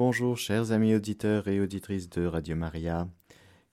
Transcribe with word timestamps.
bonjour 0.00 0.38
chers 0.38 0.72
amis 0.72 0.94
auditeurs 0.94 1.46
et 1.46 1.60
auditrices 1.60 2.08
de 2.08 2.24
Radio 2.24 2.56
Maria. 2.56 3.06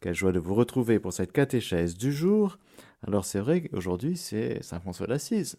Quelle 0.02 0.14
joie 0.14 0.34
de 0.34 0.40
vous 0.40 0.56
retrouver 0.56 1.00
pour 1.00 1.14
cette 1.14 1.32
catéchèse 1.32 1.96
du 1.96 2.12
jour. 2.12 2.60
Alors 3.08 3.24
c'est 3.24 3.40
vrai 3.40 3.62
qu'aujourd'hui 3.62 4.18
c'est 4.18 4.62
Saint 4.62 4.82
François 4.82 5.08
d'Assise. 5.08 5.58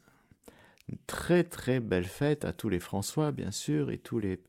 Très 1.06 1.42
très 1.42 1.80
belle 1.80 2.04
fête 2.04 2.44
à 2.44 2.52
tous 2.52 2.68
les 2.68 2.80
François 2.80 3.32
bien 3.32 3.50
sûr 3.50 3.90
et 3.90 3.96
tous 3.96 4.18
les, 4.18 4.42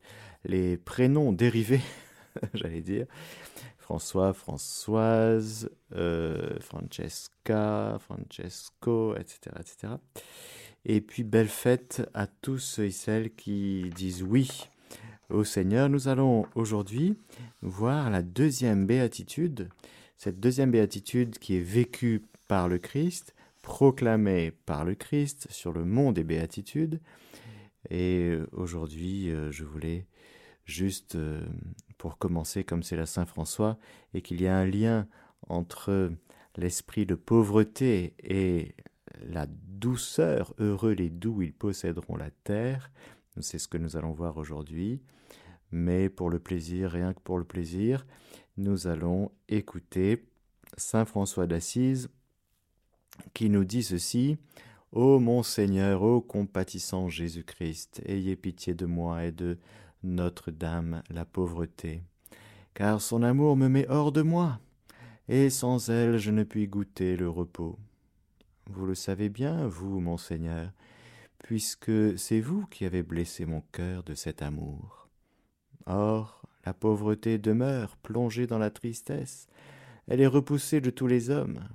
les 0.43 0.75
prénoms 0.75 1.31
dérivés, 1.31 1.79
j'allais 2.53 2.81
dire. 2.81 3.05
François, 3.77 4.33
Françoise, 4.33 5.71
euh, 5.95 6.59
Francesca, 6.59 7.97
Francesco, 7.97 9.15
etc., 9.15 9.55
etc. 9.57 9.93
Et 10.83 10.99
puis 10.99 11.23
belle 11.23 11.47
fête 11.47 12.09
à 12.13 12.27
tous 12.27 12.59
ceux 12.59 12.87
et 12.87 12.91
celles 12.91 13.33
qui 13.33 13.89
disent 13.95 14.21
oui 14.21 14.67
au 15.29 15.43
Seigneur. 15.43 15.89
Nous 15.89 16.07
allons 16.07 16.45
aujourd'hui 16.55 17.17
voir 17.61 18.09
la 18.09 18.21
deuxième 18.21 18.85
béatitude, 18.85 19.69
cette 20.17 20.39
deuxième 20.39 20.71
béatitude 20.71 21.37
qui 21.37 21.55
est 21.55 21.61
vécue 21.61 22.23
par 22.47 22.67
le 22.67 22.77
Christ, 22.77 23.35
proclamée 23.61 24.51
par 24.65 24.85
le 24.85 24.95
Christ 24.95 25.47
sur 25.49 25.71
le 25.71 25.85
mont 25.85 26.11
des 26.11 26.23
béatitudes. 26.23 26.99
Et 27.89 28.37
aujourd'hui, 28.51 29.29
euh, 29.29 29.51
je 29.51 29.63
voulais 29.63 30.05
juste, 30.65 31.15
euh, 31.15 31.41
pour 31.97 32.17
commencer, 32.17 32.63
comme 32.63 32.83
c'est 32.83 32.95
la 32.95 33.05
Saint 33.05 33.25
François, 33.25 33.77
et 34.13 34.21
qu'il 34.21 34.41
y 34.41 34.47
a 34.47 34.57
un 34.57 34.65
lien 34.65 35.07
entre 35.47 36.11
l'esprit 36.57 37.05
de 37.05 37.15
pauvreté 37.15 38.13
et 38.23 38.75
la 39.21 39.47
douceur, 39.47 40.53
heureux 40.59 40.91
les 40.91 41.09
doux, 41.09 41.41
ils 41.41 41.53
posséderont 41.53 42.17
la 42.17 42.31
terre. 42.43 42.91
C'est 43.39 43.59
ce 43.59 43.67
que 43.67 43.77
nous 43.77 43.95
allons 43.95 44.11
voir 44.11 44.37
aujourd'hui. 44.37 45.01
Mais 45.71 46.09
pour 46.09 46.29
le 46.29 46.39
plaisir, 46.39 46.91
rien 46.91 47.13
que 47.13 47.19
pour 47.19 47.37
le 47.37 47.43
plaisir, 47.43 48.05
nous 48.57 48.87
allons 48.87 49.31
écouter 49.47 50.25
Saint 50.77 51.05
François 51.05 51.47
d'Assise 51.47 52.09
qui 53.33 53.49
nous 53.49 53.65
dit 53.65 53.83
ceci. 53.83 54.37
Ô 54.91 55.19
mon 55.19 55.43
Seigneur, 55.43 56.01
ô 56.01 56.19
compatissant 56.19 57.09
Jésus-Christ, 57.09 58.01
ayez 58.05 58.35
pitié 58.35 58.73
de 58.73 58.87
moi 58.87 59.25
et 59.25 59.31
de 59.31 59.59
Notre-Dame 60.01 61.03
la 61.11 61.25
pauvreté, 61.25 62.01
car 62.73 62.99
son 62.99 63.21
amour 63.21 63.55
me 63.55 63.67
met 63.67 63.87
hors 63.87 64.11
de 64.11 64.23
moi, 64.23 64.59
et 65.27 65.51
sans 65.51 65.89
elle 65.89 66.17
je 66.17 66.31
ne 66.31 66.43
puis 66.43 66.67
goûter 66.67 67.17
le 67.17 67.29
repos. 67.29 67.77
Vous 68.65 68.87
le 68.87 68.95
savez 68.95 69.29
bien, 69.29 69.67
vous, 69.67 69.99
mon 69.99 70.17
Seigneur, 70.17 70.71
puisque 71.37 72.17
c'est 72.17 72.41
vous 72.41 72.65
qui 72.65 72.85
avez 72.85 73.03
blessé 73.03 73.45
mon 73.45 73.61
cœur 73.71 74.03
de 74.03 74.15
cet 74.15 74.41
amour. 74.41 74.98
Or, 75.89 76.43
la 76.67 76.73
pauvreté 76.73 77.39
demeure 77.39 77.97
plongée 77.97 78.45
dans 78.45 78.59
la 78.59 78.69
tristesse, 78.69 79.47
elle 80.07 80.21
est 80.21 80.27
repoussée 80.27 80.81
de 80.81 80.91
tous 80.91 81.07
les 81.07 81.31
hommes. 81.31 81.67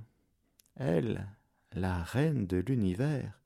Elle, 0.77 1.27
la 1.73 2.01
reine 2.01 2.47
de 2.47 2.57
l'univers, 2.57 3.41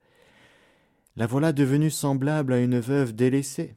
la 1.16 1.25
voilà 1.25 1.53
devenue 1.53 1.90
semblable 1.90 2.53
à 2.53 2.59
une 2.59 2.80
veuve 2.80 3.14
délaissée. 3.14 3.75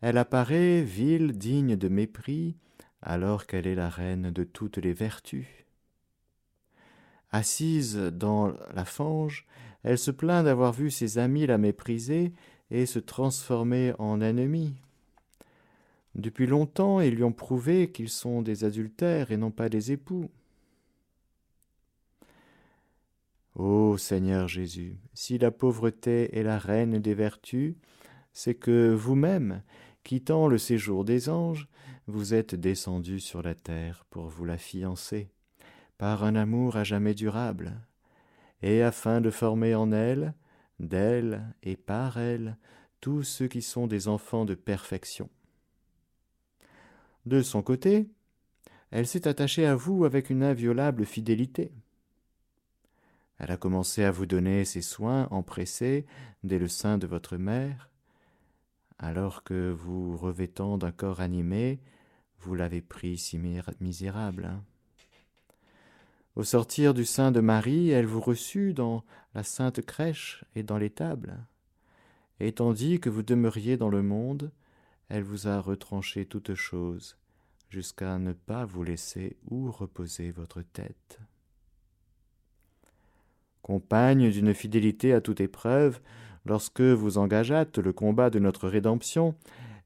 Elle 0.00 0.16
apparaît 0.16 0.82
ville, 0.82 1.36
digne 1.36 1.74
de 1.74 1.88
mépris, 1.88 2.56
alors 3.02 3.46
qu'elle 3.46 3.66
est 3.66 3.74
la 3.74 3.88
reine 3.88 4.30
de 4.30 4.44
toutes 4.44 4.78
les 4.78 4.92
vertus. 4.92 5.46
Assise 7.32 7.96
dans 7.96 8.54
la 8.74 8.84
fange, 8.84 9.44
elle 9.82 9.98
se 9.98 10.12
plaint 10.12 10.44
d'avoir 10.44 10.72
vu 10.72 10.92
ses 10.92 11.18
amis 11.18 11.46
la 11.46 11.58
mépriser 11.58 12.32
et 12.70 12.86
se 12.86 13.00
transformer 13.00 13.92
en 13.98 14.20
ennemie. 14.20 14.76
Depuis 16.14 16.46
longtemps, 16.46 17.00
ils 17.00 17.14
lui 17.14 17.24
ont 17.24 17.32
prouvé 17.32 17.90
qu'ils 17.90 18.08
sont 18.08 18.42
des 18.42 18.64
adultères 18.64 19.30
et 19.30 19.36
non 19.36 19.50
pas 19.50 19.68
des 19.68 19.92
époux. 19.92 20.30
Ô 23.56 23.96
Seigneur 23.98 24.48
Jésus, 24.48 24.96
si 25.12 25.38
la 25.38 25.50
pauvreté 25.50 26.36
est 26.36 26.42
la 26.42 26.58
reine 26.58 26.98
des 26.98 27.14
vertus, 27.14 27.74
c'est 28.32 28.54
que 28.54 28.92
vous-même, 28.92 29.62
quittant 30.02 30.48
le 30.48 30.58
séjour 30.58 31.04
des 31.04 31.28
anges, 31.28 31.68
vous 32.06 32.34
êtes 32.34 32.54
descendu 32.54 33.20
sur 33.20 33.42
la 33.42 33.54
terre 33.54 34.04
pour 34.10 34.28
vous 34.28 34.44
la 34.44 34.58
fiancer 34.58 35.30
par 35.98 36.24
un 36.24 36.34
amour 36.34 36.76
à 36.76 36.84
jamais 36.84 37.14
durable, 37.14 37.80
et 38.62 38.82
afin 38.82 39.20
de 39.20 39.30
former 39.30 39.74
en 39.74 39.92
elle, 39.92 40.34
d'elle 40.80 41.54
et 41.62 41.76
par 41.76 42.18
elle, 42.18 42.56
tous 43.00 43.22
ceux 43.22 43.46
qui 43.46 43.62
sont 43.62 43.86
des 43.86 44.08
enfants 44.08 44.44
de 44.44 44.54
perfection. 44.54 45.30
De 47.26 47.42
son 47.42 47.62
côté, 47.62 48.08
elle 48.90 49.06
s'est 49.06 49.26
attachée 49.26 49.66
à 49.66 49.74
vous 49.74 50.04
avec 50.04 50.30
une 50.30 50.42
inviolable 50.42 51.04
fidélité. 51.04 51.72
Elle 53.38 53.50
a 53.50 53.56
commencé 53.56 54.04
à 54.04 54.10
vous 54.10 54.26
donner 54.26 54.64
ses 54.64 54.82
soins 54.82 55.26
empressés 55.30 56.06
dès 56.44 56.58
le 56.58 56.68
sein 56.68 56.98
de 56.98 57.06
votre 57.06 57.36
mère, 57.36 57.90
alors 58.98 59.42
que 59.42 59.70
vous, 59.72 60.16
revêtant 60.16 60.78
d'un 60.78 60.92
corps 60.92 61.20
animé, 61.20 61.80
vous 62.40 62.54
l'avez 62.54 62.80
pris 62.80 63.18
si 63.18 63.40
misérable. 63.80 64.44
Hein. 64.44 64.62
Au 66.36 66.44
sortir 66.44 66.94
du 66.94 67.04
sein 67.04 67.32
de 67.32 67.40
Marie, 67.40 67.90
elle 67.90 68.06
vous 68.06 68.20
reçut 68.20 68.74
dans 68.74 69.04
la 69.34 69.42
sainte 69.42 69.80
crèche 69.80 70.44
et 70.54 70.62
dans 70.62 70.78
l'étable. 70.78 71.38
Et 72.40 72.52
tandis 72.52 73.00
que 73.00 73.08
vous 73.10 73.22
demeuriez 73.22 73.76
dans 73.76 73.88
le 73.88 74.02
monde, 74.02 74.50
elle 75.08 75.22
vous 75.22 75.48
a 75.48 75.60
retranché 75.60 76.26
toutes 76.26 76.54
choses, 76.54 77.18
jusqu'à 77.68 78.18
ne 78.18 78.32
pas 78.32 78.64
vous 78.64 78.84
laisser 78.84 79.36
où 79.48 79.70
reposer 79.70 80.30
votre 80.30 80.62
tête. 80.62 81.20
Compagne 83.62 84.30
d'une 84.30 84.54
fidélité 84.54 85.12
à 85.12 85.20
toute 85.20 85.40
épreuve, 85.40 86.00
lorsque 86.44 86.82
vous 86.82 87.18
engageâtes 87.18 87.78
le 87.78 87.92
combat 87.92 88.30
de 88.30 88.38
notre 88.38 88.68
rédemption, 88.68 89.34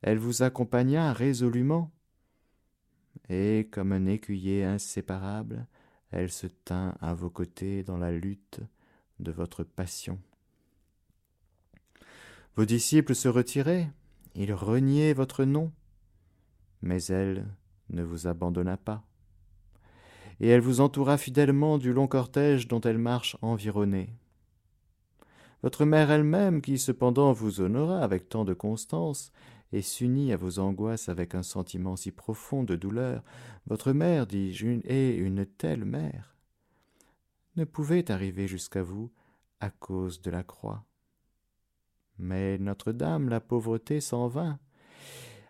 elle 0.02 0.18
vous 0.18 0.42
accompagna 0.42 1.12
résolument, 1.12 1.90
et 3.28 3.68
comme 3.70 3.92
un 3.92 4.06
écuyer 4.06 4.64
inséparable, 4.64 5.66
elle 6.10 6.30
se 6.30 6.46
tint 6.46 6.96
à 7.00 7.14
vos 7.14 7.30
côtés 7.30 7.82
dans 7.82 7.98
la 7.98 8.10
lutte 8.10 8.60
de 9.20 9.32
votre 9.32 9.64
passion. 9.64 10.18
Vos 12.56 12.64
disciples 12.64 13.14
se 13.14 13.28
retiraient, 13.28 13.90
ils 14.34 14.52
reniaient 14.52 15.12
votre 15.12 15.44
nom, 15.44 15.72
mais 16.82 17.02
elle 17.04 17.46
ne 17.90 18.02
vous 18.02 18.26
abandonna 18.26 18.76
pas. 18.76 19.04
Et 20.40 20.48
elle 20.48 20.60
vous 20.60 20.80
entoura 20.80 21.18
fidèlement 21.18 21.78
du 21.78 21.92
long 21.92 22.06
cortège 22.06 22.68
dont 22.68 22.80
elle 22.80 22.98
marche 22.98 23.36
environnée. 23.42 24.14
Votre 25.62 25.84
mère 25.84 26.10
elle-même, 26.10 26.60
qui 26.60 26.78
cependant 26.78 27.32
vous 27.32 27.60
honora 27.60 28.00
avec 28.00 28.28
tant 28.28 28.44
de 28.44 28.54
constance, 28.54 29.32
et 29.72 29.82
s'unit 29.82 30.32
à 30.32 30.36
vos 30.36 30.60
angoisses 30.60 31.08
avec 31.08 31.34
un 31.34 31.42
sentiment 31.42 31.96
si 31.96 32.10
profond 32.10 32.62
de 32.62 32.76
douleur, 32.76 33.22
votre 33.66 33.92
mère, 33.92 34.26
dis-je, 34.26 34.80
est 34.84 35.16
une 35.16 35.44
telle 35.44 35.84
mère, 35.84 36.36
ne 37.56 37.64
pouvait 37.64 38.10
arriver 38.10 38.46
jusqu'à 38.46 38.82
vous 38.82 39.10
à 39.60 39.70
cause 39.70 40.22
de 40.22 40.30
la 40.30 40.44
croix. 40.44 40.87
Mais 42.18 42.58
Notre-Dame, 42.58 43.28
la 43.28 43.40
pauvreté 43.40 44.00
s'en 44.00 44.28
vint, 44.28 44.58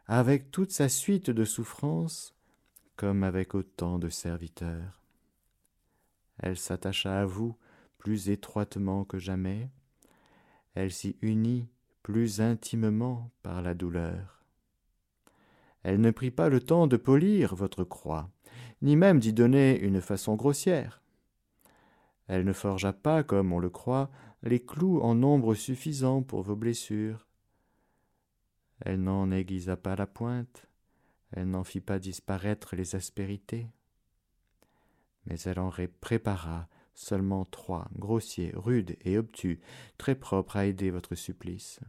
avec 0.07 0.51
toute 0.51 0.71
sa 0.71 0.89
suite 0.89 1.31
de 1.31 1.45
souffrances, 1.45 2.35
comme 2.97 3.23
avec 3.23 3.55
autant 3.55 3.99
de 3.99 4.09
serviteurs. 4.09 5.03
Elle 6.39 6.57
s'attacha 6.57 7.21
à 7.21 7.25
vous 7.25 7.57
plus 7.99 8.31
étroitement 8.31 9.05
que 9.05 9.19
jamais, 9.19 9.71
elle 10.75 10.93
s'y 10.93 11.17
unit 11.23 11.69
plus 12.03 12.41
intimement 12.41 13.31
par 13.43 13.63
la 13.63 13.75
douleur. 13.75 14.45
Elle 15.83 16.01
ne 16.01 16.11
prit 16.11 16.31
pas 16.31 16.49
le 16.49 16.61
temps 16.61 16.87
de 16.87 16.97
polir 16.97 17.55
votre 17.55 17.85
croix, 17.85 18.31
ni 18.83 18.97
même 18.97 19.19
d'y 19.19 19.33
donner 19.33 19.79
une 19.81 20.01
façon 20.01 20.37
grossière. 20.37 21.03
Elle 22.27 22.45
ne 22.45 22.53
forgea 22.53 22.93
pas, 22.93 23.23
comme 23.23 23.53
on 23.53 23.59
le 23.59 23.71
croit, 23.71 24.11
les 24.43 24.61
clous 24.61 25.01
en 25.01 25.15
nombre 25.15 25.55
suffisant 25.55 26.23
pour 26.23 26.43
vos 26.43 26.57
blessures. 26.57 27.27
Elle 28.81 29.03
n'en 29.03 29.31
aiguisa 29.31 29.77
pas 29.77 29.97
la 29.97 30.07
pointe, 30.07 30.67
elle 31.33 31.51
n'en 31.51 31.65
fit 31.65 31.81
pas 31.81 31.99
disparaître 31.99 32.77
les 32.77 32.95
aspérités. 32.95 33.67
Mais 35.27 35.41
elle 35.41 35.59
en 35.59 35.73
prépara 36.01 36.69
seulement 36.95 37.45
trois, 37.45 37.89
grossiers, 37.97 38.53
rudes 38.55 38.97
et 39.05 39.19
obtus, 39.19 39.61
très 39.99 40.15
propres 40.15 40.57
à 40.57 40.67
aider 40.67 40.91
votre 40.91 41.15
supplice 41.15 41.81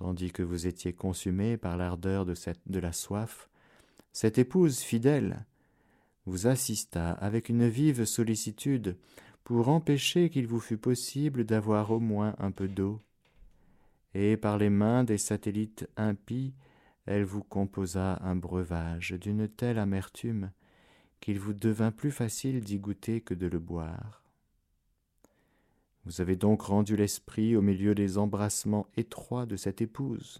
tandis 0.00 0.32
que 0.32 0.42
vous 0.42 0.66
étiez 0.66 0.94
consumé 0.94 1.58
par 1.58 1.76
l'ardeur 1.76 2.24
de, 2.24 2.34
de 2.66 2.78
la 2.78 2.90
soif, 2.90 3.50
cette 4.14 4.38
épouse 4.38 4.78
fidèle 4.78 5.44
vous 6.24 6.46
assista 6.46 7.12
avec 7.12 7.50
une 7.50 7.68
vive 7.68 8.06
sollicitude 8.06 8.96
pour 9.50 9.68
empêcher 9.68 10.30
qu'il 10.30 10.46
vous 10.46 10.60
fût 10.60 10.78
possible 10.78 11.42
d'avoir 11.42 11.90
au 11.90 11.98
moins 11.98 12.36
un 12.38 12.52
peu 12.52 12.68
d'eau, 12.68 13.00
et 14.14 14.36
par 14.36 14.58
les 14.58 14.70
mains 14.70 15.02
des 15.02 15.18
satellites 15.18 15.88
impies, 15.96 16.54
elle 17.04 17.24
vous 17.24 17.42
composa 17.42 18.20
un 18.22 18.36
breuvage 18.36 19.10
d'une 19.10 19.48
telle 19.48 19.80
amertume 19.80 20.52
qu'il 21.18 21.40
vous 21.40 21.52
devint 21.52 21.90
plus 21.90 22.12
facile 22.12 22.60
d'y 22.60 22.78
goûter 22.78 23.22
que 23.22 23.34
de 23.34 23.48
le 23.48 23.58
boire. 23.58 24.22
Vous 26.04 26.20
avez 26.20 26.36
donc 26.36 26.62
rendu 26.62 26.94
l'esprit 26.94 27.56
au 27.56 27.60
milieu 27.60 27.96
des 27.96 28.18
embrassements 28.18 28.86
étroits 28.96 29.46
de 29.46 29.56
cette 29.56 29.80
épouse. 29.80 30.38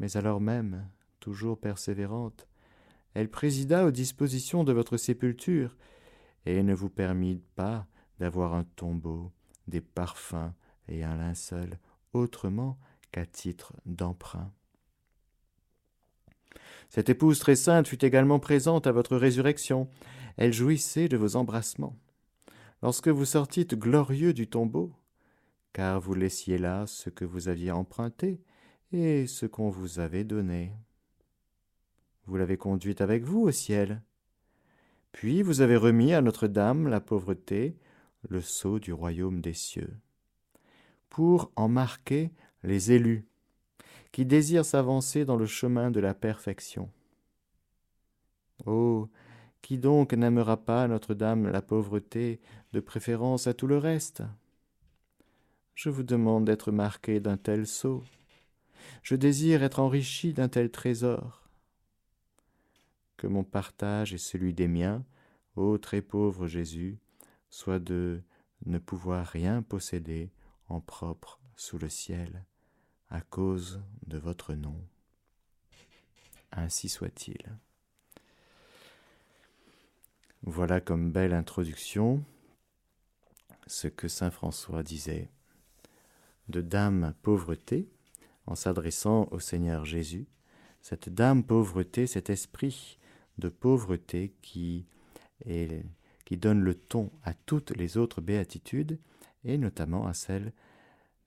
Mais 0.00 0.18
alors 0.18 0.42
même, 0.42 0.86
toujours 1.18 1.58
persévérante, 1.58 2.46
elle 3.14 3.30
présida 3.30 3.86
aux 3.86 3.90
dispositions 3.90 4.64
de 4.64 4.74
votre 4.74 4.98
sépulture, 4.98 5.74
et 6.48 6.62
ne 6.62 6.74
vous 6.74 6.88
permit 6.88 7.42
pas 7.56 7.86
d'avoir 8.18 8.54
un 8.54 8.64
tombeau, 8.64 9.30
des 9.66 9.82
parfums 9.82 10.54
et 10.88 11.04
un 11.04 11.14
linceul 11.18 11.78
autrement 12.14 12.78
qu'à 13.12 13.26
titre 13.26 13.74
d'emprunt. 13.84 14.50
Cette 16.88 17.10
épouse 17.10 17.38
très 17.38 17.54
sainte 17.54 17.86
fut 17.86 18.02
également 18.02 18.38
présente 18.38 18.86
à 18.86 18.92
votre 18.92 19.18
résurrection. 19.18 19.90
Elle 20.38 20.54
jouissait 20.54 21.08
de 21.08 21.18
vos 21.18 21.36
embrassements. 21.36 21.98
Lorsque 22.82 23.08
vous 23.08 23.26
sortîtes 23.26 23.74
glorieux 23.74 24.32
du 24.32 24.48
tombeau, 24.48 24.94
car 25.74 26.00
vous 26.00 26.14
laissiez 26.14 26.56
là 26.56 26.86
ce 26.86 27.10
que 27.10 27.26
vous 27.26 27.48
aviez 27.48 27.72
emprunté 27.72 28.40
et 28.90 29.26
ce 29.26 29.44
qu'on 29.44 29.68
vous 29.68 29.98
avait 29.98 30.24
donné. 30.24 30.72
Vous 32.24 32.38
l'avez 32.38 32.56
conduite 32.56 33.02
avec 33.02 33.22
vous 33.24 33.40
au 33.40 33.50
ciel. 33.50 34.02
Puis 35.18 35.42
vous 35.42 35.62
avez 35.62 35.74
remis 35.74 36.14
à 36.14 36.20
Notre-Dame 36.22 36.86
la 36.86 37.00
pauvreté, 37.00 37.76
le 38.28 38.40
sceau 38.40 38.78
du 38.78 38.92
royaume 38.92 39.40
des 39.40 39.52
cieux, 39.52 39.96
pour 41.10 41.50
en 41.56 41.66
marquer 41.66 42.30
les 42.62 42.92
élus 42.92 43.26
qui 44.12 44.24
désirent 44.24 44.64
s'avancer 44.64 45.24
dans 45.24 45.34
le 45.34 45.46
chemin 45.46 45.90
de 45.90 45.98
la 45.98 46.14
perfection. 46.14 46.88
Oh, 48.64 49.08
qui 49.60 49.76
donc 49.76 50.12
n'aimera 50.12 50.56
pas 50.56 50.86
Notre-Dame 50.86 51.48
la 51.48 51.62
pauvreté 51.62 52.38
de 52.72 52.78
préférence 52.78 53.48
à 53.48 53.54
tout 53.54 53.66
le 53.66 53.78
reste? 53.78 54.22
Je 55.74 55.90
vous 55.90 56.04
demande 56.04 56.44
d'être 56.44 56.70
marqué 56.70 57.18
d'un 57.18 57.36
tel 57.36 57.66
sceau. 57.66 58.04
Je 59.02 59.16
désire 59.16 59.64
être 59.64 59.80
enrichi 59.80 60.32
d'un 60.32 60.48
tel 60.48 60.70
trésor. 60.70 61.47
Que 63.18 63.26
mon 63.26 63.44
partage 63.44 64.14
et 64.14 64.18
celui 64.18 64.54
des 64.54 64.68
miens, 64.68 65.04
ô 65.56 65.76
très 65.76 66.00
pauvre 66.00 66.46
Jésus, 66.46 66.98
soit 67.50 67.80
de 67.80 68.22
ne 68.64 68.78
pouvoir 68.78 69.26
rien 69.26 69.60
posséder 69.60 70.30
en 70.68 70.80
propre 70.80 71.40
sous 71.56 71.78
le 71.78 71.90
ciel 71.90 72.44
à 73.10 73.20
cause 73.20 73.82
de 74.06 74.18
votre 74.18 74.54
nom. 74.54 74.80
Ainsi 76.52 76.88
soit-il. 76.88 77.58
Voilà 80.42 80.80
comme 80.80 81.10
belle 81.10 81.34
introduction 81.34 82.24
ce 83.66 83.88
que 83.88 84.08
Saint 84.08 84.30
François 84.30 84.82
disait 84.82 85.28
de 86.48 86.60
Dame 86.60 87.14
pauvreté 87.22 87.88
en 88.46 88.54
s'adressant 88.54 89.28
au 89.32 89.40
Seigneur 89.40 89.84
Jésus, 89.84 90.26
cette 90.80 91.08
Dame 91.08 91.44
pauvreté, 91.44 92.06
cet 92.06 92.30
esprit 92.30 92.97
de 93.38 93.48
pauvreté 93.48 94.34
qui, 94.42 94.86
donne 96.30 96.60
le 96.60 96.74
ton 96.74 97.10
à 97.22 97.32
toutes 97.32 97.70
les 97.70 97.96
autres 97.96 98.20
béatitudes 98.20 98.98
et 99.44 99.56
notamment 99.56 100.06
à 100.06 100.14
celle 100.14 100.52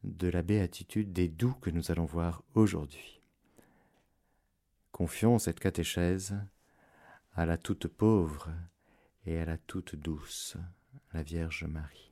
de 0.04 0.28
la 0.28 0.42
béatitude 0.42 1.12
des 1.12 1.28
doux 1.28 1.54
que 1.54 1.70
nous 1.70 1.92
allons 1.92 2.06
voir 2.06 2.44
aujourd'hui. 2.54 3.22
Confions 4.92 5.40
cette 5.40 5.60
catéchèse 5.60 6.36
à 7.34 7.46
la 7.46 7.58
toute 7.58 7.88
pauvre 7.88 8.50
et 9.26 9.40
à 9.40 9.46
la 9.46 9.58
toute 9.58 9.96
douce, 9.96 10.58
la 11.14 11.24
Vierge 11.24 11.64
Marie. 11.64 12.12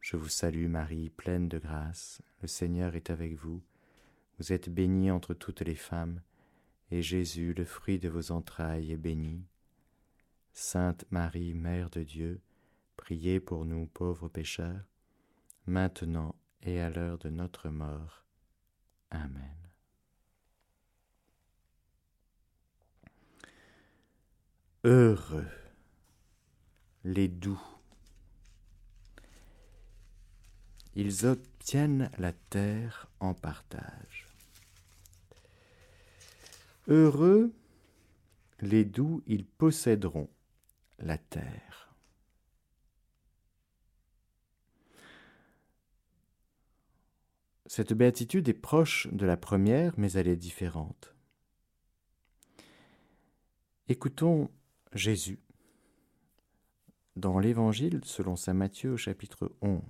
Je 0.00 0.16
vous 0.16 0.28
salue 0.28 0.68
Marie, 0.68 1.10
pleine 1.10 1.48
de 1.48 1.58
grâce, 1.58 2.22
le 2.40 2.48
Seigneur 2.48 2.94
est 2.94 3.10
avec 3.10 3.34
vous, 3.34 3.62
vous 4.38 4.52
êtes 4.52 4.70
bénie 4.70 5.10
entre 5.10 5.34
toutes 5.34 5.60
les 5.62 5.74
femmes, 5.74 6.22
et 6.90 7.02
Jésus, 7.02 7.54
le 7.54 7.64
fruit 7.64 7.98
de 7.98 8.08
vos 8.08 8.32
entrailles, 8.32 8.92
est 8.92 8.96
béni. 8.96 9.44
Sainte 10.52 11.04
Marie, 11.10 11.54
Mère 11.54 11.90
de 11.90 12.02
Dieu, 12.02 12.40
priez 12.96 13.40
pour 13.40 13.64
nous 13.64 13.86
pauvres 13.86 14.28
pécheurs, 14.28 14.84
maintenant 15.66 16.34
et 16.62 16.80
à 16.80 16.90
l'heure 16.90 17.18
de 17.18 17.28
notre 17.28 17.68
mort. 17.68 18.24
Amen. 19.10 19.54
Heureux 24.84 25.46
les 27.04 27.28
doux. 27.28 27.60
Ils 30.94 31.26
obtiennent 31.26 32.10
la 32.18 32.32
terre 32.32 33.08
en 33.20 33.34
partage. 33.34 34.27
Heureux 36.88 37.52
les 38.60 38.84
doux, 38.84 39.22
ils 39.26 39.44
posséderont 39.44 40.28
la 40.98 41.18
terre. 41.18 41.94
Cette 47.66 47.92
béatitude 47.92 48.48
est 48.48 48.54
proche 48.54 49.06
de 49.12 49.26
la 49.26 49.36
première, 49.36 49.92
mais 49.98 50.10
elle 50.12 50.26
est 50.26 50.36
différente. 50.36 51.14
Écoutons 53.88 54.50
Jésus 54.94 55.38
dans 57.16 57.38
l'Évangile 57.38 58.00
selon 58.04 58.36
saint 58.36 58.54
Matthieu 58.54 58.92
au 58.92 58.96
chapitre 58.96 59.52
11, 59.60 59.82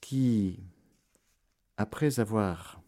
qui, 0.00 0.62
après 1.78 2.20
avoir 2.20 2.82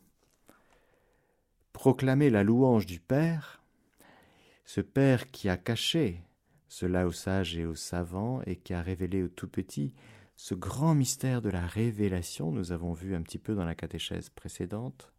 proclamé 1.81 2.29
la 2.29 2.43
louange 2.43 2.85
du 2.85 3.01
Père, 3.01 3.63
ce 4.67 4.83
Père 4.83 5.31
qui 5.31 5.49
a 5.49 5.57
caché 5.57 6.21
cela 6.69 7.07
aux 7.07 7.13
sages 7.13 7.57
et 7.57 7.65
aux 7.65 7.75
savants 7.75 8.43
et 8.45 8.57
qui 8.57 8.75
a 8.75 8.83
révélé 8.83 9.23
aux 9.23 9.31
tout 9.31 9.49
petits 9.49 9.95
ce 10.37 10.55
grand 10.55 10.95
mystère 10.95 11.41
de 11.41 11.49
la 11.49 11.67
révélation, 11.67 12.53
nous 12.53 12.73
avons 12.73 12.93
vu 12.93 13.15
un 13.15 13.23
petit 13.23 13.39
peu 13.39 13.55
dans 13.55 13.65
la 13.65 13.75
catéchèse 13.75 14.29
précédente, 14.29 15.11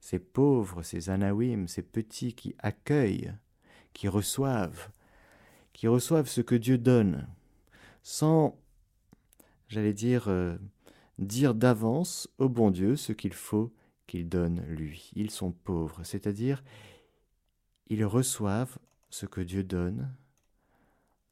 ces 0.00 0.18
pauvres, 0.18 0.82
ces 0.82 1.10
anawim, 1.10 1.68
ces 1.68 1.82
petits 1.82 2.34
qui 2.34 2.56
accueillent, 2.58 3.32
qui 3.92 4.08
reçoivent, 4.08 4.90
qui 5.74 5.86
reçoivent 5.86 6.28
ce 6.28 6.40
que 6.40 6.56
Dieu 6.56 6.76
donne, 6.76 7.28
sans, 8.02 8.58
j'allais 9.68 9.94
dire, 9.94 10.24
euh, 10.26 10.56
dire 11.20 11.54
d'avance 11.54 12.28
au 12.38 12.48
bon 12.48 12.72
Dieu 12.72 12.96
ce 12.96 13.12
qu'il 13.12 13.32
faut 13.32 13.72
donne 14.22 14.60
lui. 14.66 15.10
Ils 15.14 15.30
sont 15.30 15.50
pauvres, 15.50 16.04
c'est-à-dire, 16.04 16.62
ils 17.88 18.04
reçoivent 18.04 18.78
ce 19.10 19.26
que 19.26 19.40
Dieu 19.40 19.64
donne, 19.64 20.14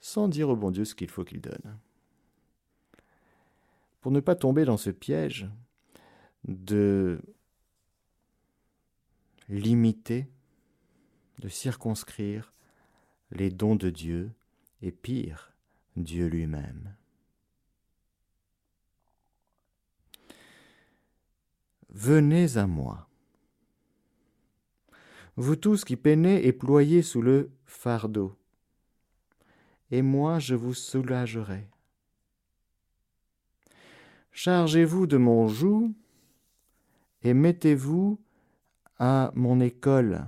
sans 0.01 0.27
dire 0.27 0.49
au 0.49 0.57
bon 0.57 0.73
Dieu 0.73 0.85
ce 0.85 0.95
qu'il 0.97 1.11
faut 1.11 1.25
qu'il 1.25 1.41
donne 1.41 1.79
pour 4.03 4.13
ne 4.13 4.21
pas 4.21 4.35
tomber 4.35 4.67
dans 4.67 4.77
ce 4.77 4.91
piège 4.91 5.49
de 6.45 7.23
limiter, 9.49 10.29
de 11.39 11.49
circonscrire 11.49 12.53
les 13.31 13.49
dons 13.49 13.77
de 13.77 13.91
Dieu 13.91 14.33
et 14.83 14.91
pire, 14.91 15.53
Dieu 15.97 16.27
lui-même. 16.27 16.95
Venez 21.95 22.57
à 22.57 22.67
moi, 22.67 23.07
vous 25.37 25.57
tous 25.57 25.85
qui 25.85 25.97
peinez 25.97 26.47
et 26.47 26.55
ployez 26.55 27.03
sous 27.03 27.21
le 27.21 27.51
fardeau, 27.67 28.35
et 29.91 30.01
moi 30.01 30.39
je 30.39 30.55
vous 30.55 30.73
soulagerai. 30.73 31.69
Chargez-vous 34.31 35.07
de 35.07 35.19
mon 35.19 35.49
joug 35.49 35.93
et 37.21 37.35
mettez-vous 37.35 38.19
à 38.99 39.31
mon 39.35 39.61
école, 39.61 40.25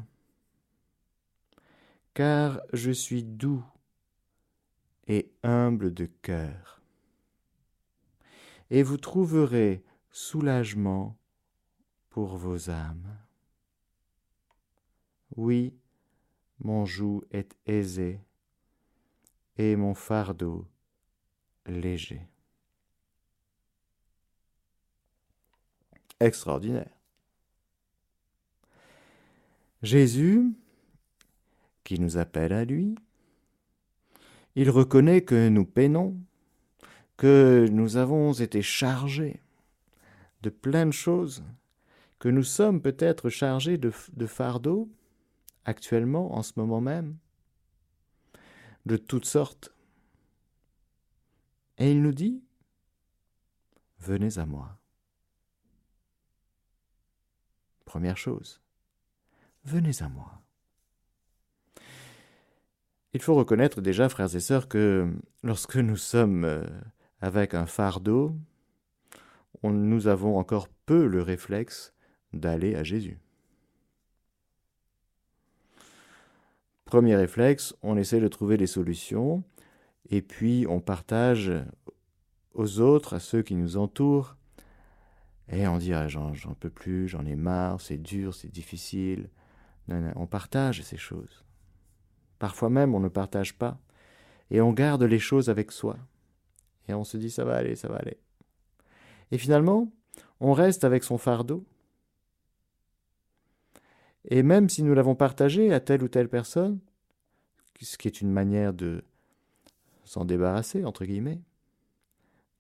car 2.12 2.60
je 2.74 2.90
suis 2.90 3.24
doux 3.24 3.64
et 5.06 5.32
humble 5.42 5.94
de 5.94 6.04
cœur, 6.20 6.82
et 8.68 8.82
vous 8.82 8.98
trouverez 8.98 9.82
soulagement 10.10 11.16
pour 12.14 12.36
vos 12.36 12.70
âmes. 12.70 13.18
Oui, 15.34 15.74
mon 16.60 16.84
joug 16.84 17.24
est 17.32 17.56
aisé 17.66 18.20
et 19.58 19.74
mon 19.74 19.94
fardeau 19.94 20.64
léger. 21.66 22.28
extraordinaire. 26.20 26.96
Jésus, 29.82 30.54
qui 31.82 31.98
nous 31.98 32.16
appelle 32.16 32.52
à 32.52 32.64
lui, 32.64 32.94
il 34.54 34.70
reconnaît 34.70 35.22
que 35.22 35.48
nous 35.48 35.66
peinons, 35.66 36.16
que 37.16 37.66
nous 37.72 37.96
avons 37.96 38.32
été 38.34 38.62
chargés 38.62 39.42
de 40.42 40.50
plein 40.50 40.86
de 40.86 40.92
choses, 40.92 41.42
que 42.24 42.30
nous 42.30 42.42
sommes 42.42 42.80
peut-être 42.80 43.28
chargés 43.28 43.76
de, 43.76 43.92
de 44.14 44.26
fardeaux 44.26 44.90
actuellement, 45.66 46.34
en 46.34 46.42
ce 46.42 46.52
moment 46.56 46.80
même, 46.80 47.18
de 48.86 48.96
toutes 48.96 49.26
sortes. 49.26 49.74
Et 51.76 51.92
il 51.92 52.00
nous 52.00 52.14
dit, 52.14 52.42
venez 53.98 54.38
à 54.38 54.46
moi. 54.46 54.78
Première 57.84 58.16
chose, 58.16 58.62
venez 59.66 60.00
à 60.00 60.08
moi. 60.08 60.40
Il 63.12 63.20
faut 63.20 63.34
reconnaître 63.34 63.82
déjà, 63.82 64.08
frères 64.08 64.34
et 64.34 64.40
sœurs, 64.40 64.68
que 64.68 65.14
lorsque 65.42 65.76
nous 65.76 65.98
sommes 65.98 66.44
euh, 66.44 66.64
avec 67.20 67.52
un 67.52 67.66
fardeau, 67.66 68.34
nous 69.62 70.06
avons 70.06 70.38
encore 70.38 70.68
peu 70.86 71.06
le 71.06 71.20
réflexe 71.20 71.93
d'aller 72.34 72.74
à 72.74 72.82
Jésus. 72.82 73.18
Premier 76.84 77.16
réflexe, 77.16 77.74
on 77.82 77.96
essaie 77.96 78.20
de 78.20 78.28
trouver 78.28 78.56
des 78.56 78.66
solutions 78.66 79.42
et 80.10 80.22
puis 80.22 80.66
on 80.68 80.80
partage 80.80 81.50
aux 82.52 82.80
autres, 82.80 83.14
à 83.14 83.20
ceux 83.20 83.42
qui 83.42 83.54
nous 83.54 83.76
entourent, 83.76 84.36
et 85.48 85.66
on 85.66 85.78
dit 85.78 85.92
ah, 85.92 86.08
j'en, 86.08 86.32
peux 86.58 86.70
plus, 86.70 87.08
j'en 87.08 87.26
ai 87.26 87.36
marre, 87.36 87.80
c'est 87.80 87.98
dur, 87.98 88.34
c'est 88.34 88.50
difficile. 88.50 89.28
on 89.88 90.26
partage 90.26 90.82
ces 90.82 90.96
choses. 90.96 91.44
Parfois 92.38 92.70
même 92.70 92.94
on 92.94 93.00
ne 93.00 93.08
partage 93.08 93.54
pas 93.54 93.78
et 94.50 94.60
on 94.60 94.72
garde 94.72 95.02
les 95.02 95.18
choses 95.18 95.50
avec 95.50 95.72
soi. 95.72 95.96
Et 96.88 96.94
on 96.94 97.04
se 97.04 97.16
dit 97.16 97.30
ça 97.30 97.44
va 97.44 97.56
aller, 97.56 97.76
ça 97.76 97.88
va 97.88 97.96
aller. 97.96 98.18
Et 99.30 99.38
finalement, 99.38 99.90
on 100.40 100.52
reste 100.52 100.84
avec 100.84 101.02
son 101.02 101.18
fardeau 101.18 101.64
et 104.28 104.42
même 104.42 104.68
si 104.68 104.82
nous 104.82 104.94
l'avons 104.94 105.14
partagé 105.14 105.72
à 105.72 105.80
telle 105.80 106.02
ou 106.02 106.08
telle 106.08 106.28
personne, 106.28 106.80
ce 107.80 107.98
qui 107.98 108.08
est 108.08 108.20
une 108.20 108.30
manière 108.30 108.72
de 108.72 109.04
s'en 110.04 110.24
débarrasser, 110.24 110.84
entre 110.84 111.04
guillemets, 111.04 111.40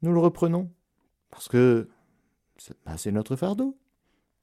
nous 0.02 0.12
le 0.12 0.20
reprenons. 0.20 0.70
Parce 1.30 1.48
que 1.48 1.88
bah, 2.84 2.96
c'est 2.96 3.12
notre 3.12 3.36
fardeau. 3.36 3.78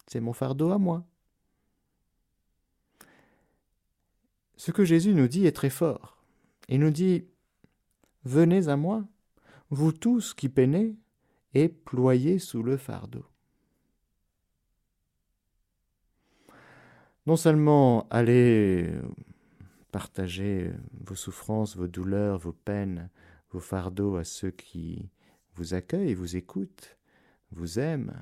C'est 0.07 0.19
mon 0.19 0.33
fardeau 0.33 0.71
à 0.71 0.77
moi. 0.77 1.05
Ce 4.57 4.71
que 4.71 4.83
Jésus 4.83 5.13
nous 5.13 5.27
dit 5.27 5.45
est 5.45 5.55
très 5.55 5.69
fort. 5.69 6.17
Il 6.67 6.79
nous 6.79 6.91
dit 6.91 7.25
Venez 8.23 8.67
à 8.67 8.75
moi, 8.75 9.07
vous 9.69 9.91
tous 9.91 10.33
qui 10.33 10.49
peinez 10.49 10.95
et 11.53 11.69
ployez 11.69 12.39
sous 12.39 12.61
le 12.61 12.77
fardeau. 12.77 13.25
Non 17.25 17.35
seulement 17.35 18.07
allez 18.09 18.89
partager 19.91 20.71
vos 20.93 21.15
souffrances, 21.15 21.75
vos 21.75 21.87
douleurs, 21.87 22.37
vos 22.37 22.53
peines, 22.53 23.09
vos 23.51 23.59
fardeaux 23.59 24.15
à 24.15 24.23
ceux 24.23 24.51
qui 24.51 25.09
vous 25.55 25.73
accueillent, 25.73 26.13
vous 26.13 26.35
écoutent, 26.35 26.97
vous 27.51 27.79
aiment, 27.79 28.15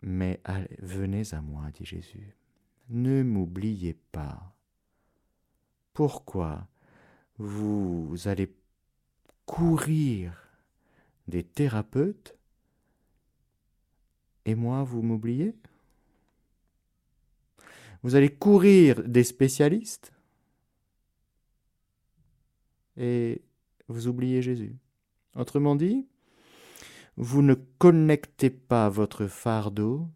mais 0.00 0.40
venez 0.78 1.34
à 1.34 1.40
moi, 1.40 1.70
dit 1.72 1.84
Jésus. 1.84 2.36
Ne 2.88 3.22
m'oubliez 3.22 3.94
pas. 3.94 4.54
Pourquoi 5.92 6.68
vous 7.36 8.16
allez 8.24 8.54
courir 9.44 10.32
des 11.26 11.44
thérapeutes 11.44 12.36
et 14.44 14.54
moi 14.54 14.82
vous 14.84 15.02
m'oubliez? 15.02 15.54
Vous 18.08 18.16
allez 18.16 18.34
courir 18.34 19.06
des 19.06 19.22
spécialistes 19.22 20.14
et 22.96 23.42
vous 23.86 24.08
oubliez 24.08 24.40
Jésus. 24.40 24.78
Autrement 25.34 25.76
dit, 25.76 26.06
vous 27.18 27.42
ne 27.42 27.52
connectez 27.52 28.48
pas 28.48 28.88
votre 28.88 29.26
fardeau 29.26 30.08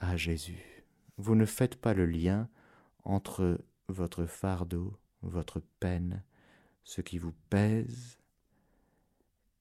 à 0.00 0.16
Jésus. 0.16 0.84
Vous 1.16 1.36
ne 1.36 1.44
faites 1.44 1.76
pas 1.76 1.94
le 1.94 2.06
lien 2.06 2.48
entre 3.04 3.60
votre 3.86 4.26
fardeau, 4.26 4.98
votre 5.22 5.60
peine, 5.78 6.24
ce 6.82 7.02
qui 7.02 7.18
vous 7.18 7.34
pèse, 7.50 8.18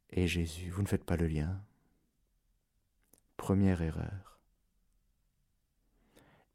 et 0.10 0.26
Jésus. 0.26 0.72
Vous 0.72 0.82
ne 0.82 0.88
faites 0.88 1.04
pas 1.04 1.16
le 1.16 1.28
lien. 1.28 1.62
Première 3.38 3.84
erreur. 3.84 4.40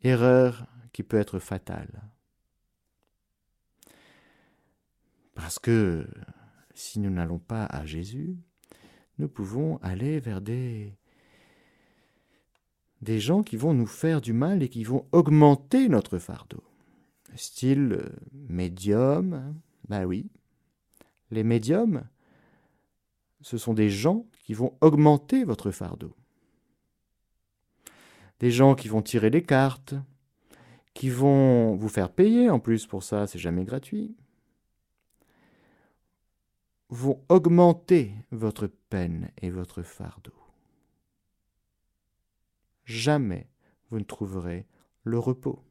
Erreur 0.03 0.67
qui 0.93 1.03
peut 1.03 1.19
être 1.19 1.39
fatale. 1.39 2.03
Parce 5.35 5.59
que 5.59 6.07
si 6.75 7.01
nous 7.01 7.11
n'allons 7.11 7.39
pas 7.39 7.65
à 7.67 7.85
Jésus, 7.85 8.37
nous 9.19 9.29
pouvons 9.29 9.79
aller 9.79 10.21
vers 10.21 10.41
des, 10.41 10.97
des 13.01 13.19
gens 13.19 13.43
qui 13.43 13.57
vont 13.57 13.75
nous 13.75 13.87
faire 13.87 14.21
du 14.21 14.33
mal 14.33 14.63
et 14.63 14.69
qui 14.69 14.85
vont 14.85 15.07
augmenter 15.13 15.89
notre 15.89 16.19
fardeau. 16.19 16.63
Style 17.35 17.93
euh, 17.93 18.09
médium, 18.33 19.55
ben 19.89 20.05
oui. 20.05 20.29
Les 21.31 21.45
médiums, 21.45 22.05
ce 23.41 23.57
sont 23.57 23.75
des 23.75 23.89
gens 23.91 24.27
qui 24.45 24.55
vont 24.55 24.77
augmenter 24.81 25.45
votre 25.45 25.71
fardeau. 25.71 26.15
Des 28.41 28.51
gens 28.51 28.75
qui 28.75 28.89
vont 28.89 29.03
tirer 29.03 29.31
les 29.31 29.43
cartes, 29.43 29.95
qui 30.95 31.09
vont 31.11 31.75
vous 31.75 31.89
faire 31.89 32.11
payer 32.11 32.51
en 32.51 32.61
plus 32.61 32.87
pour 32.87 33.03
ça, 33.03 33.27
c'est 33.27 33.39
jamais 33.39 33.65
gratuit, 33.65 34.15
vont 36.91 37.25
augmenter 37.29 38.13
votre 38.31 38.67
peine 38.67 39.31
et 39.41 39.51
votre 39.51 39.83
fardeau. 39.83 40.35
Jamais 42.85 43.49
vous 43.91 43.99
ne 43.99 44.05
trouverez 44.05 44.67
le 45.05 45.19
repos. 45.19 45.63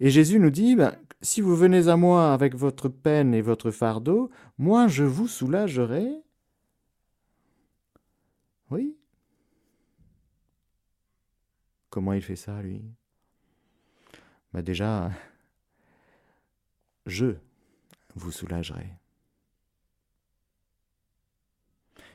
Et 0.00 0.10
Jésus 0.10 0.40
nous 0.40 0.50
dit, 0.50 0.74
ben, 0.74 0.96
si 1.20 1.40
vous 1.40 1.54
venez 1.54 1.86
à 1.86 1.96
moi 1.96 2.32
avec 2.32 2.56
votre 2.56 2.88
peine 2.88 3.34
et 3.34 3.42
votre 3.42 3.70
fardeau, 3.70 4.30
moi 4.58 4.88
je 4.88 5.04
vous 5.04 5.28
soulagerai. 5.28 6.10
Oui, 8.70 8.96
Comment 11.92 12.14
il 12.14 12.22
fait 12.22 12.36
ça, 12.36 12.62
lui? 12.62 12.80
Bah 14.54 14.62
Déjà, 14.62 15.10
je 17.06 17.34
vous 18.14 18.32
soulagerai. 18.32 18.96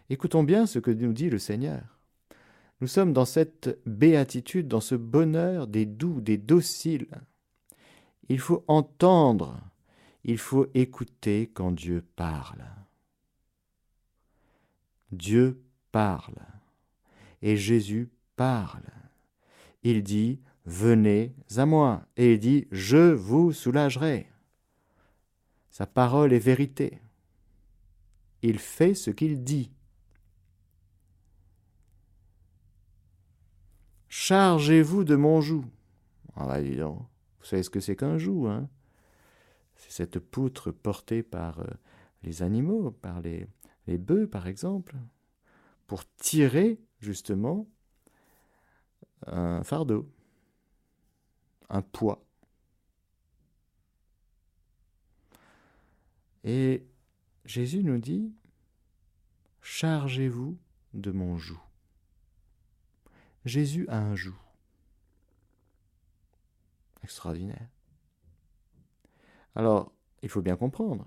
Écoutons 0.10 0.44
bien 0.44 0.66
ce 0.66 0.80
que 0.80 0.90
nous 0.90 1.14
dit 1.14 1.30
le 1.30 1.38
Seigneur. 1.38 2.00
Nous 2.82 2.88
sommes 2.88 3.14
dans 3.14 3.26
cette 3.26 3.80
béatitude, 3.86 4.68
dans 4.68 4.82
ce 4.82 4.96
bonheur 4.96 5.68
des 5.68 5.86
doux, 5.86 6.22
des 6.22 6.40
dociles. 6.40 7.22
Il 8.30 8.40
faut 8.40 8.64
entendre, 8.68 9.62
il 10.24 10.40
faut 10.40 10.66
écouter 10.74 11.52
quand 11.54 11.72
Dieu 11.72 12.04
parle. 12.16 12.66
Dieu 15.12 15.62
parle 15.92 16.40
et 17.44 17.58
Jésus 17.58 18.10
parle 18.36 18.82
il 19.90 20.04
dit 20.04 20.42
Venez 20.66 21.34
à 21.56 21.66
moi, 21.66 22.06
et 22.18 22.34
il 22.34 22.40
dit 22.40 22.68
Je 22.72 23.14
vous 23.14 23.54
soulagerai. 23.54 24.28
Sa 25.70 25.88
parole 25.88 26.34
est 26.34 26.40
vérité. 26.40 27.00
Il 28.42 28.60
fait 28.60 28.94
ce 28.94 29.10
qu'il 29.10 29.44
dit. 29.44 29.72
Chargez-vous 34.10 35.06
de 35.06 35.16
mon 35.16 35.40
joug. 35.40 35.64
Ah 36.36 36.48
bah 36.48 36.62
vous 36.62 37.46
savez 37.46 37.64
ce 37.64 37.70
que 37.70 37.80
c'est 37.80 37.96
qu'un 37.96 38.18
joug, 38.18 38.48
hein? 38.48 38.70
C'est 39.76 39.92
cette 39.92 40.20
poutre 40.20 40.72
portée 40.72 41.24
par 41.24 41.60
euh, 41.60 41.68
les 42.24 42.42
animaux, 42.42 42.92
par 42.92 43.22
les, 43.22 43.48
les 43.86 43.98
bœufs 43.98 44.28
par 44.28 44.48
exemple, 44.48 44.96
pour 45.86 46.04
tirer 46.16 46.82
justement 47.00 47.68
un 49.26 49.64
fardeau, 49.64 50.10
un 51.70 51.82
poids. 51.82 52.24
Et 56.44 56.86
Jésus 57.46 57.84
nous 57.84 57.98
dit, 57.98 58.32
chargez-vous 59.62 60.58
de 60.94 61.12
mon 61.12 61.38
joug. 61.38 61.60
Jésus 63.44 63.88
a 63.90 64.00
un 64.00 64.16
joug. 64.16 64.36
Extraordinaire. 67.04 67.70
Alors, 69.56 69.92
il 70.22 70.30
faut 70.30 70.42
bien 70.42 70.56
comprendre, 70.56 71.06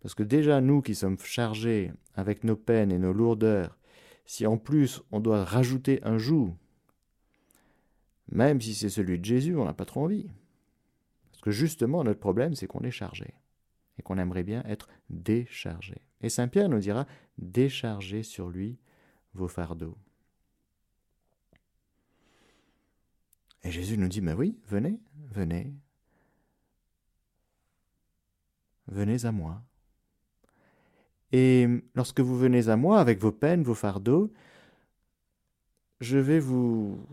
parce 0.00 0.14
que 0.14 0.22
déjà 0.22 0.60
nous 0.60 0.82
qui 0.82 0.94
sommes 0.94 1.18
chargés 1.18 1.92
avec 2.14 2.44
nos 2.44 2.56
peines 2.56 2.92
et 2.92 2.98
nos 2.98 3.12
lourdeurs, 3.12 3.78
si 4.26 4.46
en 4.46 4.56
plus 4.56 5.02
on 5.10 5.20
doit 5.20 5.44
rajouter 5.44 6.02
un 6.02 6.18
joug, 6.18 6.56
même 8.30 8.60
si 8.60 8.74
c'est 8.74 8.88
celui 8.88 9.18
de 9.18 9.24
Jésus, 9.24 9.56
on 9.56 9.64
n'a 9.64 9.74
pas 9.74 9.84
trop 9.84 10.04
envie. 10.04 10.30
Parce 11.30 11.42
que 11.42 11.50
justement, 11.50 12.04
notre 12.04 12.20
problème, 12.20 12.54
c'est 12.54 12.66
qu'on 12.66 12.82
est 12.82 12.90
chargé 12.90 13.34
et 13.98 14.02
qu'on 14.02 14.18
aimerait 14.18 14.42
bien 14.42 14.62
être 14.66 14.88
déchargé. 15.10 16.02
Et 16.20 16.28
Saint 16.28 16.48
Pierre 16.48 16.68
nous 16.68 16.78
dira, 16.78 17.06
déchargez 17.38 18.22
sur 18.22 18.48
lui 18.48 18.78
vos 19.34 19.48
fardeaux. 19.48 19.96
Et 23.62 23.70
Jésus 23.70 23.96
nous 23.96 24.08
dit, 24.08 24.20
mais 24.20 24.34
oui, 24.34 24.58
venez, 24.66 25.00
venez, 25.30 25.72
venez 28.88 29.24
à 29.24 29.32
moi. 29.32 29.62
Et 31.32 31.66
lorsque 31.94 32.20
vous 32.20 32.38
venez 32.38 32.68
à 32.68 32.76
moi 32.76 33.00
avec 33.00 33.18
vos 33.18 33.32
peines, 33.32 33.62
vos 33.62 33.74
fardeaux, 33.74 34.32
je 36.00 36.18
vais 36.18 36.38
vous 36.38 37.04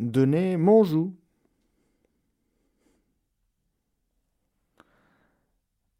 donner 0.00 0.56
mon 0.56 0.82
joug. 0.82 1.14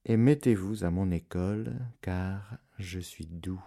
Et 0.07 0.16
mettez-vous 0.16 0.85
à 0.85 0.90
mon 0.90 1.11
école, 1.11 1.78
car 2.00 2.59
je 2.78 2.99
suis 2.99 3.26
doux 3.26 3.62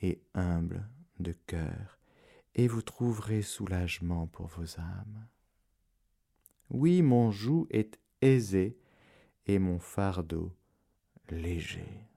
et 0.00 0.20
humble 0.34 0.88
de 1.20 1.32
cœur, 1.46 1.98
et 2.54 2.66
vous 2.66 2.82
trouverez 2.82 3.42
soulagement 3.42 4.26
pour 4.26 4.46
vos 4.46 4.80
âmes. 4.80 5.28
Oui, 6.70 7.02
mon 7.02 7.30
joug 7.30 7.66
est 7.70 8.00
aisé 8.20 8.76
et 9.46 9.58
mon 9.58 9.78
fardeau 9.78 10.56
léger. 11.30 12.08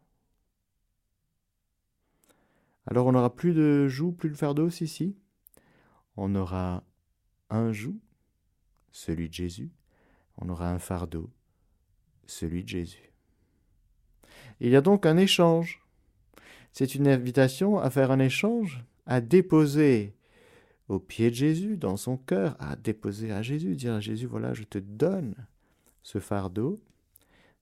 Alors 2.86 3.08
on 3.08 3.12
n'aura 3.12 3.36
plus 3.36 3.54
de 3.54 3.88
joug, 3.88 4.14
plus 4.14 4.30
de 4.30 4.36
fardeau, 4.36 4.70
si, 4.70 4.88
si. 4.88 5.18
On 6.16 6.34
aura 6.34 6.87
un 7.50 7.72
joug, 7.72 8.00
celui 8.92 9.30
de 9.30 9.34
Jésus. 9.34 9.72
On 10.38 10.50
aura 10.50 10.72
un 10.72 10.80
fardeau, 10.80 11.30
celui 12.26 12.64
de 12.64 12.70
Jésus. 12.70 13.12
Il 14.60 14.70
y 14.70 14.76
a 14.76 14.82
donc 14.82 15.06
un 15.06 15.18
échange. 15.18 15.82
C'est 16.72 16.96
une 16.96 17.08
invitation 17.08 17.80
à 17.80 17.90
faire 17.90 18.12
un 18.12 18.20
échange, 18.20 18.84
à 19.06 19.22
déposer 19.22 20.16
au 20.88 21.00
pied 21.00 21.30
de 21.30 21.36
Jésus, 21.36 21.78
dans 21.78 21.98
son 21.98 22.18
cœur, 22.18 22.56
à 22.60 22.76
déposer 22.76 23.32
à 23.32 23.42
Jésus, 23.42 23.76
dire 23.76 23.94
à 23.94 24.00
Jésus, 24.00 24.26
voilà, 24.26 24.54
je 24.54 24.64
te 24.64 24.78
donne 24.78 25.36
ce 26.04 26.20
fardeau, 26.20 26.80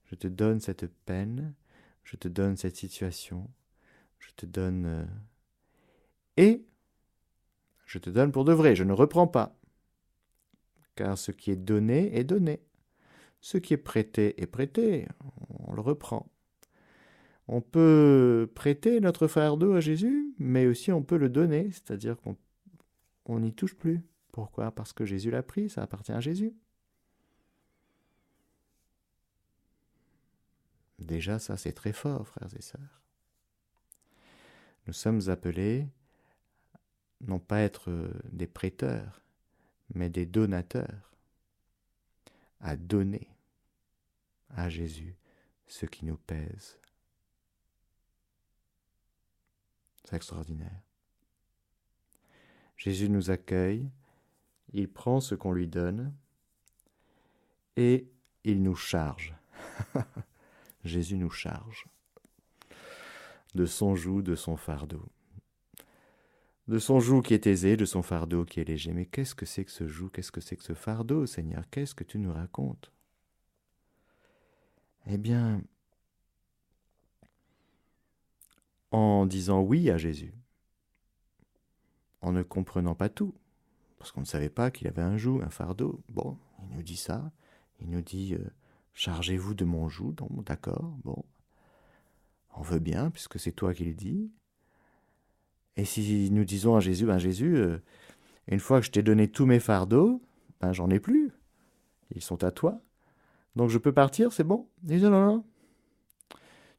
je 0.04 0.14
te 0.14 0.28
donne 0.28 0.60
cette 0.60 0.86
peine, 1.04 1.54
je 2.04 2.16
te 2.16 2.28
donne 2.28 2.56
cette 2.56 2.76
situation, 2.76 3.50
je 4.18 4.30
te 4.36 4.46
donne... 4.46 4.86
Euh, 4.86 5.04
et 6.36 6.64
je 7.86 7.98
te 7.98 8.10
donne 8.10 8.32
pour 8.32 8.44
de 8.44 8.52
vrai, 8.52 8.76
je 8.76 8.84
ne 8.84 8.92
reprends 8.92 9.26
pas. 9.26 9.55
Car 10.96 11.16
ce 11.16 11.30
qui 11.30 11.50
est 11.52 11.56
donné 11.56 12.18
est 12.18 12.24
donné. 12.24 12.60
Ce 13.40 13.58
qui 13.58 13.74
est 13.74 13.76
prêté 13.78 14.40
est 14.42 14.46
prêté, 14.46 15.06
on 15.60 15.74
le 15.74 15.80
reprend. 15.80 16.28
On 17.48 17.60
peut 17.60 18.50
prêter 18.56 19.00
notre 19.00 19.28
fardeau 19.28 19.74
à 19.74 19.80
Jésus, 19.80 20.34
mais 20.38 20.66
aussi 20.66 20.90
on 20.90 21.02
peut 21.02 21.18
le 21.18 21.28
donner, 21.28 21.70
c'est-à-dire 21.70 22.16
qu'on 22.20 23.38
n'y 23.38 23.52
touche 23.54 23.76
plus. 23.76 24.02
Pourquoi? 24.32 24.72
Parce 24.72 24.92
que 24.92 25.04
Jésus 25.04 25.30
l'a 25.30 25.44
pris, 25.44 25.70
ça 25.70 25.82
appartient 25.82 26.12
à 26.12 26.20
Jésus. 26.20 26.52
Déjà, 30.98 31.38
ça 31.38 31.56
c'est 31.56 31.72
très 31.72 31.92
fort, 31.92 32.26
frères 32.26 32.48
et 32.56 32.62
sœurs. 32.62 33.02
Nous 34.86 34.92
sommes 34.92 35.28
appelés 35.28 35.86
non 37.20 37.38
pas 37.38 37.60
être 37.60 38.10
des 38.32 38.46
prêteurs, 38.46 39.22
mais 39.94 40.10
des 40.10 40.26
donateurs, 40.26 41.12
à 42.60 42.76
donner 42.76 43.28
à 44.50 44.68
Jésus 44.68 45.16
ce 45.66 45.86
qui 45.86 46.04
nous 46.04 46.16
pèse. 46.16 46.78
C'est 50.04 50.16
extraordinaire. 50.16 50.80
Jésus 52.76 53.08
nous 53.08 53.30
accueille, 53.30 53.90
il 54.72 54.88
prend 54.88 55.20
ce 55.20 55.34
qu'on 55.34 55.52
lui 55.52 55.66
donne 55.66 56.14
et 57.76 58.08
il 58.44 58.62
nous 58.62 58.76
charge. 58.76 59.34
Jésus 60.84 61.16
nous 61.16 61.30
charge 61.30 61.86
de 63.54 63.66
son 63.66 63.96
joug, 63.96 64.22
de 64.22 64.36
son 64.36 64.56
fardeau. 64.56 65.08
De 66.68 66.78
son 66.78 66.98
joug 66.98 67.22
qui 67.22 67.34
est 67.34 67.46
aisé, 67.46 67.76
de 67.76 67.84
son 67.84 68.02
fardeau 68.02 68.44
qui 68.44 68.60
est 68.60 68.64
léger. 68.64 68.92
Mais 68.92 69.06
qu'est-ce 69.06 69.34
que 69.34 69.46
c'est 69.46 69.64
que 69.64 69.70
ce 69.70 69.86
joug? 69.86 70.10
Qu'est-ce 70.12 70.32
que 70.32 70.40
c'est 70.40 70.56
que 70.56 70.64
ce 70.64 70.74
fardeau, 70.74 71.26
Seigneur? 71.26 71.64
Qu'est-ce 71.70 71.94
que 71.94 72.04
tu 72.04 72.18
nous 72.18 72.32
racontes? 72.32 72.90
Eh 75.06 75.18
bien, 75.18 75.62
en 78.90 79.26
disant 79.26 79.60
oui 79.60 79.90
à 79.90 79.96
Jésus, 79.96 80.34
en 82.20 82.32
ne 82.32 82.42
comprenant 82.42 82.96
pas 82.96 83.08
tout, 83.08 83.34
parce 83.98 84.10
qu'on 84.10 84.20
ne 84.22 84.26
savait 84.26 84.48
pas 84.48 84.70
qu'il 84.72 84.88
avait 84.88 85.02
un 85.02 85.16
joug, 85.16 85.42
un 85.42 85.50
fardeau. 85.50 86.02
Bon, 86.08 86.36
il 86.62 86.76
nous 86.76 86.82
dit 86.82 86.96
ça, 86.96 87.30
il 87.80 87.88
nous 87.88 88.02
dit 88.02 88.34
euh, 88.34 88.44
chargez-vous 88.94 89.54
de 89.54 89.64
mon 89.64 89.88
joug, 89.88 90.14
d'accord, 90.44 90.96
bon, 91.04 91.24
on 92.54 92.62
veut 92.62 92.80
bien, 92.80 93.10
puisque 93.10 93.38
c'est 93.38 93.52
toi 93.52 93.74
qui 93.74 93.84
le 93.84 93.94
dis. 93.94 94.32
Et 95.76 95.84
si 95.84 96.30
nous 96.30 96.44
disons 96.44 96.76
à 96.76 96.80
Jésus, 96.80 97.06
ben 97.06 97.18
Jésus, 97.18 97.56
euh, 97.56 97.78
une 98.48 98.60
fois 98.60 98.80
que 98.80 98.86
je 98.86 98.90
t'ai 98.90 99.02
donné 99.02 99.28
tous 99.28 99.46
mes 99.46 99.60
fardeaux, 99.60 100.22
ben 100.60 100.72
j'en 100.72 100.88
ai 100.90 101.00
plus. 101.00 101.32
Ils 102.14 102.22
sont 102.22 102.44
à 102.44 102.50
toi. 102.50 102.80
Donc 103.56 103.70
je 103.70 103.78
peux 103.78 103.92
partir, 103.92 104.32
c'est 104.32 104.44
bon 104.44 104.68
Il 104.88 105.02
non. 105.02 105.44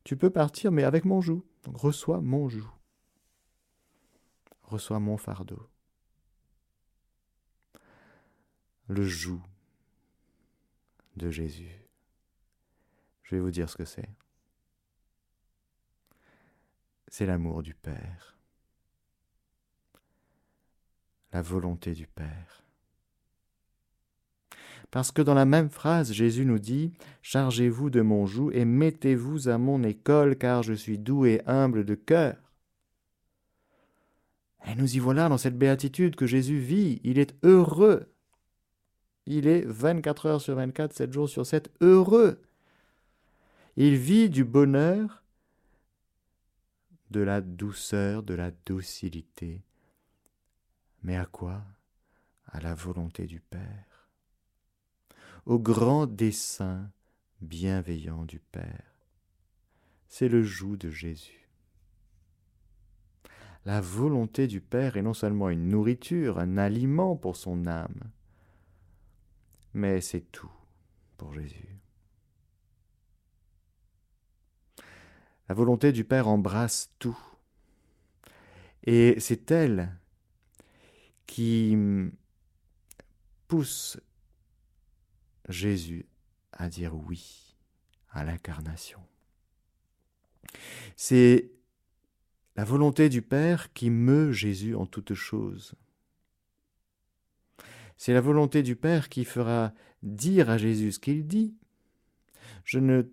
Tu 0.04 0.16
peux 0.16 0.30
partir, 0.30 0.72
mais 0.72 0.84
avec 0.84 1.06
mon 1.06 1.22
joug. 1.22 1.44
Reçois 1.66 2.22
mon 2.22 2.48
joug. 2.48 2.70
Reçois 4.64 5.00
mon 5.00 5.18
fardeau. 5.18 5.68
Le 8.88 9.04
joug 9.04 9.42
de 11.18 11.30
Jésus. 11.30 11.88
Je 13.24 13.36
vais 13.36 13.42
vous 13.42 13.52
dire 13.52 13.70
ce 13.70 13.76
que 13.76 13.86
c'est. 13.86 14.10
C'est 17.10 17.26
l'amour 17.26 17.64
du 17.64 17.74
Père. 17.74 18.37
Volonté 21.42 21.94
du 21.94 22.08
Père. 22.08 22.64
Parce 24.92 25.12
que 25.12 25.22
dans 25.22 25.34
la 25.34 25.46
même 25.46 25.70
phrase, 25.70 26.14
Jésus 26.14 26.46
nous 26.46 26.60
dit 26.60 26.94
Chargez-vous 27.22 27.90
de 27.90 28.02
mon 28.02 28.26
joug 28.26 28.52
et 28.54 28.66
mettez-vous 28.66 29.50
à 29.50 29.58
mon 29.58 29.84
école, 29.84 30.38
car 30.38 30.64
je 30.64 30.74
suis 30.74 30.98
doux 30.98 31.26
et 31.26 31.42
humble 31.46 31.84
de 31.84 31.96
cœur. 31.96 32.36
Et 34.66 34.76
nous 34.76 34.96
y 34.96 35.00
voilà 35.00 35.30
dans 35.30 35.38
cette 35.38 35.58
béatitude 35.58 36.16
que 36.16 36.26
Jésus 36.26 36.60
vit. 36.60 37.00
Il 37.04 37.20
est 37.20 37.36
heureux. 37.44 38.12
Il 39.26 39.48
est 39.48 39.66
24 39.66 40.26
heures 40.26 40.42
sur 40.42 40.56
24, 40.56 40.94
7 40.94 41.14
jours 41.14 41.30
sur 41.30 41.46
7, 41.46 41.70
heureux. 41.82 42.42
Il 43.76 43.96
vit 43.98 44.30
du 44.30 44.44
bonheur, 44.44 45.24
de 47.12 47.20
la 47.20 47.42
douceur, 47.42 48.24
de 48.24 48.34
la 48.34 48.52
docilité. 48.66 49.67
Mais 51.04 51.16
à 51.16 51.26
quoi? 51.26 51.64
À 52.46 52.60
la 52.60 52.74
volonté 52.74 53.26
du 53.26 53.40
Père 53.40 53.88
au 55.48 55.60
grand 55.60 56.08
dessein 56.08 56.92
bienveillant 57.40 58.26
du 58.26 58.40
Père. 58.40 58.84
C'est 60.10 60.28
le 60.28 60.44
joug 60.44 60.76
de 60.76 60.90
Jésus. 60.90 61.50
La 63.64 63.80
volonté 63.80 64.48
du 64.48 64.60
Père 64.60 64.98
est 64.98 65.02
non 65.02 65.14
seulement 65.14 65.50
une 65.50 65.70
nourriture, 65.70 66.38
un 66.40 66.58
aliment 66.58 67.16
pour 67.16 67.38
son 67.38 67.66
âme, 67.66 68.12
mais 69.74 70.02
c'est 70.02 70.32
tout 70.32 70.52
pour 71.16 71.34
Jésus. 71.34 71.80
La 75.48 75.56
volonté 75.56 75.94
du 75.94 76.04
Père 76.04 76.28
embrasse 76.28 76.94
tout. 77.00 77.18
Et 78.84 79.18
c'est 79.20 79.50
elle 79.50 79.96
qui 81.28 81.78
pousse 83.48 84.00
Jésus 85.48 86.08
à 86.52 86.70
dire 86.70 86.96
oui 86.96 87.56
à 88.10 88.24
l'incarnation. 88.24 89.00
C'est 90.96 91.52
la 92.56 92.64
volonté 92.64 93.10
du 93.10 93.22
Père 93.22 93.72
qui 93.74 93.92
meut 93.92 94.32
Jésus 94.32 94.76
en 94.76 94.88
toutes 94.88 95.14
choses. 95.14 95.76
C'est 97.98 98.14
la 98.14 98.22
volonté 98.22 98.64
du 98.64 98.76
Père 98.76 99.10
qui 99.10 99.26
fera 99.26 99.74
dire 100.02 100.50
à 100.50 100.58
Jésus 100.58 100.94
ce 100.94 101.00
qu'il 101.00 101.28
dit. 101.28 101.56
Je 102.64 102.80
ne 102.80 103.04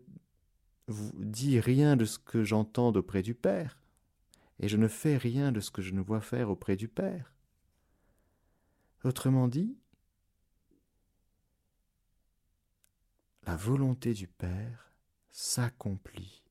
vous 0.87 1.13
dis 1.15 1.61
rien 1.61 1.97
de 1.97 2.05
ce 2.05 2.19
que 2.19 2.43
j'entends 2.45 2.93
auprès 2.93 3.23
du 3.23 3.35
Père, 3.35 3.79
et 4.61 4.69
je 4.69 4.77
ne 4.77 4.89
fais 4.89 5.17
rien 5.17 5.53
de 5.53 5.61
ce 5.61 5.71
que 5.71 5.83
je 5.83 5.93
ne 5.93 6.01
vois 6.01 6.21
faire 6.21 6.51
auprès 6.51 6.77
du 6.77 6.89
Père. 6.89 7.34
Autrement 9.05 9.49
dit, 9.49 9.77
la 13.43 13.55
volonté 13.55 14.15
du 14.15 14.27
Père 14.27 14.95
s'accomplit 15.31 16.43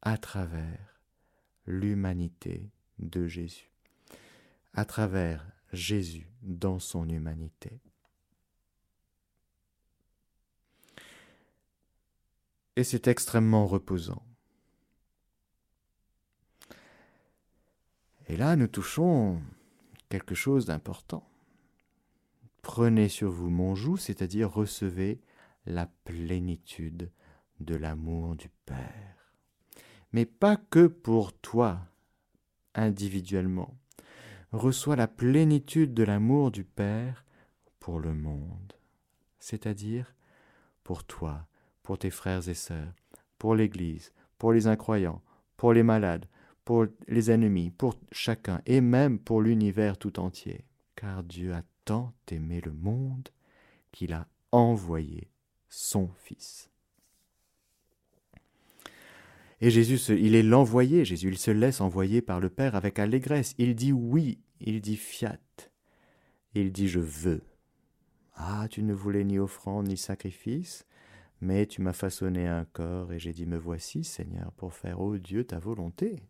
à 0.00 0.16
travers 0.16 1.02
l'humanité 1.66 2.70
de 2.98 3.26
Jésus, 3.26 3.70
à 4.72 4.86
travers 4.86 5.44
Jésus 5.74 6.26
dans 6.40 6.78
son 6.78 7.06
humanité. 7.06 7.78
Et 12.76 12.84
c'est 12.84 13.06
extrêmement 13.06 13.66
reposant. 13.66 14.24
Et 18.28 18.36
là, 18.38 18.56
nous 18.56 18.68
touchons 18.68 19.42
quelque 20.08 20.34
chose 20.34 20.66
d'important. 20.66 21.28
Prenez 22.62 23.08
sur 23.08 23.30
vous 23.30 23.50
mon 23.50 23.74
joug, 23.74 23.96
c'est-à-dire 23.96 24.52
recevez 24.52 25.20
la 25.66 25.86
plénitude 26.04 27.10
de 27.60 27.74
l'amour 27.74 28.36
du 28.36 28.48
Père. 28.66 29.34
Mais 30.12 30.24
pas 30.24 30.56
que 30.56 30.86
pour 30.86 31.32
toi, 31.32 31.80
individuellement. 32.74 33.76
Reçois 34.52 34.96
la 34.96 35.08
plénitude 35.08 35.92
de 35.92 36.02
l'amour 36.02 36.50
du 36.50 36.64
Père 36.64 37.24
pour 37.80 38.00
le 38.00 38.14
monde, 38.14 38.72
c'est-à-dire 39.38 40.14
pour 40.84 41.04
toi, 41.04 41.46
pour 41.82 41.98
tes 41.98 42.10
frères 42.10 42.48
et 42.48 42.54
sœurs, 42.54 42.94
pour 43.38 43.54
l'Église, 43.54 44.12
pour 44.38 44.52
les 44.52 44.66
incroyants, 44.66 45.22
pour 45.56 45.72
les 45.72 45.82
malades, 45.82 46.26
pour 46.68 46.84
les 47.06 47.30
ennemis, 47.30 47.70
pour 47.70 47.94
chacun, 48.12 48.60
et 48.66 48.82
même 48.82 49.18
pour 49.18 49.40
l'univers 49.40 49.96
tout 49.96 50.20
entier, 50.20 50.66
car 50.96 51.22
Dieu 51.22 51.54
a 51.54 51.62
tant 51.86 52.12
aimé 52.30 52.60
le 52.62 52.74
monde 52.74 53.30
qu'il 53.90 54.12
a 54.12 54.28
envoyé 54.52 55.30
son 55.70 56.10
Fils. 56.22 56.68
Et 59.62 59.70
Jésus, 59.70 59.98
il 60.20 60.34
est 60.34 60.42
l'envoyé, 60.42 61.06
Jésus, 61.06 61.28
il 61.28 61.38
se 61.38 61.50
laisse 61.50 61.80
envoyer 61.80 62.20
par 62.20 62.38
le 62.38 62.50
Père 62.50 62.74
avec 62.74 62.98
allégresse. 62.98 63.54
Il 63.56 63.74
dit 63.74 63.94
oui, 63.94 64.38
il 64.60 64.82
dit 64.82 64.98
fiat, 64.98 65.40
il 66.52 66.70
dit 66.70 66.88
je 66.88 67.00
veux. 67.00 67.40
Ah, 68.34 68.66
tu 68.68 68.82
ne 68.82 68.92
voulais 68.92 69.24
ni 69.24 69.38
offrande 69.38 69.88
ni 69.88 69.96
sacrifice, 69.96 70.84
mais 71.40 71.64
tu 71.64 71.80
m'as 71.80 71.94
façonné 71.94 72.46
un 72.46 72.66
corps 72.66 73.10
et 73.14 73.18
j'ai 73.18 73.32
dit 73.32 73.46
me 73.46 73.56
voici, 73.56 74.04
Seigneur, 74.04 74.52
pour 74.52 74.74
faire, 74.74 75.00
ô 75.00 75.16
Dieu, 75.16 75.44
ta 75.44 75.58
volonté. 75.58 76.27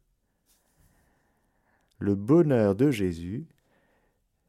Le 1.98 2.14
bonheur 2.14 2.74
de 2.74 2.90
Jésus, 2.90 3.46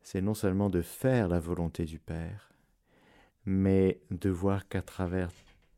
c'est 0.01 0.21
non 0.21 0.33
seulement 0.33 0.69
de 0.69 0.81
faire 0.81 1.27
la 1.27 1.39
volonté 1.39 1.85
du 1.85 1.99
Père, 1.99 2.51
mais 3.45 3.99
de 4.11 4.29
voir 4.29 4.67
qu'à 4.67 4.81
travers 4.81 5.29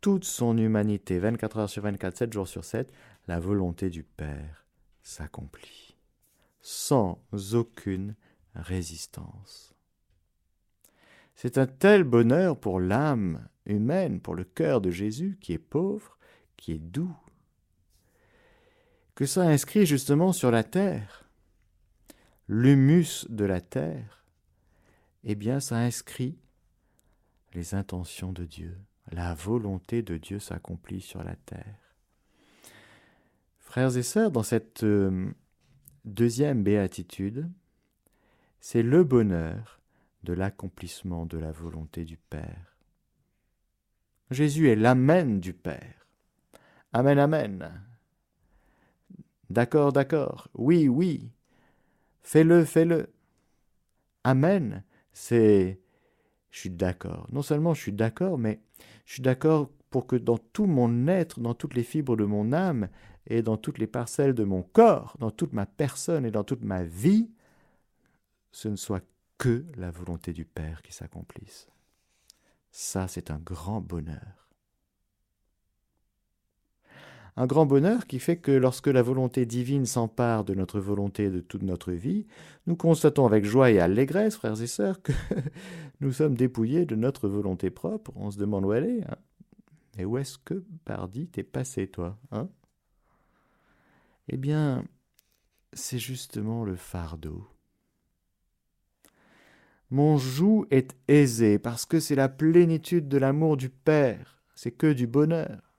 toute 0.01 0.25
son 0.25 0.57
humanité, 0.57 1.19
24 1.19 1.57
heures 1.57 1.69
sur 1.69 1.83
24, 1.83 2.17
7 2.17 2.33
jours 2.33 2.47
sur 2.47 2.65
7, 2.65 2.91
la 3.27 3.39
volonté 3.39 3.89
du 3.89 4.03
Père 4.03 4.65
s'accomplit, 5.01 5.95
sans 6.61 7.19
aucune 7.53 8.15
résistance. 8.55 9.73
C'est 11.35 11.57
un 11.57 11.67
tel 11.67 12.03
bonheur 12.03 12.59
pour 12.59 12.79
l'âme 12.79 13.47
humaine, 13.65 14.19
pour 14.19 14.35
le 14.35 14.43
cœur 14.43 14.81
de 14.81 14.91
Jésus, 14.91 15.37
qui 15.39 15.53
est 15.53 15.57
pauvre, 15.57 16.17
qui 16.57 16.73
est 16.73 16.79
doux, 16.79 17.15
que 19.15 19.25
ça 19.25 19.43
inscrit 19.43 19.85
justement 19.85 20.33
sur 20.33 20.51
la 20.51 20.63
terre, 20.63 21.20
l'humus 22.51 23.25
de 23.29 23.45
la 23.45 23.61
terre, 23.61 24.25
eh 25.23 25.35
bien 25.35 25.61
ça 25.61 25.77
inscrit 25.77 26.37
les 27.53 27.75
intentions 27.75 28.33
de 28.33 28.43
Dieu. 28.43 28.77
La 29.09 29.33
volonté 29.33 30.01
de 30.01 30.17
Dieu 30.17 30.37
s'accomplit 30.37 30.99
sur 30.99 31.23
la 31.23 31.37
terre. 31.37 31.95
Frères 33.57 33.95
et 33.95 34.03
sœurs, 34.03 34.31
dans 34.31 34.43
cette 34.43 34.83
euh, 34.83 35.31
deuxième 36.03 36.61
béatitude, 36.61 37.49
c'est 38.59 38.83
le 38.83 39.05
bonheur 39.05 39.79
de 40.23 40.33
l'accomplissement 40.33 41.25
de 41.25 41.37
la 41.37 41.53
volonté 41.53 42.03
du 42.03 42.17
Père. 42.17 42.75
Jésus 44.29 44.67
est 44.67 44.75
l'amen 44.75 45.39
du 45.39 45.53
Père. 45.53 46.05
Amen, 46.91 47.17
amen. 47.17 47.81
D'accord, 49.49 49.93
d'accord. 49.93 50.49
Oui, 50.53 50.89
oui. 50.89 51.31
Fais-le, 52.23 52.65
fais-le. 52.65 53.11
Amen, 54.23 54.83
c'est 55.13 55.79
je 56.51 56.59
suis 56.59 56.69
d'accord. 56.69 57.27
Non 57.31 57.41
seulement 57.41 57.73
je 57.73 57.81
suis 57.81 57.93
d'accord, 57.93 58.37
mais 58.37 58.61
je 59.05 59.13
suis 59.13 59.21
d'accord 59.21 59.69
pour 59.89 60.07
que 60.07 60.15
dans 60.15 60.37
tout 60.37 60.65
mon 60.65 61.07
être, 61.07 61.39
dans 61.39 61.53
toutes 61.53 61.75
les 61.75 61.83
fibres 61.83 62.15
de 62.15 62.25
mon 62.25 62.53
âme 62.53 62.89
et 63.27 63.41
dans 63.41 63.57
toutes 63.57 63.77
les 63.77 63.87
parcelles 63.87 64.33
de 64.33 64.43
mon 64.43 64.61
corps, 64.61 65.15
dans 65.19 65.31
toute 65.31 65.53
ma 65.53 65.65
personne 65.65 66.25
et 66.25 66.31
dans 66.31 66.43
toute 66.43 66.63
ma 66.63 66.83
vie, 66.83 67.29
ce 68.51 68.67
ne 68.67 68.75
soit 68.75 69.03
que 69.37 69.65
la 69.75 69.91
volonté 69.91 70.33
du 70.33 70.45
Père 70.45 70.81
qui 70.81 70.93
s'accomplisse. 70.93 71.67
Ça, 72.71 73.07
c'est 73.07 73.31
un 73.31 73.39
grand 73.39 73.81
bonheur 73.81 74.40
un 77.37 77.47
grand 77.47 77.65
bonheur 77.65 78.07
qui 78.07 78.19
fait 78.19 78.37
que 78.37 78.51
lorsque 78.51 78.87
la 78.87 79.01
volonté 79.01 79.45
divine 79.45 79.85
s'empare 79.85 80.43
de 80.43 80.53
notre 80.53 80.79
volonté 80.79 81.29
de 81.29 81.39
toute 81.39 81.63
notre 81.63 81.91
vie, 81.91 82.25
nous 82.67 82.75
constatons 82.75 83.25
avec 83.25 83.45
joie 83.45 83.71
et 83.71 83.79
allégresse, 83.79 84.35
frères 84.35 84.61
et 84.61 84.67
sœurs, 84.67 85.01
que 85.01 85.13
nous 86.01 86.11
sommes 86.11 86.35
dépouillés 86.35 86.85
de 86.85 86.95
notre 86.95 87.29
volonté 87.29 87.69
propre. 87.69 88.11
On 88.15 88.31
se 88.31 88.37
demande 88.37 88.65
où 88.65 88.73
elle 88.73 88.85
est. 88.85 89.03
Hein 89.03 89.17
et 89.97 90.05
où 90.05 90.17
est-ce 90.17 90.37
que, 90.37 90.63
pardi, 90.85 91.27
t'es 91.27 91.43
passé, 91.43 91.87
toi 91.87 92.17
hein? 92.31 92.49
Eh 94.29 94.37
bien, 94.37 94.85
c'est 95.73 95.99
justement 95.99 96.63
le 96.63 96.75
fardeau. 96.75 97.47
Mon 99.89 100.17
joug 100.17 100.65
est 100.71 100.95
aisé 101.09 101.59
parce 101.59 101.85
que 101.85 101.99
c'est 101.99 102.15
la 102.15 102.29
plénitude 102.29 103.09
de 103.09 103.17
l'amour 103.17 103.57
du 103.57 103.69
Père, 103.69 104.41
c'est 104.55 104.71
que 104.71 104.93
du 104.93 105.05
bonheur 105.05 105.70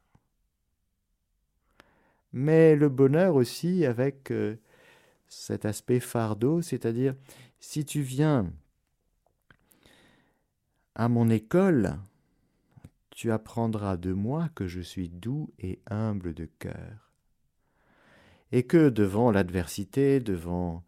mais 2.33 2.77
le 2.77 2.88
bonheur 2.88 3.35
aussi 3.35 3.85
avec 3.85 4.31
euh, 4.31 4.57
cet 5.29 5.64
aspect 5.64 6.01
fardeau, 6.01 6.62
c'est-à-dire 6.62 7.14
si 7.61 7.85
tu 7.85 8.03
viens 8.03 8.53
à 10.95 11.09
mon 11.09 11.31
école, 11.31 11.99
tu 13.11 13.31
apprendras 13.31 13.97
de 13.97 14.12
moi 14.12 14.51
que 14.55 14.66
je 14.66 14.81
suis 14.81 15.09
doux 15.09 15.53
et 15.59 15.81
humble 15.88 16.35
de 16.35 16.47
cœur, 16.59 17.12
et 18.51 18.64
que 18.64 18.88
devant 18.88 19.31
l'adversité, 19.31 20.21
devant 20.21 20.85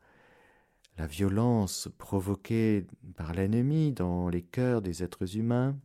la 0.98 1.06
violence 1.06 1.88
provoquée 1.98 2.86
par 3.16 3.34
l'ennemi 3.34 3.92
dans 3.92 4.28
les 4.28 4.42
cœurs 4.42 4.82
des 4.82 5.02
êtres 5.02 5.36
humains, 5.36 5.76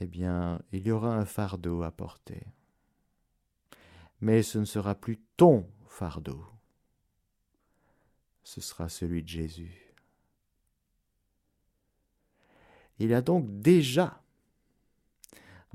eh 0.00 0.06
bien, 0.06 0.60
il 0.72 0.86
y 0.86 0.90
aura 0.90 1.16
un 1.16 1.24
fardeau 1.24 1.82
à 1.82 1.90
porter 1.90 2.46
mais 4.24 4.42
ce 4.42 4.56
ne 4.56 4.64
sera 4.64 4.94
plus 4.94 5.20
ton 5.36 5.68
fardeau, 5.86 6.42
ce 8.42 8.62
sera 8.62 8.88
celui 8.88 9.22
de 9.22 9.28
Jésus. 9.28 9.94
Il 12.98 13.10
y 13.10 13.14
a 13.14 13.20
donc 13.20 13.60
déjà 13.60 14.22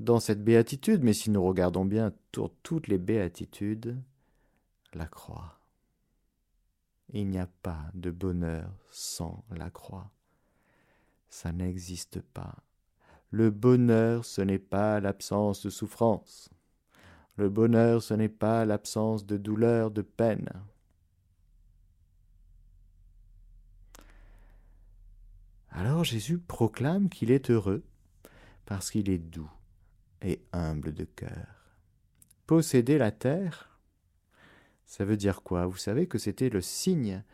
dans 0.00 0.18
cette 0.18 0.42
béatitude, 0.42 1.04
mais 1.04 1.12
si 1.12 1.30
nous 1.30 1.44
regardons 1.44 1.84
bien 1.84 2.12
toutes 2.32 2.88
les 2.88 2.98
béatitudes, 2.98 3.96
la 4.94 5.06
croix. 5.06 5.60
Il 7.12 7.28
n'y 7.28 7.38
a 7.38 7.48
pas 7.62 7.84
de 7.94 8.10
bonheur 8.10 8.68
sans 8.90 9.44
la 9.52 9.70
croix. 9.70 10.10
Ça 11.28 11.52
n'existe 11.52 12.20
pas. 12.20 12.56
Le 13.30 13.50
bonheur, 13.50 14.24
ce 14.24 14.40
n'est 14.40 14.58
pas 14.58 14.98
l'absence 14.98 15.62
de 15.62 15.70
souffrance. 15.70 16.50
Le 17.40 17.48
bonheur, 17.48 18.02
ce 18.02 18.12
n'est 18.12 18.28
pas 18.28 18.66
l'absence 18.66 19.24
de 19.24 19.38
douleur, 19.38 19.90
de 19.90 20.02
peine. 20.02 20.50
Alors 25.70 26.04
Jésus 26.04 26.36
proclame 26.36 27.08
qu'il 27.08 27.30
est 27.30 27.48
heureux 27.48 27.82
parce 28.66 28.90
qu'il 28.90 29.08
est 29.08 29.16
doux 29.16 29.50
et 30.20 30.42
humble 30.52 30.92
de 30.92 31.04
cœur. 31.04 31.72
Posséder 32.46 32.98
la 32.98 33.10
terre, 33.10 33.80
Ça 34.84 35.06
veut 35.06 35.16
dire 35.16 35.40
quoi? 35.42 35.64
Vous 35.64 35.78
savez 35.78 36.06
que 36.06 36.18
c'était 36.18 36.50
le 36.50 36.60
signe 36.60 37.24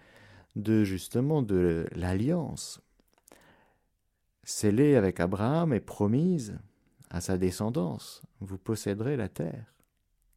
de 0.55 0.85
justement 0.85 1.42
de 1.42 1.88
l'alliance 1.97 2.81
scellée 4.45 4.95
avec 4.95 5.19
Abraham 5.19 5.73
et 5.73 5.81
promise 5.81 6.61
à 7.11 7.21
sa 7.21 7.38
descendance. 7.38 8.23
Vous 8.38 8.59
posséderez 8.59 9.16
la 9.16 9.29
terre. 9.29 9.76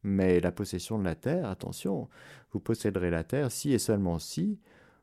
Mais 0.02 0.40
la 0.40 0.52
possession 0.52 0.98
de 0.98 1.04
la 1.04 1.14
terre, 1.14 1.48
attention, 1.48 2.08
vous 2.52 2.60
posséderez 2.60 3.10
la 3.10 3.24
terre 3.24 3.52
si 3.52 3.72
et 3.72 3.78
seulement 3.78 4.18
si 4.18 4.58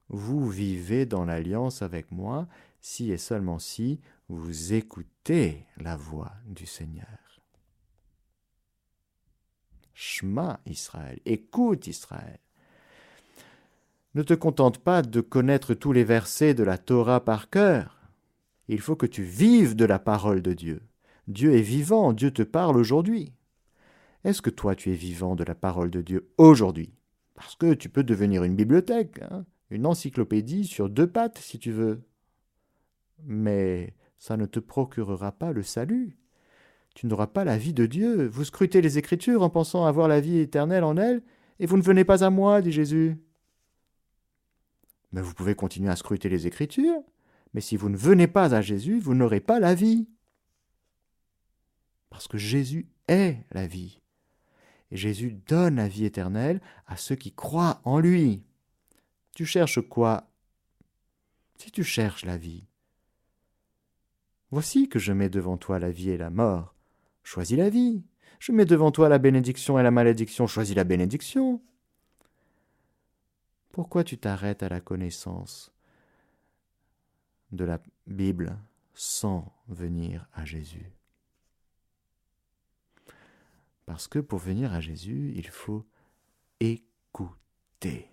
vous 0.09 0.49
vivez 0.49 1.05
dans 1.05 1.25
l'alliance 1.25 1.81
avec 1.81 2.11
moi, 2.11 2.47
si 2.79 3.11
et 3.11 3.17
seulement 3.17 3.59
si 3.59 3.99
vous 4.29 4.73
écoutez 4.73 5.65
la 5.77 5.95
voix 5.95 6.33
du 6.45 6.65
Seigneur. 6.65 7.41
Shema 9.93 10.59
Israël, 10.65 11.19
écoute 11.25 11.87
Israël. 11.87 12.39
Ne 14.13 14.23
te 14.23 14.33
contente 14.33 14.79
pas 14.79 15.01
de 15.01 15.21
connaître 15.21 15.73
tous 15.73 15.91
les 15.91 16.03
versets 16.03 16.53
de 16.53 16.63
la 16.63 16.77
Torah 16.77 17.23
par 17.23 17.49
cœur. 17.49 17.99
Il 18.67 18.79
faut 18.79 18.95
que 18.95 19.05
tu 19.05 19.23
vives 19.23 19.75
de 19.75 19.85
la 19.85 19.99
parole 19.99 20.41
de 20.41 20.53
Dieu. 20.53 20.81
Dieu 21.27 21.55
est 21.55 21.61
vivant, 21.61 22.13
Dieu 22.13 22.31
te 22.31 22.41
parle 22.41 22.77
aujourd'hui. 22.77 23.33
Est-ce 24.23 24.41
que 24.41 24.49
toi 24.49 24.75
tu 24.75 24.91
es 24.91 24.95
vivant 24.95 25.35
de 25.35 25.43
la 25.43 25.55
parole 25.55 25.89
de 25.89 26.01
Dieu 26.01 26.29
aujourd'hui? 26.37 26.93
Parce 27.35 27.55
que 27.55 27.73
tu 27.73 27.89
peux 27.89 28.03
devenir 28.03 28.43
une 28.43 28.55
bibliothèque, 28.55 29.21
hein, 29.29 29.45
une 29.69 29.85
encyclopédie 29.85 30.65
sur 30.65 30.89
deux 30.89 31.07
pattes 31.07 31.37
si 31.37 31.59
tu 31.59 31.71
veux. 31.71 32.01
Mais 33.23 33.93
ça 34.17 34.37
ne 34.37 34.45
te 34.45 34.59
procurera 34.59 35.31
pas 35.31 35.51
le 35.51 35.63
salut. 35.63 36.17
Tu 36.95 37.05
n'auras 37.05 37.27
pas 37.27 37.43
la 37.43 37.57
vie 37.57 37.73
de 37.73 37.85
Dieu. 37.85 38.27
Vous 38.27 38.43
scrutez 38.43 38.81
les 38.81 38.97
Écritures 38.97 39.43
en 39.43 39.49
pensant 39.49 39.85
avoir 39.85 40.07
la 40.07 40.19
vie 40.19 40.39
éternelle 40.39 40.83
en 40.83 40.97
elles, 40.97 41.21
et 41.59 41.67
vous 41.67 41.77
ne 41.77 41.83
venez 41.83 42.03
pas 42.03 42.23
à 42.23 42.29
moi, 42.29 42.61
dit 42.61 42.71
Jésus. 42.71 43.17
Mais 45.11 45.21
vous 45.21 45.33
pouvez 45.33 45.55
continuer 45.55 45.89
à 45.89 45.95
scruter 45.95 46.27
les 46.27 46.47
Écritures, 46.47 47.03
mais 47.53 47.61
si 47.61 47.77
vous 47.77 47.89
ne 47.89 47.97
venez 47.97 48.27
pas 48.27 48.55
à 48.55 48.61
Jésus, 48.61 48.99
vous 48.99 49.13
n'aurez 49.13 49.39
pas 49.39 49.59
la 49.59 49.75
vie. 49.75 50.07
Parce 52.09 52.27
que 52.27 52.37
Jésus 52.37 52.87
est 53.07 53.45
la 53.51 53.67
vie. 53.67 54.01
Et 54.91 54.97
Jésus 54.97 55.31
donne 55.47 55.75
la 55.75 55.87
vie 55.87 56.05
éternelle 56.05 56.61
à 56.85 56.95
ceux 56.95 57.15
qui 57.15 57.33
croient 57.33 57.81
en 57.83 57.99
lui. 57.99 58.43
Tu 59.35 59.45
cherches 59.45 59.81
quoi? 59.81 60.29
Si 61.57 61.71
tu 61.71 61.83
cherches 61.83 62.25
la 62.25 62.37
vie, 62.37 62.67
voici 64.51 64.87
que 64.87 64.99
je 64.99 65.11
mets 65.11 65.29
devant 65.29 65.57
toi 65.57 65.79
la 65.79 65.91
vie 65.91 66.11
et 66.11 66.17
la 66.17 66.29
mort. 66.29 66.75
Choisis 67.23 67.57
la 67.57 67.69
vie. 67.69 68.03
Je 68.39 68.51
mets 68.51 68.65
devant 68.65 68.91
toi 68.91 69.09
la 69.09 69.17
bénédiction 69.17 69.77
et 69.79 69.83
la 69.83 69.91
malédiction. 69.91 70.47
Choisis 70.47 70.75
la 70.75 70.83
bénédiction. 70.83 71.61
Pourquoi 73.71 74.03
tu 74.03 74.17
t'arrêtes 74.17 74.63
à 74.63 74.69
la 74.69 74.79
connaissance 74.79 75.71
de 77.51 77.65
la 77.65 77.79
Bible 78.07 78.57
sans 78.93 79.53
venir 79.67 80.27
à 80.33 80.45
Jésus? 80.45 80.96
Parce 83.87 84.09
que 84.09 84.19
pour 84.19 84.37
venir 84.37 84.73
à 84.73 84.81
Jésus, 84.81 85.33
il 85.35 85.47
faut 85.47 85.85
écouter. 86.59 88.11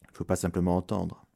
Il 0.00 0.10
ne 0.10 0.14
faut 0.14 0.24
pas 0.24 0.36
simplement 0.36 0.74
entendre. 0.74 1.26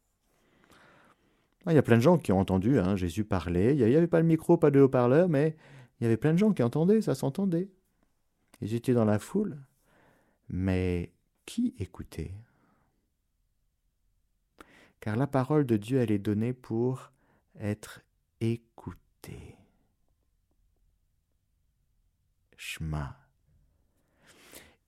Ah, 1.66 1.73
il 1.73 1.75
y 1.75 1.79
a 1.79 1.83
plein 1.83 1.99
de 1.99 2.03
gens 2.03 2.16
qui 2.16 2.33
ont 2.33 2.40
entendu 2.40 2.79
hein, 2.79 2.97
Jésus 2.97 3.25
parler. 3.25 3.75
Il 3.75 3.87
n'y 3.87 3.95
avait 3.95 4.07
pas 4.07 4.21
le 4.21 4.27
micro, 4.27 4.57
pas 4.57 4.71
de 4.71 4.81
haut-parleur, 4.81 5.29
mais 5.29 5.57
il 6.01 6.05
y 6.05 6.07
avait 6.07 6.16
plein 6.16 6.33
de 6.33 6.38
gens 6.38 6.55
qui 6.55 6.62
entendaient, 6.62 7.03
ça 7.03 7.14
s'entendait. 7.14 7.71
Ils 8.62 8.75
étaient 8.75 8.95
dans 8.95 9.05
la 9.05 9.19
foule. 9.19 9.61
Mais 10.49 11.12
qui 11.45 11.75
écoutait? 11.79 12.33
Car 15.01 15.16
la 15.16 15.27
parole 15.27 15.66
de 15.66 15.77
Dieu, 15.77 15.99
elle 16.01 16.11
est 16.11 16.19
donnée 16.19 16.55
pour 16.55 17.12
être 17.59 18.01
écoutée. 18.40 19.60
Shema. 22.61 23.16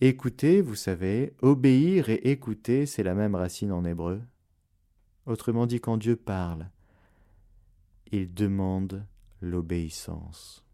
Vous 0.02 0.74
savez, 0.74 1.32
obéir 1.40 2.10
et 2.10 2.30
écouter, 2.30 2.84
c'est 2.84 3.02
la 3.02 3.14
même 3.14 3.34
racine 3.34 3.72
en 3.72 3.82
hébreu. 3.86 4.20
Autrement 5.24 5.66
dit, 5.66 5.80
quand 5.80 5.96
Dieu 5.96 6.16
parle, 6.16 6.68
il 8.10 8.34
demande 8.34 9.06
l'obéissance. 9.40 10.66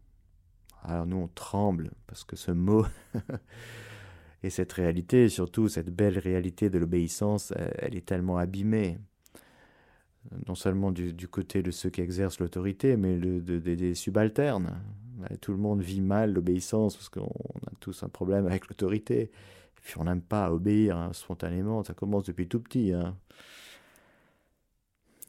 Alors 0.83 1.05
nous, 1.05 1.15
on 1.15 1.27
tremble 1.29 1.91
parce 2.05 2.25
que 2.25 2.35
ce 2.35 2.51
mot 2.51 2.85
et 4.43 4.49
cette 4.49 4.73
réalité, 4.73 5.29
surtout 5.29 5.69
cette 5.69 5.95
belle 5.95 6.19
réalité 6.19 6.69
de 6.69 6.79
l'obéissance, 6.79 7.53
elle 7.77 7.95
est 7.95 8.05
tellement 8.05 8.37
abîmée. 8.37 8.99
Non 10.47 10.55
seulement 10.55 10.91
du, 10.91 11.27
côté 11.29 11.63
de 11.63 11.71
ceux 11.71 11.89
qui 11.89 12.01
exercent 12.01 12.39
l'autorité, 12.39 12.97
mais 12.97 13.17
des 13.17 13.95
subalternes. 13.95 14.77
Tout 15.41 15.51
le 15.51 15.57
monde 15.57 15.81
vit 15.81 16.01
mal 16.01 16.33
l'obéissance 16.33 16.95
parce 16.95 17.09
qu'on 17.09 17.21
a 17.67 17.71
tous 17.79 18.03
un 18.03 18.09
problème 18.09 18.45
avec 18.45 18.67
l'autorité. 18.67 19.31
Puis 19.81 19.95
on 19.97 20.03
n'aime 20.05 20.21
pas 20.21 20.51
obéir 20.51 20.97
hein, 20.97 21.11
spontanément, 21.13 21.83
ça 21.83 21.93
commence 21.93 22.25
depuis 22.25 22.47
tout 22.47 22.59
petit. 22.59 22.93
Hein. 22.93 23.15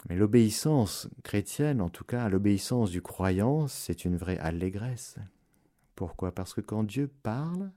Mais 0.08 0.16
l'obéissance 0.16 1.08
chrétienne, 1.22 1.80
en 1.80 1.88
tout 1.88 2.04
cas, 2.04 2.28
l'obéissance 2.28 2.90
du 2.90 3.02
croyant, 3.02 3.68
c'est 3.68 4.04
une 4.04 4.16
vraie 4.16 4.38
allégresse. 4.38 5.16
Pourquoi? 5.94 6.32
Parce 6.32 6.54
que 6.54 6.60
quand 6.62 6.84
Dieu 6.84 7.10
parle, 7.22 7.70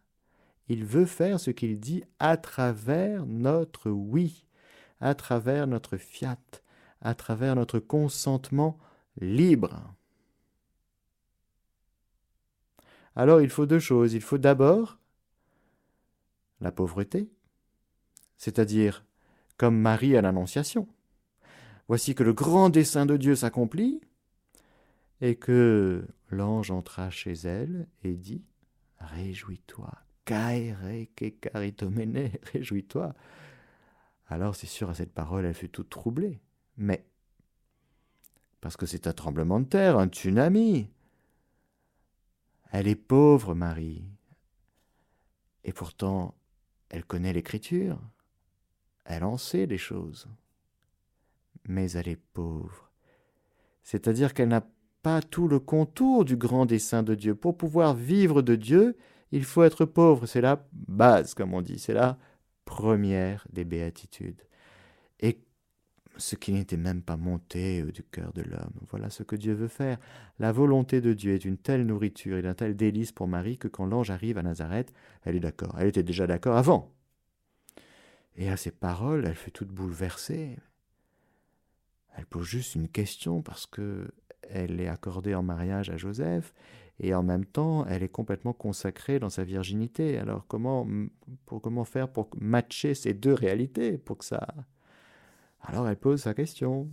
il 0.69 0.85
veut 0.85 1.05
faire 1.05 1.39
ce 1.39 1.51
qu'il 1.51 1.79
dit 1.79 2.03
à 2.19 2.37
travers 2.37 3.25
notre 3.25 3.91
oui, 3.91 4.45
à 5.01 5.13
travers 5.15 5.67
notre 5.67 5.97
fiat, 5.97 6.39
à 7.01 7.15
travers 7.15 7.55
notre 7.55 7.79
consentement 7.79 8.77
libre. 9.19 9.93
Alors 13.15 13.41
il 13.41 13.49
faut 13.49 13.65
deux 13.65 13.79
choses. 13.79 14.13
Il 14.13 14.21
faut 14.21 14.37
d'abord 14.37 14.99
la 16.61 16.71
pauvreté, 16.71 17.29
c'est-à-dire 18.37 19.05
comme 19.57 19.77
Marie 19.77 20.17
à 20.17 20.21
l'Annonciation. 20.21 20.87
Voici 21.87 22.15
que 22.15 22.23
le 22.23 22.33
grand 22.33 22.69
dessein 22.69 23.05
de 23.05 23.17
Dieu 23.17 23.35
s'accomplit, 23.35 24.01
et 25.23 25.35
que 25.35 26.05
l'ange 26.31 26.69
entra 26.69 27.09
chez 27.09 27.31
elle 27.31 27.87
et 28.03 28.13
dit 28.13 28.43
Réjouis-toi, 28.99 29.91
kaere 30.25 31.07
kekaritomene, 31.15 32.31
réjouis-toi. 32.53 33.13
Alors 34.27 34.55
c'est 34.55 34.67
sûr, 34.67 34.89
à 34.89 34.95
cette 34.95 35.13
parole, 35.13 35.45
elle 35.45 35.53
fut 35.53 35.69
toute 35.69 35.89
troublée. 35.89 36.41
Mais, 36.75 37.05
parce 38.59 38.75
que 38.75 38.85
c'est 38.85 39.07
un 39.07 39.13
tremblement 39.13 39.61
de 39.61 39.65
terre, 39.65 39.97
un 39.97 40.07
tsunami, 40.07 40.89
elle 42.73 42.87
est 42.87 42.95
pauvre, 42.95 43.53
Marie. 43.53 44.03
Et 45.63 45.71
pourtant, 45.71 46.33
elle 46.89 47.05
connaît 47.05 47.31
l'écriture. 47.31 48.01
Elle 49.05 49.23
en 49.23 49.37
sait 49.37 49.67
des 49.67 49.77
choses. 49.77 50.27
Mais 51.67 51.91
elle 51.91 52.07
est 52.07 52.19
pauvre. 52.33 52.91
C'est-à-dire 53.83 54.33
qu'elle 54.33 54.49
n'a 54.49 54.67
pas 55.03 55.21
tout 55.21 55.47
le 55.47 55.59
contour 55.59 56.25
du 56.25 56.35
grand 56.35 56.65
dessein 56.65 57.03
de 57.03 57.13
Dieu. 57.13 57.35
Pour 57.35 57.57
pouvoir 57.57 57.93
vivre 57.93 58.41
de 58.41 58.55
Dieu, 58.55 58.97
il 59.31 59.43
faut 59.43 59.61
être 59.61 59.85
pauvre. 59.85 60.25
C'est 60.25 60.41
la 60.41 60.67
base, 60.71 61.35
comme 61.35 61.53
on 61.53 61.61
dit. 61.61 61.77
C'est 61.77 61.93
la 61.93 62.17
première 62.65 63.45
des 63.53 63.65
béatitudes. 63.65 64.41
Et 65.19 65.39
ce 66.17 66.35
qui 66.35 66.51
n'était 66.51 66.77
même 66.77 67.01
pas 67.01 67.17
monté 67.17 67.83
du 67.83 68.03
cœur 68.03 68.33
de 68.33 68.41
l'homme. 68.41 68.73
Voilà 68.89 69.09
ce 69.09 69.23
que 69.23 69.35
Dieu 69.35 69.53
veut 69.53 69.67
faire. 69.67 69.97
La 70.39 70.51
volonté 70.51 71.01
de 71.01 71.13
Dieu 71.13 71.33
est 71.33 71.45
une 71.45 71.57
telle 71.57 71.85
nourriture 71.85 72.37
et 72.37 72.41
d'un 72.41 72.53
tel 72.53 72.75
délice 72.75 73.11
pour 73.11 73.27
Marie 73.27 73.57
que 73.57 73.67
quand 73.67 73.85
l'ange 73.85 74.11
arrive 74.11 74.37
à 74.37 74.43
Nazareth, 74.43 74.93
elle 75.23 75.35
est 75.35 75.39
d'accord. 75.39 75.75
Elle 75.79 75.87
était 75.87 76.03
déjà 76.03 76.27
d'accord 76.27 76.57
avant. 76.57 76.93
Et 78.35 78.49
à 78.49 78.57
ces 78.57 78.71
paroles, 78.71 79.25
elle 79.25 79.35
fait 79.35 79.51
toute 79.51 79.69
bouleversée. 79.69 80.57
Elle 82.15 82.25
pose 82.25 82.45
juste 82.45 82.75
une 82.75 82.87
question 82.87 83.41
parce 83.41 83.65
que 83.65 84.11
elle 84.49 84.79
est 84.81 84.87
accordée 84.87 85.35
en 85.35 85.43
mariage 85.43 85.89
à 85.89 85.97
Joseph 85.97 86.53
et 86.99 87.13
en 87.13 87.23
même 87.23 87.45
temps, 87.45 87.85
elle 87.87 88.03
est 88.03 88.09
complètement 88.09 88.53
consacrée 88.53 89.19
dans 89.19 89.29
sa 89.29 89.43
virginité. 89.43 90.17
Alors 90.17 90.45
comment, 90.47 90.87
pour, 91.45 91.61
comment 91.61 91.85
faire 91.85 92.11
pour 92.11 92.29
matcher 92.39 92.93
ces 92.93 93.13
deux 93.13 93.33
réalités 93.33 93.97
pour 93.97 94.19
que 94.19 94.25
ça 94.25 94.47
alors 95.63 95.87
elle 95.87 95.97
pose 95.97 96.21
sa 96.21 96.33
question. 96.33 96.91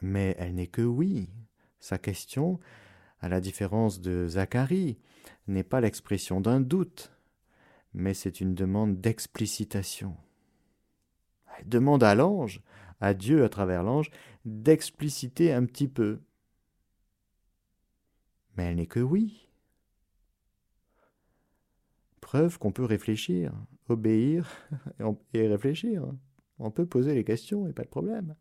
Mais 0.00 0.34
elle 0.38 0.54
n'est 0.54 0.66
que 0.66 0.82
oui. 0.82 1.30
Sa 1.78 1.98
question, 1.98 2.60
à 3.20 3.28
la 3.28 3.40
différence 3.40 4.00
de 4.00 4.26
Zacharie, 4.28 4.98
n'est 5.46 5.64
pas 5.64 5.80
l'expression 5.80 6.40
d'un 6.40 6.60
doute, 6.60 7.12
mais 7.94 8.14
c'est 8.14 8.40
une 8.40 8.54
demande 8.54 9.00
d'explicitation. 9.00 10.16
Elle 11.58 11.68
demande 11.68 12.02
à 12.02 12.14
l'ange, 12.14 12.62
à 13.00 13.14
Dieu 13.14 13.44
à 13.44 13.48
travers 13.48 13.82
l'ange, 13.82 14.10
d'expliciter 14.44 15.52
un 15.52 15.64
petit 15.64 15.88
peu. 15.88 16.20
Mais 18.56 18.64
elle 18.64 18.76
n'est 18.76 18.86
que 18.86 19.00
oui. 19.00 19.48
Preuve 22.20 22.58
qu'on 22.58 22.72
peut 22.72 22.84
réfléchir. 22.84 23.52
obéir 23.88 24.48
et 25.34 25.46
réfléchir. 25.46 26.12
On 26.62 26.70
peut 26.70 26.86
poser 26.86 27.14
les 27.14 27.24
questions 27.24 27.66
et 27.66 27.72
pas 27.72 27.82
de 27.82 27.88
problème. 27.88 28.36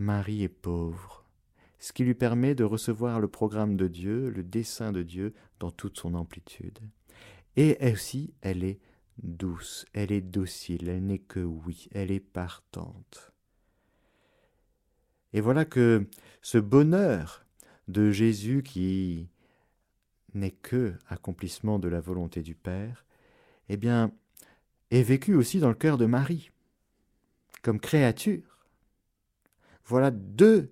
Marie 0.00 0.42
est 0.42 0.48
pauvre, 0.48 1.24
ce 1.78 1.92
qui 1.92 2.04
lui 2.04 2.14
permet 2.14 2.56
de 2.56 2.64
recevoir 2.64 3.20
le 3.20 3.28
programme 3.28 3.76
de 3.76 3.86
Dieu, 3.86 4.30
le 4.30 4.42
dessein 4.42 4.90
de 4.90 5.02
Dieu 5.02 5.32
dans 5.60 5.70
toute 5.70 5.96
son 5.98 6.14
amplitude. 6.14 6.78
Et 7.56 7.76
aussi, 7.92 8.34
elle 8.40 8.64
est 8.64 8.80
douce, 9.22 9.86
elle 9.92 10.10
est 10.10 10.20
docile, 10.20 10.88
elle 10.88 11.06
n'est 11.06 11.18
que 11.18 11.40
oui, 11.40 11.88
elle 11.92 12.10
est 12.10 12.20
partante. 12.20 13.32
Et 15.32 15.40
voilà 15.40 15.64
que 15.64 16.08
ce 16.42 16.58
bonheur 16.58 17.44
de 17.86 18.10
Jésus 18.10 18.62
qui 18.62 19.28
n'est 20.34 20.52
que 20.52 20.94
accomplissement 21.08 21.78
de 21.78 21.88
la 21.88 22.00
volonté 22.00 22.42
du 22.42 22.54
Père, 22.54 23.04
eh 23.68 23.76
bien, 23.76 24.12
est 24.90 25.02
vécu 25.02 25.34
aussi 25.34 25.60
dans 25.60 25.68
le 25.68 25.74
cœur 25.74 25.98
de 25.98 26.06
Marie, 26.06 26.50
comme 27.62 27.80
créature. 27.80 28.66
Voilà 29.84 30.10
deux, 30.10 30.70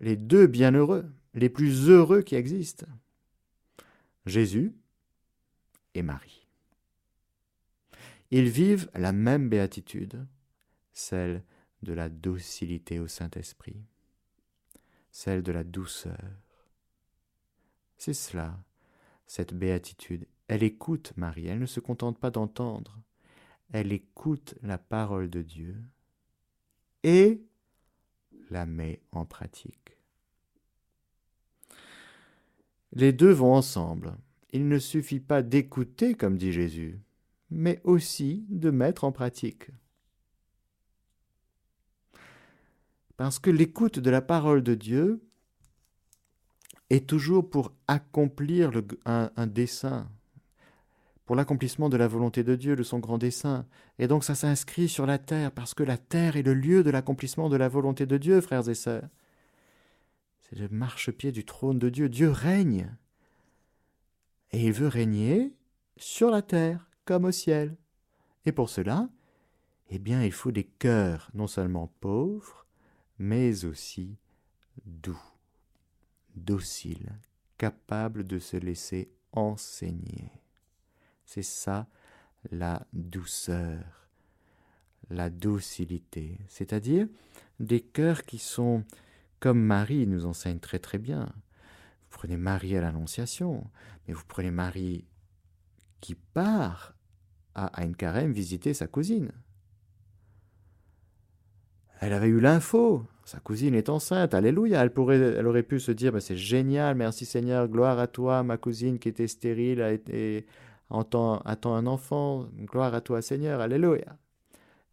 les 0.00 0.16
deux 0.16 0.46
bienheureux, 0.46 1.10
les 1.34 1.48
plus 1.48 1.88
heureux 1.88 2.22
qui 2.22 2.34
existent. 2.34 2.86
Jésus 4.26 4.74
et 5.94 6.02
Marie. 6.02 6.46
Ils 8.30 8.48
vivent 8.48 8.88
la 8.94 9.12
même 9.12 9.48
béatitude, 9.48 10.26
celle 10.92 11.42
de 11.82 11.92
la 11.92 12.08
docilité 12.08 12.98
au 12.98 13.08
Saint-Esprit, 13.08 13.82
celle 15.10 15.42
de 15.42 15.50
la 15.50 15.64
douceur. 15.64 16.18
C'est 18.00 18.14
cela, 18.14 18.58
cette 19.26 19.52
béatitude. 19.52 20.26
Elle 20.48 20.62
écoute 20.62 21.12
Marie, 21.16 21.46
elle 21.46 21.58
ne 21.58 21.66
se 21.66 21.80
contente 21.80 22.18
pas 22.18 22.30
d'entendre, 22.30 22.98
elle 23.72 23.92
écoute 23.92 24.54
la 24.62 24.78
parole 24.78 25.30
de 25.30 25.42
Dieu 25.42 25.76
et 27.04 27.42
la 28.50 28.66
met 28.66 29.00
en 29.12 29.24
pratique. 29.24 29.96
Les 32.92 33.12
deux 33.12 33.30
vont 33.30 33.54
ensemble 33.54 34.16
il 34.52 34.68
ne 34.68 34.78
suffit 34.78 35.20
pas 35.20 35.42
d'écouter, 35.42 36.14
comme 36.14 36.36
dit 36.36 36.52
Jésus, 36.52 36.98
mais 37.50 37.80
aussi 37.84 38.44
de 38.48 38.70
mettre 38.70 39.04
en 39.04 39.12
pratique. 39.12 39.70
Parce 43.16 43.38
que 43.38 43.50
l'écoute 43.50 43.98
de 43.98 44.10
la 44.10 44.22
parole 44.22 44.62
de 44.62 44.74
Dieu 44.74 45.22
est 46.90 47.08
toujours 47.08 47.48
pour 47.48 47.72
accomplir 47.88 48.70
un, 49.06 49.30
un 49.36 49.46
dessein, 49.46 50.08
pour 51.24 51.36
l'accomplissement 51.36 51.88
de 51.88 51.96
la 51.96 52.08
volonté 52.08 52.42
de 52.42 52.56
Dieu, 52.56 52.76
de 52.76 52.82
son 52.82 52.98
grand 52.98 53.18
dessein. 53.18 53.66
Et 53.98 54.08
donc 54.08 54.24
ça 54.24 54.34
s'inscrit 54.34 54.88
sur 54.88 55.06
la 55.06 55.18
terre, 55.18 55.52
parce 55.52 55.74
que 55.74 55.84
la 55.84 55.96
terre 55.96 56.36
est 56.36 56.42
le 56.42 56.54
lieu 56.54 56.82
de 56.82 56.90
l'accomplissement 56.90 57.48
de 57.48 57.56
la 57.56 57.68
volonté 57.68 58.06
de 58.06 58.18
Dieu, 58.18 58.40
frères 58.40 58.68
et 58.68 58.74
sœurs. 58.74 59.08
C'est 60.40 60.58
le 60.58 60.68
marchepied 60.68 61.30
du 61.30 61.44
trône 61.44 61.78
de 61.78 61.88
Dieu. 61.88 62.08
Dieu 62.08 62.30
règne 62.30 62.90
et 64.52 64.66
il 64.66 64.72
veut 64.72 64.88
régner 64.88 65.54
sur 65.96 66.30
la 66.30 66.42
terre 66.42 66.90
comme 67.04 67.24
au 67.24 67.30
ciel. 67.30 67.76
Et 68.46 68.52
pour 68.52 68.68
cela, 68.68 69.08
eh 69.90 69.98
bien, 69.98 70.24
il 70.24 70.32
faut 70.32 70.50
des 70.50 70.64
cœurs 70.64 71.30
non 71.34 71.46
seulement 71.46 71.92
pauvres, 72.00 72.66
mais 73.18 73.64
aussi 73.64 74.16
doux, 74.84 75.20
dociles, 76.34 77.12
capables 77.58 78.24
de 78.24 78.38
se 78.38 78.56
laisser 78.56 79.10
enseigner. 79.32 80.30
C'est 81.24 81.42
ça 81.42 81.86
la 82.50 82.86
douceur, 82.92 84.08
la 85.10 85.30
docilité, 85.30 86.38
c'est-à-dire 86.48 87.06
des 87.58 87.80
cœurs 87.80 88.24
qui 88.24 88.38
sont, 88.38 88.84
comme 89.38 89.60
Marie 89.60 90.06
nous 90.06 90.26
enseigne 90.26 90.58
très 90.58 90.78
très 90.78 90.98
bien, 90.98 91.26
vous 92.10 92.18
prenez 92.18 92.36
Marie 92.36 92.76
à 92.76 92.80
l'Annonciation, 92.80 93.70
mais 94.06 94.14
vous 94.14 94.24
prenez 94.26 94.50
Marie 94.50 95.04
qui 96.00 96.14
part 96.14 96.94
à 97.54 97.86
Carême 97.88 98.32
visiter 98.32 98.72
sa 98.72 98.86
cousine. 98.86 99.32
Elle 102.00 102.14
avait 102.14 102.28
eu 102.28 102.40
l'info, 102.40 103.06
sa 103.30 103.38
cousine 103.38 103.76
est 103.76 103.90
enceinte, 103.90 104.34
alléluia, 104.34 104.84
elle, 104.84 105.46
aurait 105.46 105.62
pu 105.62 105.78
se 105.78 105.92
dire, 105.92 106.10
bah, 106.10 106.18
c'est 106.18 106.36
génial, 106.36 106.96
merci 106.96 107.24
Seigneur, 107.24 107.68
gloire 107.68 108.00
à 108.00 108.08
toi, 108.08 108.42
ma 108.42 108.56
cousine 108.56 108.98
qui 108.98 109.08
était 109.08 109.28
stérile 109.28 109.82
a 109.82 109.92
été, 109.92 110.46
attend, 110.90 111.38
attend 111.42 111.76
un 111.76 111.86
enfant, 111.86 112.48
gloire 112.64 112.92
à 112.92 113.00
toi 113.00 113.22
Seigneur, 113.22 113.60
alléluia. 113.60 114.18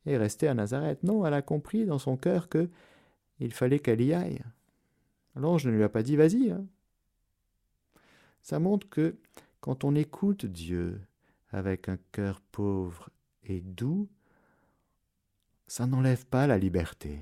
Et 0.06 0.18
rester 0.18 0.48
à 0.48 0.54
Nazareth. 0.54 1.02
Non, 1.02 1.26
elle 1.26 1.34
a 1.34 1.42
compris 1.42 1.88
dans 1.88 1.98
son 1.98 2.16
cœur 2.16 2.48
que 2.48 2.70
il 3.40 3.52
fallait 3.54 3.80
qu'elle 3.80 4.02
y 4.02 4.14
aille. 4.14 4.44
L'ange 5.36 5.66
ne 5.66 5.72
lui 5.72 5.82
a 5.82 5.90
pas 5.90 6.04
dit, 6.04 6.16
vas-y, 6.16 6.52
hein. 6.52 6.64
Ça 8.44 8.60
montre 8.60 8.88
que 8.88 9.16
quand 9.62 9.84
on 9.84 9.96
écoute 9.96 10.46
Dieu 10.46 11.02
avec 11.50 11.90
un 11.90 11.98
cœur 12.12 12.40
pauvre 12.52 13.10
et 13.44 13.62
doux, 13.62 14.08
ça 15.66 15.88
n'enlève 15.88 16.28
pas 16.28 16.46
la 16.46 16.60
liberté. 16.60 17.20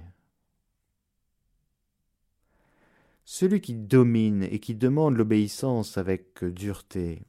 Celui 3.26 3.60
qui 3.60 3.74
domine 3.74 4.44
et 4.44 4.60
qui 4.60 4.76
demande 4.76 5.18
l'obéissance 5.18 5.98
avec 5.98 6.44
dureté, 6.46 7.24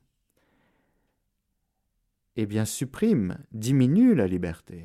eh 2.36 2.44
bien 2.44 2.66
supprime, 2.66 3.38
diminue 3.52 4.14
la 4.14 4.26
liberté. 4.26 4.84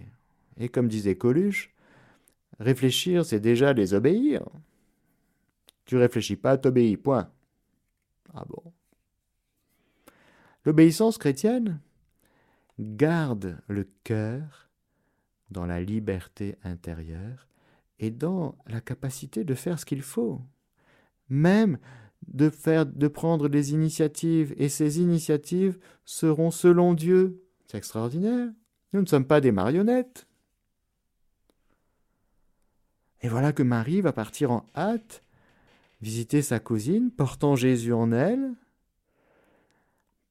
Et 0.58 0.70
comme 0.70 0.88
disait 0.88 1.18
Coluche, 1.18 1.74
réfléchir, 2.60 3.26
c'est 3.26 3.42
déjà 3.42 3.74
désobéir. 3.74 4.48
Tu 5.86 5.98
réfléchis 5.98 6.38
pas, 6.38 6.58
t'obéis, 6.58 6.96
point. 6.96 7.30
Ah 8.34 8.46
bon 8.48 8.72
L'obéissance 10.64 11.18
chrétienne 11.18 11.82
garde 12.80 13.62
le 13.68 13.90
cœur 14.06 14.70
dans 15.50 15.66
la 15.66 15.82
liberté 15.82 16.56
intérieure 16.64 17.48
et 18.00 18.12
dans 18.12 18.58
la 18.68 18.80
capacité 18.80 19.44
de 19.44 19.54
faire 19.54 19.78
ce 19.78 19.86
qu'il 19.86 20.02
faut, 20.02 20.42
même 21.32 21.80
de 22.28 23.08
prendre 23.08 23.50
des 23.50 23.74
initiatives 23.74 24.54
et 24.58 24.70
ces 24.70 25.00
initiatives 25.00 25.80
seront 26.06 26.52
selon 26.52 26.94
Dieu. 26.94 27.44
C'est 27.66 27.78
extraordinaire. 27.78 28.50
Nous 28.94 29.02
ne 29.02 29.08
sommes 29.08 29.26
pas 29.26 29.42
des 29.42 29.52
marionnettes. 29.52 30.28
Et 33.22 33.30
voilà 33.30 33.54
que 33.54 33.64
Marie 33.64 34.02
va 34.02 34.14
partir 34.14 34.52
en 34.52 34.70
hâte 34.76 35.24
visiter 36.02 36.42
sa 36.42 36.60
cousine, 36.60 37.12
portant 37.12 37.56
Jésus 37.56 37.94
en 37.94 38.12
elle, 38.12 38.54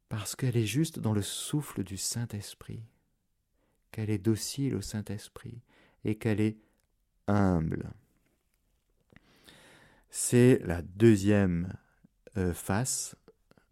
parce 0.09 0.35
qu'elle 0.35 0.57
est 0.57 0.67
juste 0.67 0.99
dans 0.99 1.13
le 1.13 1.23
souffle 1.23 1.85
du 1.85 1.97
Saint-Esprit, 1.97 2.83
qu'elle 3.93 4.11
est 4.11 4.19
docile 4.19 4.75
au 4.75 4.81
Saint-Esprit 4.81 5.63
et 6.05 6.17
qu'elle 6.17 6.41
est 6.41 6.59
humble. 7.29 7.93
C'est 10.11 10.61
la 10.65 10.83
deuxième 10.83 11.73
euh, 12.37 12.53
face, 12.53 13.17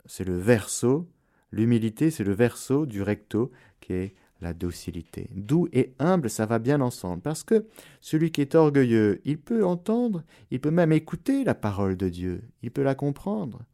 c'est 0.06 0.24
le 0.24 0.38
verso. 0.38 1.08
L'humilité, 1.50 2.10
c'est 2.10 2.24
le 2.24 2.32
verso 2.32 2.86
du 2.86 3.02
recto 3.02 3.50
qui 3.80 3.92
est 3.92 4.14
la 4.40 4.54
docilité. 4.54 5.28
Doux 5.32 5.68
et 5.72 5.94
humble, 5.98 6.30
ça 6.30 6.46
va 6.46 6.58
bien 6.58 6.80
ensemble, 6.80 7.22
parce 7.22 7.42
que 7.42 7.66
celui 8.00 8.30
qui 8.30 8.40
est 8.40 8.54
orgueilleux, 8.54 9.20
il 9.24 9.40
peut 9.40 9.64
entendre, 9.64 10.22
il 10.50 10.60
peut 10.60 10.70
même 10.70 10.92
écouter 10.92 11.42
la 11.42 11.54
parole 11.54 11.96
de 11.96 12.08
Dieu, 12.08 12.42
il 12.62 12.70
peut 12.70 12.82
la 12.82 12.94
comprendre, 12.94 13.64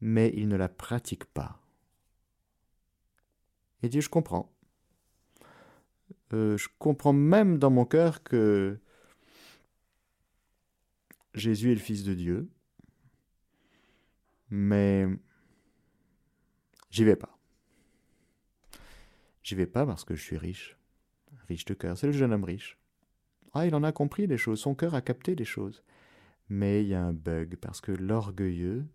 mais 0.00 0.32
il 0.36 0.48
ne 0.48 0.56
la 0.56 0.68
pratique 0.68 1.24
pas. 1.24 1.60
Il 3.82 3.90
dit, 3.90 4.00
je 4.00 4.08
comprends. 4.08 4.52
Euh, 6.32 6.56
je 6.56 6.68
comprends 6.78 7.12
même 7.12 7.58
dans 7.58 7.70
mon 7.70 7.84
cœur 7.84 8.22
que 8.22 8.78
Jésus 11.36 11.70
est 11.70 11.74
le 11.74 11.80
Fils 11.80 12.02
de 12.02 12.14
Dieu, 12.14 12.50
mais 14.50 15.06
j'y 16.90 17.04
vais 17.04 17.16
pas. 17.16 17.38
J'y 19.42 19.54
vais 19.54 19.66
pas 19.66 19.86
parce 19.86 20.04
que 20.04 20.16
je 20.16 20.22
suis 20.22 20.38
riche, 20.38 20.76
riche 21.46 21.64
de 21.66 21.74
cœur. 21.74 21.96
C'est 21.96 22.08
le 22.08 22.12
jeune 22.12 22.32
homme 22.32 22.44
riche. 22.44 22.78
Ah, 23.52 23.66
il 23.66 23.74
en 23.74 23.84
a 23.84 23.92
compris 23.92 24.26
des 24.26 24.38
choses, 24.38 24.60
son 24.60 24.74
cœur 24.74 24.94
a 24.94 25.00
capté 25.00 25.36
des 25.36 25.44
choses. 25.44 25.84
Mais 26.48 26.82
il 26.82 26.88
y 26.88 26.94
a 26.94 27.02
un 27.02 27.12
bug 27.12 27.56
parce 27.56 27.80
que 27.80 27.92
l'orgueilleux, 27.92 28.86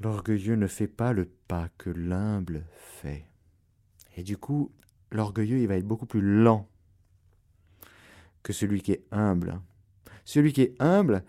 L'orgueilleux 0.00 0.56
ne 0.56 0.66
fait 0.66 0.88
pas 0.88 1.12
le 1.12 1.24
pas 1.24 1.68
que 1.78 1.88
l'humble 1.88 2.66
fait. 2.74 3.24
Et 4.16 4.22
du 4.22 4.36
coup, 4.36 4.72
l'orgueilleux, 5.10 5.58
il 5.58 5.68
va 5.68 5.76
être 5.76 5.86
beaucoup 5.86 6.06
plus 6.06 6.20
lent 6.20 6.68
que 8.42 8.52
celui 8.52 8.82
qui 8.82 8.92
est 8.92 9.06
humble. 9.12 9.60
Celui 10.24 10.52
qui 10.52 10.62
est 10.62 10.74
humble, 10.80 11.24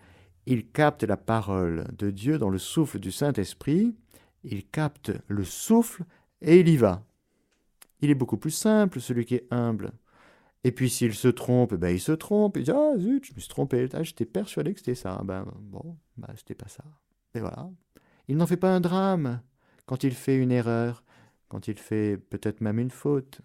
il 0.46 0.70
capte 0.70 1.02
la 1.02 1.16
parole 1.16 1.86
de 1.98 2.10
Dieu 2.10 2.38
dans 2.38 2.50
le 2.50 2.58
souffle 2.58 2.98
du 2.98 3.12
Saint-Esprit, 3.12 3.94
il 4.44 4.66
capte 4.66 5.12
le 5.28 5.44
souffle 5.44 6.04
et 6.40 6.60
il 6.60 6.68
y 6.68 6.76
va. 6.76 7.04
Il 8.00 8.10
est 8.10 8.14
beaucoup 8.14 8.36
plus 8.36 8.50
simple, 8.50 9.00
celui 9.00 9.24
qui 9.24 9.34
est 9.34 9.46
humble. 9.50 9.92
Et 10.64 10.72
puis 10.72 10.90
s'il 10.90 11.14
se 11.14 11.28
trompe, 11.28 11.74
ben 11.74 11.90
il 11.90 12.00
se 12.00 12.12
trompe, 12.12 12.56
il 12.56 12.64
dit 12.64 12.70
Ah 12.70 12.94
zut, 12.98 13.24
je 13.24 13.34
me 13.34 13.40
suis 13.40 13.48
trompé, 13.48 13.88
ah, 13.92 14.02
j'étais 14.02 14.24
persuadé 14.24 14.72
que 14.72 14.80
c'était 14.80 14.94
ça. 14.94 15.20
Ben 15.24 15.46
bon, 15.60 15.96
ben, 16.16 16.28
c'était 16.36 16.54
pas 16.54 16.68
ça. 16.68 16.84
Et 17.34 17.40
voilà. 17.40 17.70
Il 18.28 18.36
n'en 18.36 18.46
fait 18.46 18.56
pas 18.56 18.74
un 18.74 18.80
drame 18.80 19.40
quand 19.86 20.02
il 20.04 20.14
fait 20.14 20.36
une 20.36 20.50
erreur, 20.50 21.04
quand 21.48 21.68
il 21.68 21.78
fait 21.78 22.16
peut-être 22.16 22.60
même 22.60 22.78
une 22.78 22.90
faute. 22.90 23.40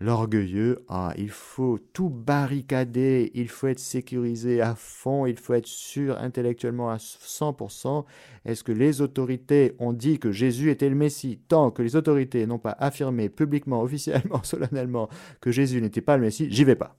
L'orgueilleux, 0.00 0.84
ah, 0.88 1.14
il 1.16 1.30
faut 1.30 1.78
tout 1.78 2.10
barricader, 2.10 3.30
il 3.34 3.48
faut 3.48 3.68
être 3.68 3.78
sécurisé 3.78 4.60
à 4.60 4.74
fond, 4.74 5.24
il 5.24 5.38
faut 5.38 5.54
être 5.54 5.68
sûr 5.68 6.18
intellectuellement 6.18 6.90
à 6.90 6.96
100%. 6.96 8.04
Est-ce 8.44 8.64
que 8.64 8.72
les 8.72 9.00
autorités 9.00 9.76
ont 9.78 9.92
dit 9.92 10.18
que 10.18 10.32
Jésus 10.32 10.70
était 10.70 10.88
le 10.88 10.96
Messie 10.96 11.38
Tant 11.48 11.70
que 11.70 11.82
les 11.82 11.94
autorités 11.94 12.44
n'ont 12.46 12.58
pas 12.58 12.76
affirmé 12.80 13.28
publiquement, 13.28 13.82
officiellement, 13.82 14.42
solennellement 14.42 15.08
que 15.40 15.52
Jésus 15.52 15.80
n'était 15.80 16.00
pas 16.00 16.16
le 16.16 16.22
Messie, 16.24 16.48
j'y 16.50 16.64
vais 16.64 16.76
pas. 16.76 16.96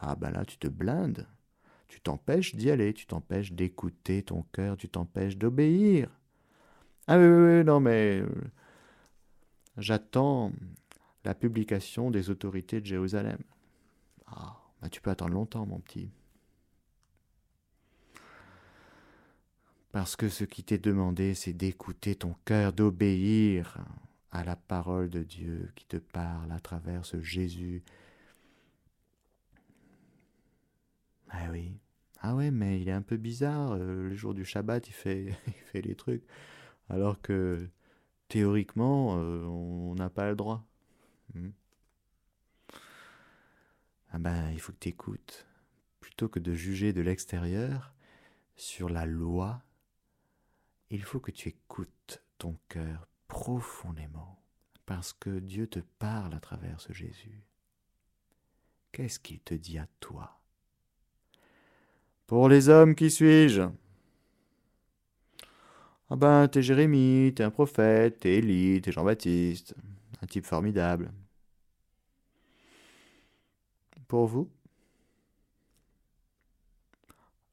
Ah 0.00 0.14
ben 0.14 0.30
là, 0.30 0.44
tu 0.44 0.56
te 0.56 0.68
blindes. 0.68 1.26
Tu 1.88 2.00
t'empêches 2.00 2.54
d'y 2.54 2.70
aller, 2.70 2.94
tu 2.94 3.06
t'empêches 3.06 3.52
d'écouter 3.52 4.22
ton 4.22 4.44
cœur, 4.52 4.76
tu 4.76 4.88
t'empêches 4.88 5.36
d'obéir. 5.36 6.10
Ah 7.08 7.18
oui, 7.18 7.26
oui, 7.26 7.58
oui, 7.58 7.64
non, 7.64 7.80
mais 7.80 8.20
euh, 8.20 8.28
J'attends 9.78 10.52
la 11.24 11.34
publication 11.34 12.10
des 12.10 12.30
autorités 12.30 12.80
de 12.80 12.86
Jérusalem. 12.86 13.38
Ah, 14.26 14.56
bah 14.80 14.88
tu 14.88 15.00
peux 15.00 15.10
attendre 15.10 15.34
longtemps, 15.34 15.66
mon 15.66 15.80
petit. 15.80 16.10
Parce 19.92 20.16
que 20.16 20.28
ce 20.28 20.44
qui 20.44 20.62
t'est 20.62 20.78
demandé, 20.78 21.34
c'est 21.34 21.52
d'écouter 21.52 22.14
ton 22.16 22.34
cœur, 22.44 22.72
d'obéir 22.72 23.78
à 24.30 24.44
la 24.44 24.56
parole 24.56 25.08
de 25.08 25.22
Dieu 25.22 25.70
qui 25.74 25.86
te 25.86 25.96
parle 25.96 26.52
à 26.52 26.60
travers 26.60 27.04
ce 27.06 27.20
Jésus. 27.22 27.82
Ah 31.30 31.50
oui. 31.50 31.78
Ah 32.20 32.34
ouais, 32.34 32.50
mais 32.50 32.80
il 32.80 32.88
est 32.88 32.92
un 32.92 33.02
peu 33.02 33.16
bizarre. 33.16 33.72
Euh, 33.72 34.08
le 34.08 34.14
jour 34.14 34.34
du 34.34 34.44
Shabbat, 34.44 34.88
il 34.88 34.92
fait, 34.92 35.34
il 35.46 35.52
fait 35.52 35.82
les 35.82 35.94
trucs. 35.94 36.24
Alors 36.88 37.20
que 37.20 37.68
théoriquement, 38.28 39.18
euh, 39.18 39.44
on 39.44 39.94
n'a 39.94 40.10
pas 40.10 40.28
le 40.28 40.36
droit. 40.36 40.64
Hmm. 41.34 41.50
Ah 44.10 44.18
ben, 44.18 44.50
il 44.52 44.60
faut 44.60 44.72
que 44.72 44.78
tu 44.78 44.88
écoutes. 44.88 45.46
Plutôt 46.00 46.28
que 46.28 46.38
de 46.38 46.54
juger 46.54 46.92
de 46.92 47.00
l'extérieur 47.00 47.94
sur 48.56 48.88
la 48.88 49.06
loi, 49.06 49.62
il 50.90 51.02
faut 51.02 51.20
que 51.20 51.30
tu 51.30 51.48
écoutes 51.48 52.22
ton 52.38 52.56
cœur 52.68 53.08
profondément, 53.28 54.42
parce 54.86 55.12
que 55.12 55.38
Dieu 55.40 55.66
te 55.66 55.80
parle 55.98 56.34
à 56.34 56.40
travers 56.40 56.80
ce 56.80 56.92
Jésus. 56.92 57.44
Qu'est-ce 58.92 59.18
qu'il 59.18 59.40
te 59.40 59.54
dit 59.54 59.78
à 59.78 59.88
toi? 60.00 60.40
Pour 62.26 62.48
les 62.48 62.68
hommes, 62.68 62.94
qui 62.94 63.10
suis-je? 63.10 63.68
Ah 66.10 66.16
ben, 66.16 66.48
t'es 66.48 66.62
Jérémie, 66.62 67.32
t'es 67.34 67.42
un 67.44 67.50
prophète, 67.50 68.20
t'es 68.20 68.34
Élie, 68.36 68.80
t'es 68.80 68.92
Jean-Baptiste. 68.92 69.74
Un 70.22 70.26
type 70.26 70.46
formidable. 70.46 71.12
Pour 74.08 74.26
vous? 74.26 74.50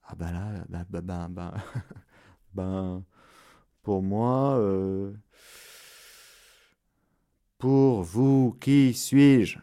Ah 0.06 0.16
ben 0.16 0.32
là, 0.32 0.66
ben, 0.70 0.86
ben, 0.90 1.02
ben, 1.02 1.30
ben, 1.30 1.54
ben 2.54 3.04
pour 3.84 4.04
moi, 4.04 4.58
euh, 4.60 5.14
pour 7.58 8.04
vous, 8.04 8.58
qui 8.62 8.94
suis-je? 8.94 9.58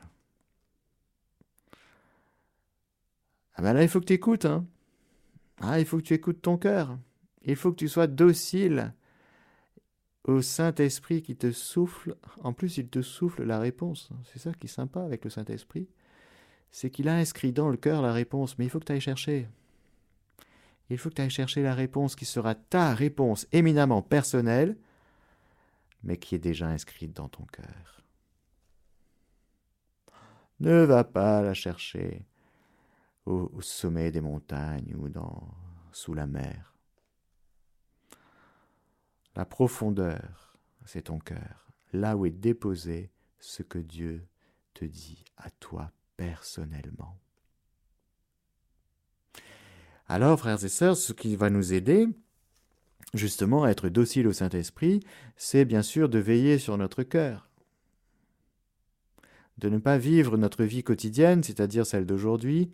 Ah 3.54 3.62
ben 3.62 3.74
là, 3.74 3.82
il 3.82 3.88
faut 3.88 4.00
que 4.00 4.06
tu 4.06 4.14
écoutes, 4.14 4.44
hein. 4.46 4.66
Ah, 5.60 5.78
il 5.80 5.86
faut 5.86 5.98
que 5.98 6.02
tu 6.02 6.14
écoutes 6.14 6.42
ton 6.42 6.56
cœur. 6.58 6.98
Il 7.42 7.56
faut 7.56 7.70
que 7.70 7.76
tu 7.76 7.88
sois 7.88 8.06
docile 8.06 8.94
au 10.24 10.42
Saint-Esprit 10.42 11.22
qui 11.22 11.36
te 11.36 11.52
souffle. 11.52 12.16
En 12.42 12.52
plus, 12.52 12.78
il 12.78 12.88
te 12.88 13.02
souffle 13.02 13.44
la 13.44 13.58
réponse. 13.58 14.10
C'est 14.24 14.38
ça 14.38 14.52
qui 14.52 14.66
est 14.66 14.70
sympa 14.70 15.02
avec 15.02 15.24
le 15.24 15.30
Saint-Esprit. 15.30 15.88
C'est 16.70 16.90
qu'il 16.90 17.08
a 17.08 17.16
inscrit 17.16 17.52
dans 17.52 17.68
le 17.68 17.76
cœur 17.76 18.02
la 18.02 18.12
réponse, 18.12 18.58
mais 18.58 18.66
il 18.66 18.70
faut 18.70 18.78
que 18.78 18.84
tu 18.84 18.92
ailles 18.92 19.00
chercher. 19.00 19.48
Il 20.88 20.98
faut 20.98 21.08
que 21.08 21.14
tu 21.14 21.22
ailles 21.22 21.30
chercher 21.30 21.62
la 21.62 21.74
réponse 21.74 22.14
qui 22.14 22.24
sera 22.24 22.54
ta 22.54 22.94
réponse 22.94 23.46
éminemment 23.52 24.02
personnelle, 24.02 24.76
mais 26.02 26.16
qui 26.16 26.34
est 26.34 26.40
déjà 26.40 26.68
inscrite 26.68 27.14
dans 27.14 27.28
ton 27.28 27.44
cœur. 27.44 28.02
Ne 30.60 30.84
va 30.84 31.04
pas 31.04 31.40
la 31.42 31.54
chercher 31.54 32.26
au, 33.24 33.50
au 33.54 33.60
sommet 33.62 34.10
des 34.10 34.20
montagnes 34.20 34.94
ou 34.96 35.08
dans, 35.08 35.48
sous 35.92 36.12
la 36.12 36.26
mer. 36.26 36.69
La 39.36 39.44
profondeur, 39.44 40.58
c'est 40.84 41.02
ton 41.02 41.18
cœur, 41.18 41.72
là 41.92 42.16
où 42.16 42.26
est 42.26 42.30
déposé 42.30 43.10
ce 43.38 43.62
que 43.62 43.78
Dieu 43.78 44.26
te 44.74 44.84
dit 44.84 45.24
à 45.36 45.50
toi 45.50 45.92
personnellement. 46.16 47.18
Alors, 50.08 50.38
frères 50.38 50.64
et 50.64 50.68
sœurs, 50.68 50.96
ce 50.96 51.12
qui 51.12 51.36
va 51.36 51.50
nous 51.50 51.72
aider, 51.72 52.08
justement, 53.14 53.62
à 53.62 53.70
être 53.70 53.88
docile 53.88 54.26
au 54.26 54.32
Saint-Esprit, 54.32 55.00
c'est 55.36 55.64
bien 55.64 55.82
sûr 55.82 56.08
de 56.08 56.18
veiller 56.18 56.58
sur 56.58 56.76
notre 56.76 57.04
cœur, 57.04 57.48
de 59.58 59.68
ne 59.68 59.78
pas 59.78 59.98
vivre 59.98 60.36
notre 60.36 60.64
vie 60.64 60.82
quotidienne, 60.82 61.44
c'est-à-dire 61.44 61.86
celle 61.86 62.06
d'aujourd'hui, 62.06 62.70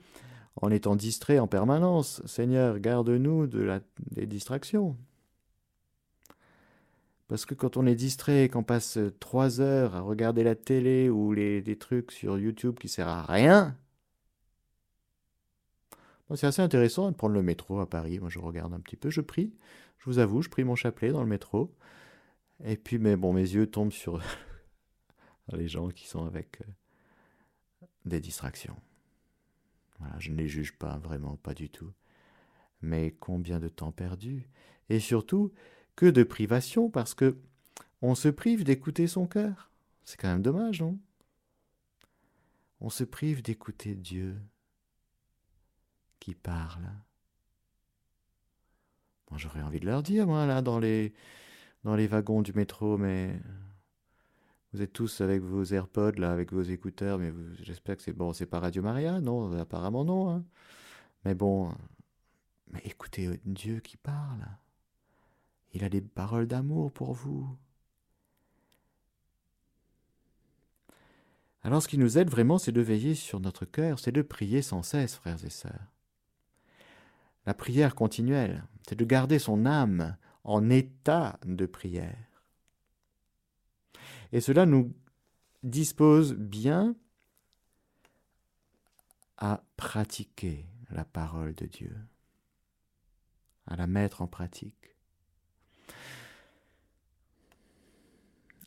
en 0.62 0.70
étant 0.70 0.96
distrait 0.96 1.38
en 1.38 1.46
permanence. 1.46 2.22
Seigneur, 2.24 2.78
garde-nous 2.78 3.46
des 3.46 4.26
distractions. 4.26 4.96
Parce 7.28 7.44
que 7.44 7.54
quand 7.54 7.76
on 7.76 7.86
est 7.86 7.94
distrait, 7.94 8.48
qu'on 8.48 8.62
passe 8.62 8.98
trois 9.18 9.60
heures 9.60 9.94
à 9.96 10.00
regarder 10.00 10.44
la 10.44 10.54
télé 10.54 11.10
ou 11.10 11.32
les, 11.32 11.60
des 11.60 11.76
trucs 11.76 12.12
sur 12.12 12.38
YouTube 12.38 12.78
qui 12.78 12.88
servent 12.88 13.08
à 13.08 13.22
rien, 13.22 13.76
c'est 16.34 16.46
assez 16.46 16.62
intéressant 16.62 17.10
de 17.10 17.16
prendre 17.16 17.34
le 17.34 17.42
métro 17.42 17.78
à 17.78 17.88
Paris. 17.88 18.18
Moi, 18.18 18.30
je 18.30 18.40
regarde 18.40 18.72
un 18.72 18.80
petit 18.80 18.96
peu, 18.96 19.10
je 19.10 19.20
prie. 19.20 19.52
Je 19.98 20.06
vous 20.06 20.18
avoue, 20.18 20.42
je 20.42 20.48
prie 20.48 20.64
mon 20.64 20.74
chapelet 20.74 21.12
dans 21.12 21.22
le 21.22 21.28
métro. 21.28 21.72
Et 22.64 22.76
puis, 22.76 22.98
mais 22.98 23.16
bon, 23.16 23.32
mes 23.32 23.42
yeux 23.42 23.68
tombent 23.68 23.92
sur 23.92 24.20
les 25.52 25.68
gens 25.68 25.88
qui 25.90 26.08
sont 26.08 26.26
avec 26.26 26.60
euh, 26.62 27.86
des 28.06 28.18
distractions. 28.18 28.76
Voilà, 30.00 30.16
je 30.18 30.30
ne 30.30 30.36
les 30.36 30.48
juge 30.48 30.76
pas, 30.76 30.98
vraiment, 30.98 31.36
pas 31.36 31.54
du 31.54 31.70
tout. 31.70 31.92
Mais 32.82 33.12
combien 33.12 33.60
de 33.60 33.68
temps 33.68 33.92
perdu 33.92 34.48
Et 34.88 35.00
surtout, 35.00 35.52
que 35.96 36.06
de 36.06 36.22
privation 36.22 36.90
parce 36.90 37.14
que 37.14 37.36
on 38.02 38.14
se 38.14 38.28
prive 38.28 38.62
d'écouter 38.62 39.06
son 39.06 39.26
cœur. 39.26 39.70
C'est 40.04 40.18
quand 40.20 40.28
même 40.28 40.42
dommage, 40.42 40.80
non? 40.80 40.98
On 42.80 42.90
se 42.90 43.04
prive 43.04 43.42
d'écouter 43.42 43.94
Dieu 43.94 44.36
qui 46.20 46.34
parle. 46.34 46.84
Moi, 49.30 49.38
j'aurais 49.38 49.62
envie 49.62 49.80
de 49.80 49.86
leur 49.86 50.02
dire, 50.02 50.26
moi, 50.26 50.46
là, 50.46 50.62
dans 50.62 50.78
les, 50.78 51.12
dans 51.82 51.96
les 51.96 52.06
wagons 52.06 52.42
du 52.42 52.52
métro, 52.52 52.96
mais 52.98 53.40
vous 54.72 54.82
êtes 54.82 54.92
tous 54.92 55.20
avec 55.20 55.42
vos 55.42 55.64
AirPods, 55.64 56.18
là, 56.18 56.30
avec 56.30 56.52
vos 56.52 56.62
écouteurs, 56.62 57.18
mais 57.18 57.32
j'espère 57.62 57.96
que 57.96 58.02
c'est 58.02 58.12
bon, 58.12 58.32
c'est 58.32 58.46
pas 58.46 58.60
Radio 58.60 58.82
Maria, 58.82 59.20
non, 59.20 59.58
apparemment 59.58 60.04
non. 60.04 60.30
Hein. 60.30 60.44
Mais 61.24 61.34
bon, 61.34 61.72
mais 62.68 62.82
écoutez 62.84 63.40
Dieu 63.44 63.80
qui 63.80 63.96
parle. 63.96 64.46
Il 65.76 65.84
a 65.84 65.90
des 65.90 66.00
paroles 66.00 66.46
d'amour 66.46 66.90
pour 66.90 67.12
vous. 67.12 67.54
Alors 71.60 71.82
ce 71.82 71.88
qui 71.88 71.98
nous 71.98 72.16
aide 72.16 72.30
vraiment, 72.30 72.56
c'est 72.56 72.72
de 72.72 72.80
veiller 72.80 73.14
sur 73.14 73.40
notre 73.40 73.66
cœur, 73.66 73.98
c'est 73.98 74.10
de 74.10 74.22
prier 74.22 74.62
sans 74.62 74.82
cesse, 74.82 75.16
frères 75.16 75.44
et 75.44 75.50
sœurs. 75.50 75.92
La 77.44 77.52
prière 77.52 77.94
continuelle, 77.94 78.64
c'est 78.88 78.98
de 78.98 79.04
garder 79.04 79.38
son 79.38 79.66
âme 79.66 80.16
en 80.44 80.70
état 80.70 81.38
de 81.44 81.66
prière. 81.66 82.42
Et 84.32 84.40
cela 84.40 84.64
nous 84.64 84.94
dispose 85.62 86.32
bien 86.32 86.96
à 89.36 89.62
pratiquer 89.76 90.64
la 90.88 91.04
parole 91.04 91.54
de 91.54 91.66
Dieu, 91.66 91.94
à 93.66 93.76
la 93.76 93.86
mettre 93.86 94.22
en 94.22 94.26
pratique. 94.26 94.95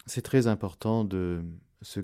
C'est 0.10 0.22
très 0.22 0.48
important 0.48 1.06
de 1.06 1.44
se 1.82 2.02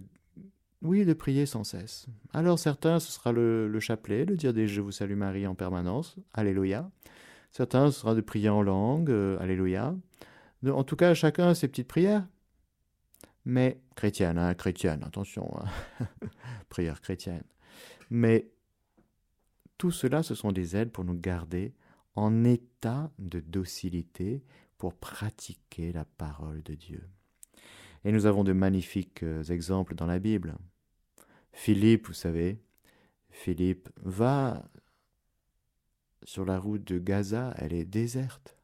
Oui, 0.81 1.05
de 1.05 1.13
prier 1.13 1.45
sans 1.45 1.63
cesse. 1.63 2.05
Alors 2.33 2.59
certains, 2.59 2.99
ce 2.99 3.11
sera 3.11 3.31
le, 3.31 3.67
le 3.67 3.79
chapelet, 3.79 4.25
le 4.25 4.37
dire 4.37 4.53
des 4.53 4.67
Je 4.67 4.81
vous 4.81 4.91
salue 4.91 5.15
Marie 5.15 5.47
en 5.47 5.55
permanence, 5.55 6.17
Alléluia. 6.33 6.89
Certains, 7.51 7.91
ce 7.91 7.99
sera 7.99 8.15
de 8.15 8.21
prier 8.21 8.49
en 8.49 8.61
langue, 8.61 9.09
euh, 9.09 9.39
Alléluia. 9.39 9.95
en 10.65 10.83
tout 10.83 10.95
cas, 10.95 11.13
chacun 11.13 11.53
ses 11.53 11.67
petites 11.67 11.87
prières. 11.87 12.27
Mais 13.45 13.79
chrétienne, 13.95 14.37
hein, 14.37 14.53
chrétienne, 14.55 15.03
attention, 15.03 15.51
hein. 15.59 16.07
prière 16.69 17.01
chrétienne. 17.01 17.43
Mais 18.09 18.49
tout 19.77 19.91
cela, 19.91 20.23
ce 20.23 20.35
sont 20.35 20.51
des 20.51 20.75
aides 20.75 20.91
pour 20.91 21.03
nous 21.03 21.17
garder 21.17 21.73
en 22.15 22.43
état 22.43 23.11
de 23.19 23.39
docilité 23.39 24.43
pour 24.77 24.93
pratiquer 24.93 25.91
la 25.91 26.05
parole 26.05 26.63
de 26.63 26.73
Dieu. 26.73 27.07
Et 28.05 28.11
nous 28.11 28.27
avons 28.27 28.43
de 28.43 28.53
magnifiques 28.53 29.23
euh, 29.23 29.43
exemples 29.45 29.95
dans 29.95 30.05
la 30.05 30.19
Bible. 30.19 30.55
Philippe, 31.51 32.07
vous 32.07 32.13
savez, 32.13 32.61
Philippe 33.31 33.89
va 34.03 34.63
sur 36.23 36.45
la 36.45 36.59
route 36.59 36.83
de 36.83 36.99
Gaza, 36.99 37.53
elle 37.57 37.73
est 37.73 37.85
déserte. 37.85 38.57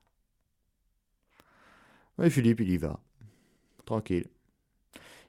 Et 2.22 2.30
Philippe, 2.30 2.60
il 2.60 2.70
y 2.70 2.78
va, 2.78 3.00
tranquille. 3.86 4.28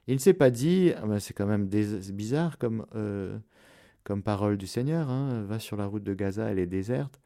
Il 0.05 0.13
ne 0.13 0.19
s'est 0.19 0.33
pas 0.33 0.51
dit, 0.51 0.91
ah 0.95 1.07
ben, 1.07 1.19
c'est 1.19 1.33
quand 1.33 1.47
même 1.47 1.65
bizarre 1.65 2.59
comme, 2.59 2.85
euh, 2.93 3.39
comme 4.03 4.21
parole 4.21 4.57
du 4.57 4.67
Seigneur, 4.67 5.09
hein, 5.09 5.41
va 5.43 5.57
sur 5.57 5.75
la 5.75 5.87
route 5.87 6.03
de 6.03 6.13
Gaza, 6.13 6.51
elle 6.51 6.59
est 6.59 6.67
déserte. 6.67 7.19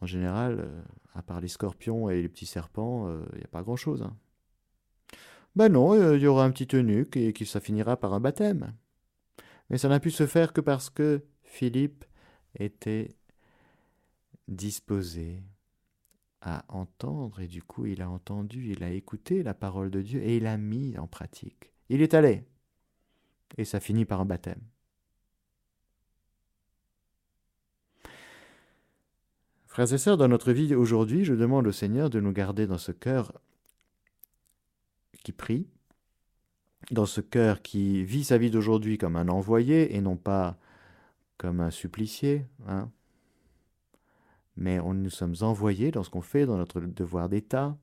En 0.00 0.06
général, 0.06 0.60
euh, 0.60 0.82
à 1.14 1.22
part 1.22 1.40
les 1.40 1.48
scorpions 1.48 2.08
et 2.08 2.22
les 2.22 2.28
petits 2.28 2.46
serpents, 2.46 3.12
il 3.32 3.38
n'y 3.38 3.44
a 3.44 3.48
pas 3.48 3.62
grand-chose. 3.62 4.02
Hein. 4.02 4.16
Ben 5.56 5.68
non, 5.68 6.14
il 6.14 6.20
y 6.20 6.26
aura 6.26 6.44
un 6.44 6.50
petit 6.50 6.76
eunuque 6.76 7.16
et 7.16 7.32
qui 7.32 7.44
ça 7.44 7.60
finira 7.60 7.96
par 7.96 8.14
un 8.14 8.20
baptême. 8.20 8.74
Mais 9.68 9.78
ça 9.78 9.88
n'a 9.88 10.00
pu 10.00 10.10
se 10.10 10.26
faire 10.26 10.52
que 10.52 10.60
parce 10.60 10.90
que 10.90 11.24
Philippe 11.42 12.04
était 12.58 13.16
disposé 14.48 15.42
à 16.40 16.64
entendre 16.68 17.40
et 17.40 17.46
du 17.46 17.62
coup 17.62 17.86
il 17.86 18.02
a 18.02 18.10
entendu, 18.10 18.70
il 18.70 18.82
a 18.82 18.90
écouté 18.90 19.42
la 19.42 19.54
parole 19.54 19.90
de 19.90 20.02
Dieu 20.02 20.22
et 20.22 20.36
il 20.36 20.46
a 20.46 20.56
mis 20.56 20.96
en 20.98 21.06
pratique. 21.06 21.72
Il 21.88 22.02
est 22.02 22.14
allé 22.14 22.44
et 23.56 23.64
ça 23.64 23.80
finit 23.80 24.04
par 24.04 24.20
un 24.20 24.26
baptême. 24.26 24.62
Frères 29.66 29.92
et 29.92 29.98
sœurs, 29.98 30.16
dans 30.16 30.26
notre 30.26 30.52
vie 30.52 30.74
aujourd'hui, 30.74 31.24
je 31.24 31.34
demande 31.34 31.68
au 31.68 31.72
Seigneur 31.72 32.10
de 32.10 32.18
nous 32.18 32.32
garder 32.32 32.66
dans 32.66 32.78
ce 32.78 32.90
cœur 32.90 33.40
qui 35.22 35.32
prie, 35.32 35.66
dans 36.90 37.06
ce 37.06 37.20
cœur 37.20 37.62
qui 37.62 38.04
vit 38.04 38.24
sa 38.24 38.38
vie 38.38 38.50
d'aujourd'hui 38.50 38.98
comme 38.98 39.16
un 39.16 39.28
envoyé 39.28 39.94
et 39.94 40.00
non 40.00 40.16
pas 40.16 40.58
comme 41.36 41.60
un 41.60 41.70
supplicié. 41.70 42.46
Hein. 42.66 42.90
Mais 44.56 44.80
on, 44.80 44.94
nous 44.94 45.10
sommes 45.10 45.36
envoyés 45.40 45.90
dans 45.90 46.02
ce 46.02 46.10
qu'on 46.10 46.20
fait, 46.20 46.46
dans 46.46 46.56
notre 46.56 46.80
devoir 46.80 47.28
d'État, 47.28 47.76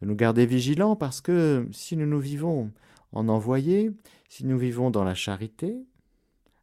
de 0.00 0.06
nous 0.06 0.14
garder 0.14 0.46
vigilants 0.46 0.96
parce 0.96 1.20
que 1.20 1.66
si 1.72 1.96
nous 1.96 2.06
nous 2.06 2.20
vivons 2.20 2.70
en 3.12 3.28
envoyé, 3.28 3.90
si 4.28 4.46
nous 4.46 4.58
vivons 4.58 4.90
dans 4.90 5.04
la 5.04 5.14
charité, 5.14 5.76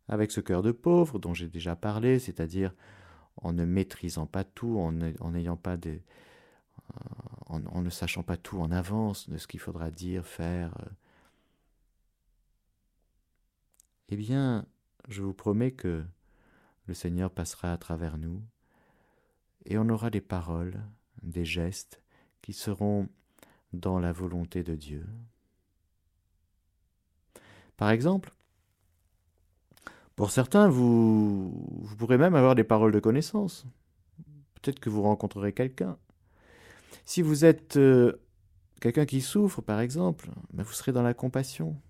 avec 0.07 0.31
ce 0.31 0.39
cœur 0.39 0.61
de 0.61 0.71
pauvre 0.71 1.19
dont 1.19 1.33
j'ai 1.33 1.49
déjà 1.49 1.75
parlé, 1.75 2.17
c'est-à-dire 2.17 2.73
en 3.41 3.51
ne 3.51 3.65
maîtrisant 3.65 4.25
pas 4.25 4.45
tout, 4.45 4.79
en 4.79 5.31
n'ayant 5.31 5.57
pas 5.57 5.75
des, 5.75 6.01
en, 7.49 7.81
ne 7.81 7.89
sachant 7.89 8.23
pas 8.23 8.37
tout 8.37 8.59
en 8.59 8.71
avance 8.71 9.29
de 9.29 9.37
ce 9.37 9.47
qu'il 9.47 9.59
faudra 9.59 9.91
dire, 9.91 10.25
faire. 10.25 10.75
Euh. 10.81 10.89
Eh 14.09 14.15
bien, 14.15 14.65
je 15.07 15.21
vous 15.21 15.33
promets 15.33 15.71
que 15.71 16.03
le 16.85 16.93
Seigneur 16.93 17.31
passera 17.31 17.71
à 17.71 17.77
travers 17.77 18.17
nous 18.17 18.41
et 19.65 19.77
on 19.77 19.89
aura 19.89 20.09
des 20.09 20.21
paroles, 20.21 20.81
des 21.21 21.45
gestes 21.45 22.01
qui 22.41 22.53
seront 22.53 23.09
dans 23.73 23.99
la 23.99 24.11
volonté 24.11 24.63
de 24.63 24.75
Dieu. 24.75 25.05
Par 27.75 27.91
exemple, 27.91 28.33
pour 30.15 30.31
certains, 30.31 30.67
vous, 30.67 31.51
vous 31.81 31.95
pourrez 31.95 32.17
même 32.17 32.35
avoir 32.35 32.55
des 32.55 32.63
paroles 32.63 32.91
de 32.91 32.99
connaissance. 32.99 33.65
Peut-être 34.55 34.79
que 34.79 34.89
vous 34.89 35.03
rencontrerez 35.03 35.53
quelqu'un 35.53 35.97
si 37.07 37.21
vous 37.21 37.45
êtes 37.45 37.77
euh, 37.77 38.21
quelqu'un 38.81 39.05
qui 39.05 39.21
souffre, 39.21 39.61
par 39.61 39.79
exemple, 39.79 40.29
ben, 40.51 40.63
vous 40.63 40.73
serez 40.73 40.91
dans 40.91 41.01
la 41.01 41.13
compassion. 41.13 41.81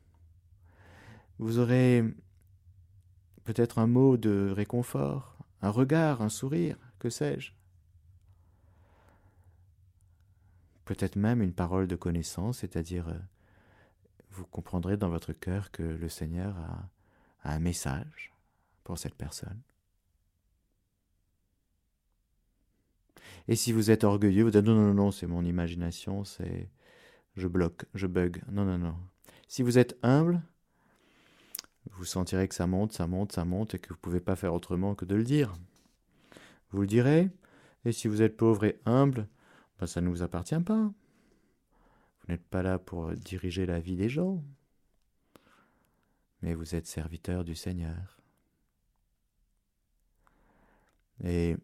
Vous 1.39 1.57
aurez 1.57 2.03
peut-être 3.43 3.79
un 3.79 3.87
mot 3.87 4.15
de 4.15 4.53
réconfort, 4.55 5.35
un 5.63 5.71
regard, 5.71 6.21
un 6.21 6.29
sourire, 6.29 6.77
que 6.99 7.09
sais-je. 7.09 7.51
Peut-être 10.85 11.15
même 11.15 11.41
une 11.41 11.53
parole 11.53 11.87
de 11.87 11.95
connaissance, 11.95 12.59
c'est-à-dire 12.59 13.07
euh, 13.09 13.17
vous 14.29 14.45
comprendrez 14.45 14.97
dans 14.97 15.09
votre 15.09 15.33
cœur 15.33 15.71
que 15.71 15.81
le 15.81 16.09
Seigneur 16.09 16.55
a 17.43 17.55
un 17.55 17.59
message 17.59 18.31
pour 18.83 18.99
cette 18.99 19.15
personne. 19.15 19.59
Et 23.47 23.55
si 23.55 23.71
vous 23.71 23.91
êtes 23.91 24.03
orgueilleux, 24.03 24.43
vous 24.43 24.51
dites 24.51 24.65
non, 24.65 24.75
non, 24.75 24.93
non, 24.93 25.11
c'est 25.11 25.27
mon 25.27 25.43
imagination, 25.45 26.23
c'est. 26.23 26.69
Je 27.35 27.47
bloque, 27.47 27.85
je 27.93 28.07
bug. 28.07 28.41
Non, 28.51 28.65
non, 28.65 28.77
non. 28.77 28.95
Si 29.47 29.61
vous 29.61 29.77
êtes 29.77 29.97
humble, 30.01 30.41
vous 31.91 32.05
sentirez 32.05 32.47
que 32.47 32.55
ça 32.55 32.67
monte, 32.67 32.93
ça 32.93 33.07
monte, 33.07 33.31
ça 33.31 33.45
monte 33.45 33.75
et 33.75 33.79
que 33.79 33.89
vous 33.89 33.95
ne 33.95 33.99
pouvez 33.99 34.19
pas 34.19 34.35
faire 34.35 34.53
autrement 34.53 34.95
que 34.95 35.05
de 35.05 35.15
le 35.15 35.23
dire. 35.23 35.55
Vous 36.71 36.81
le 36.81 36.87
direz. 36.87 37.29
Et 37.85 37.91
si 37.91 38.07
vous 38.07 38.21
êtes 38.21 38.35
pauvre 38.35 38.65
et 38.65 38.79
humble, 38.85 39.27
ben 39.79 39.85
ça 39.85 40.01
ne 40.01 40.09
vous 40.09 40.23
appartient 40.23 40.59
pas. 40.59 40.81
Vous 40.83 42.33
n'êtes 42.33 42.43
pas 42.43 42.63
là 42.63 42.79
pour 42.79 43.11
diriger 43.13 43.65
la 43.65 43.79
vie 43.79 43.95
des 43.95 44.09
gens. 44.09 44.43
Mais 46.41 46.53
vous 46.53 46.75
êtes 46.75 46.87
serviteur 46.87 47.43
du 47.43 47.55
Seigneur. 47.55 48.17
Et 51.23 51.55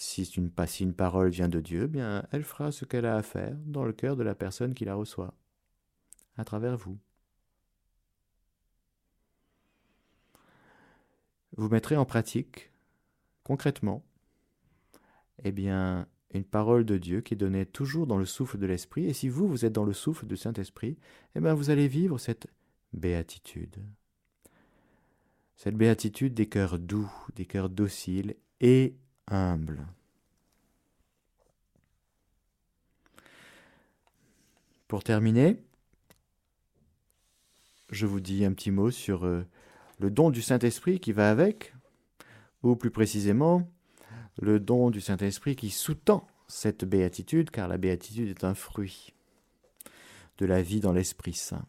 si 0.00 0.22
une, 0.22 0.50
parole 0.94 1.28
vient 1.28 1.50
de 1.50 1.60
Dieu, 1.60 1.86
bien, 1.86 2.26
elle 2.30 2.42
fera 2.42 2.72
ce 2.72 2.86
qu'elle 2.86 3.04
a 3.04 3.16
à 3.16 3.22
faire 3.22 3.54
dans 3.66 3.84
le 3.84 3.92
cœur 3.92 4.16
de 4.16 4.22
la 4.22 4.34
personne 4.34 4.72
qui 4.72 4.86
la 4.86 4.94
reçoit, 4.94 5.34
à 6.38 6.44
travers 6.44 6.78
vous. 6.78 6.98
Vous 11.58 11.68
mettrez 11.68 11.98
en 11.98 12.06
pratique, 12.06 12.72
concrètement, 13.44 14.02
eh 15.44 15.52
bien, 15.52 16.08
une 16.32 16.44
parole 16.44 16.86
de 16.86 16.96
Dieu 16.96 17.20
qui 17.20 17.34
est 17.34 17.36
donnée 17.36 17.66
toujours 17.66 18.06
dans 18.06 18.16
le 18.16 18.24
souffle 18.24 18.56
de 18.56 18.66
l'Esprit. 18.66 19.04
Et 19.04 19.12
si 19.12 19.28
vous, 19.28 19.46
vous 19.48 19.66
êtes 19.66 19.74
dans 19.74 19.84
le 19.84 19.92
souffle 19.92 20.26
du 20.26 20.38
Saint-Esprit, 20.38 20.96
eh 21.34 21.40
bien, 21.40 21.52
vous 21.52 21.68
allez 21.68 21.88
vivre 21.88 22.16
cette 22.16 22.46
béatitude. 22.94 23.76
Cette 25.56 25.76
béatitude 25.76 26.32
des 26.32 26.48
cœurs 26.48 26.78
doux, 26.78 27.12
des 27.34 27.44
cœurs 27.44 27.68
dociles 27.68 28.36
et 28.62 28.96
humble. 29.30 29.86
Pour 34.88 35.04
terminer, 35.04 35.62
je 37.90 38.06
vous 38.06 38.20
dis 38.20 38.44
un 38.44 38.52
petit 38.52 38.70
mot 38.70 38.90
sur 38.90 39.24
euh, 39.24 39.46
le 39.98 40.10
don 40.10 40.30
du 40.30 40.42
Saint-Esprit 40.42 41.00
qui 41.00 41.12
va 41.12 41.30
avec, 41.30 41.74
ou 42.62 42.74
plus 42.76 42.90
précisément, 42.90 43.70
le 44.40 44.58
don 44.58 44.90
du 44.90 45.00
Saint-Esprit 45.00 45.56
qui 45.56 45.70
sous-tend 45.70 46.26
cette 46.48 46.84
béatitude, 46.84 47.50
car 47.50 47.68
la 47.68 47.78
béatitude 47.78 48.28
est 48.28 48.44
un 48.44 48.54
fruit 48.54 49.14
de 50.38 50.46
la 50.46 50.62
vie 50.62 50.80
dans 50.80 50.92
l'Esprit 50.92 51.34
Saint, 51.34 51.66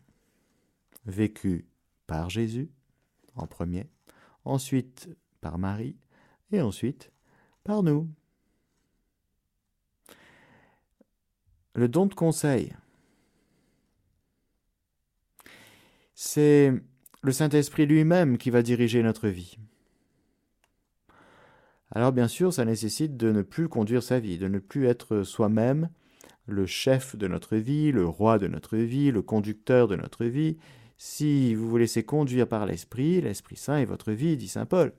vécu 1.06 1.68
par 2.08 2.30
Jésus 2.30 2.72
en 3.36 3.46
premier, 3.46 3.88
ensuite 4.46 5.10
par 5.42 5.58
Marie, 5.58 5.98
et 6.52 6.62
ensuite 6.62 7.12
par 7.64 7.84
nous. 7.84 8.08
Le 11.74 11.88
don 11.88 12.06
de 12.06 12.14
conseil. 12.14 12.76
C'est 16.14 16.74
le 17.22 17.32
Saint-Esprit 17.32 17.86
lui-même 17.86 18.38
qui 18.38 18.50
va 18.50 18.62
diriger 18.62 19.02
notre 19.04 19.28
vie. 19.28 19.58
Alors 21.92 22.12
bien 22.12 22.28
sûr, 22.28 22.54
ça 22.54 22.66
nécessite 22.66 23.18
de 23.18 23.32
ne 23.32 23.42
plus 23.42 23.68
conduire 23.68 24.04
sa 24.04 24.20
vie, 24.20 24.38
de 24.38 24.48
ne 24.48 24.60
plus 24.60 24.88
être 24.88 25.24
soi-même 25.24 25.90
le 26.46 26.66
chef 26.66 27.16
de 27.16 27.28
notre 27.28 27.58
vie, 27.58 27.92
le 27.92 28.06
roi 28.06 28.38
de 28.38 28.48
notre 28.48 28.78
vie, 28.78 29.12
le 29.12 29.22
conducteur 29.22 29.88
de 29.88 29.96
notre 29.96 30.26
vie. 30.26 30.58
Si 30.98 31.56
vous 31.56 31.70
vous 31.70 31.78
laissez 31.78 32.04
conduire 32.04 32.48
par 32.48 32.66
l'Esprit, 32.66 33.22
l'Esprit 33.22 33.56
Saint 33.56 33.78
est 33.78 33.86
votre 33.86 34.12
vie, 34.12 34.38
dit 34.38 34.48
Saint 34.48 34.66
Paul. 34.66 34.94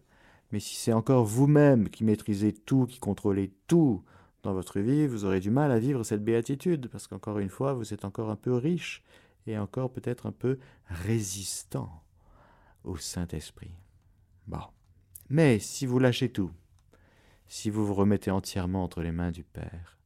Mais 0.52 0.60
si 0.60 0.76
c'est 0.76 0.92
encore 0.92 1.24
vous-même 1.24 1.88
qui 1.88 2.04
maîtrisez 2.04 2.52
tout, 2.52 2.86
qui 2.86 2.98
contrôlez 2.98 3.52
tout 3.66 4.04
dans 4.42 4.52
votre 4.52 4.80
vie, 4.80 5.06
vous 5.06 5.24
aurez 5.24 5.40
du 5.40 5.50
mal 5.50 5.72
à 5.72 5.78
vivre 5.78 6.04
cette 6.04 6.22
béatitude, 6.22 6.88
parce 6.88 7.06
qu'encore 7.06 7.38
une 7.38 7.48
fois, 7.48 7.72
vous 7.72 7.94
êtes 7.94 8.04
encore 8.04 8.30
un 8.30 8.36
peu 8.36 8.54
riche 8.54 9.02
et 9.46 9.58
encore 9.58 9.90
peut-être 9.90 10.26
un 10.26 10.32
peu 10.32 10.58
résistant 10.86 12.02
au 12.84 12.96
Saint-Esprit. 12.96 13.72
Bon. 14.46 14.62
Mais 15.30 15.58
si 15.58 15.86
vous 15.86 15.98
lâchez 15.98 16.30
tout, 16.30 16.50
si 17.46 17.70
vous 17.70 17.86
vous 17.86 17.94
remettez 17.94 18.30
entièrement 18.30 18.84
entre 18.84 19.02
les 19.02 19.12
mains 19.12 19.30
du 19.30 19.44
Père, 19.44 19.98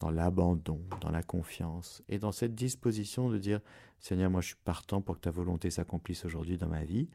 dans 0.00 0.10
l'abandon, 0.10 0.80
dans 1.00 1.10
la 1.10 1.22
confiance, 1.22 2.02
et 2.08 2.18
dans 2.18 2.32
cette 2.32 2.54
disposition 2.54 3.30
de 3.30 3.38
dire 3.38 3.60
Seigneur, 4.00 4.30
moi 4.30 4.40
je 4.40 4.48
suis 4.48 4.56
partant 4.64 5.00
pour 5.00 5.16
que 5.16 5.20
ta 5.20 5.30
volonté 5.30 5.70
s'accomplisse 5.70 6.24
aujourd'hui 6.24 6.58
dans 6.58 6.68
ma 6.68 6.84
vie, 6.84 7.08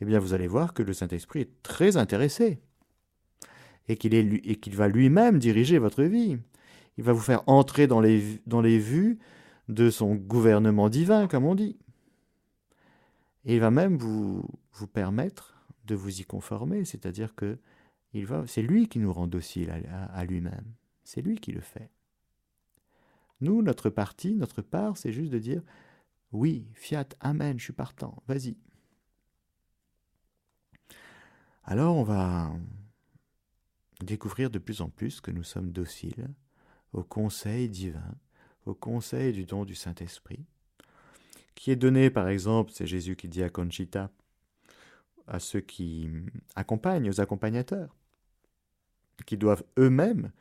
eh 0.00 0.04
bien 0.04 0.18
vous 0.18 0.34
allez 0.34 0.46
voir 0.46 0.74
que 0.74 0.82
le 0.82 0.92
Saint-Esprit 0.92 1.40
est 1.40 1.62
très 1.62 1.96
intéressé 1.96 2.60
et 3.88 3.96
qu'il 3.96 4.74
va 4.76 4.88
lui-même 4.88 5.38
diriger 5.38 5.78
votre 5.78 6.02
vie. 6.02 6.38
Il 6.96 7.04
va 7.04 7.12
vous 7.12 7.20
faire 7.20 7.42
entrer 7.46 7.86
dans 7.86 8.00
les, 8.00 8.40
dans 8.46 8.60
les 8.60 8.78
vues 8.78 9.18
de 9.68 9.90
son 9.90 10.14
gouvernement 10.14 10.88
divin, 10.88 11.26
comme 11.26 11.44
on 11.44 11.54
dit. 11.54 11.76
Et 13.44 13.54
il 13.54 13.60
va 13.60 13.70
même 13.70 13.96
vous, 13.96 14.48
vous 14.72 14.86
permettre 14.86 15.54
de 15.84 15.94
vous 15.94 16.20
y 16.20 16.24
conformer, 16.24 16.84
c'est-à-dire 16.84 17.34
que 17.34 17.58
c'est 18.46 18.62
lui 18.62 18.88
qui 18.88 19.00
nous 19.00 19.12
rend 19.12 19.26
dociles 19.26 19.70
à, 20.12 20.24
lui-même. 20.24 20.72
C'est 21.02 21.20
lui 21.20 21.38
qui 21.38 21.52
le 21.52 21.60
fait. 21.60 21.90
Nous, 23.40 23.60
notre 23.60 23.90
partie, 23.90 24.34
notre 24.34 24.62
part, 24.62 24.96
c'est 24.96 25.12
juste 25.12 25.32
de 25.32 25.38
dire 25.38 25.62
oui, 26.32 26.66
fiat, 26.74 27.08
amen, 27.20 27.58
je 27.58 27.64
suis 27.64 27.72
partant, 27.72 28.22
vas-y. 28.28 28.56
Alors 31.66 31.96
on 31.96 32.02
va 32.02 32.52
découvrir 34.02 34.50
de 34.50 34.58
plus 34.58 34.82
en 34.82 34.90
plus 34.90 35.22
que 35.22 35.30
nous 35.30 35.42
sommes 35.42 35.72
dociles 35.72 36.28
au 36.92 37.02
conseil 37.02 37.70
divin, 37.70 38.14
au 38.66 38.74
conseil 38.74 39.32
du 39.32 39.46
don 39.46 39.64
du 39.64 39.74
Saint-Esprit, 39.74 40.44
qui 41.54 41.70
est 41.70 41.76
donné 41.76 42.10
par 42.10 42.28
exemple, 42.28 42.70
c'est 42.74 42.86
Jésus 42.86 43.16
qui 43.16 43.28
dit 43.28 43.42
à 43.42 43.48
Conchita, 43.48 44.10
à 45.26 45.38
ceux 45.38 45.60
qui 45.60 46.10
accompagnent, 46.54 47.08
aux 47.08 47.20
accompagnateurs, 47.22 47.96
qui 49.24 49.38
doivent 49.38 49.64
eux-mêmes 49.78 50.32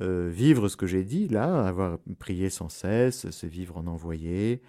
euh, 0.00 0.28
vivre 0.28 0.68
ce 0.68 0.76
que 0.76 0.86
j'ai 0.86 1.04
dit 1.04 1.26
là, 1.26 1.66
avoir 1.66 1.98
prié 2.20 2.48
sans 2.48 2.68
cesse, 2.68 3.28
se 3.30 3.46
vivre 3.46 3.76
en 3.76 3.88
envoyé, 3.88 4.62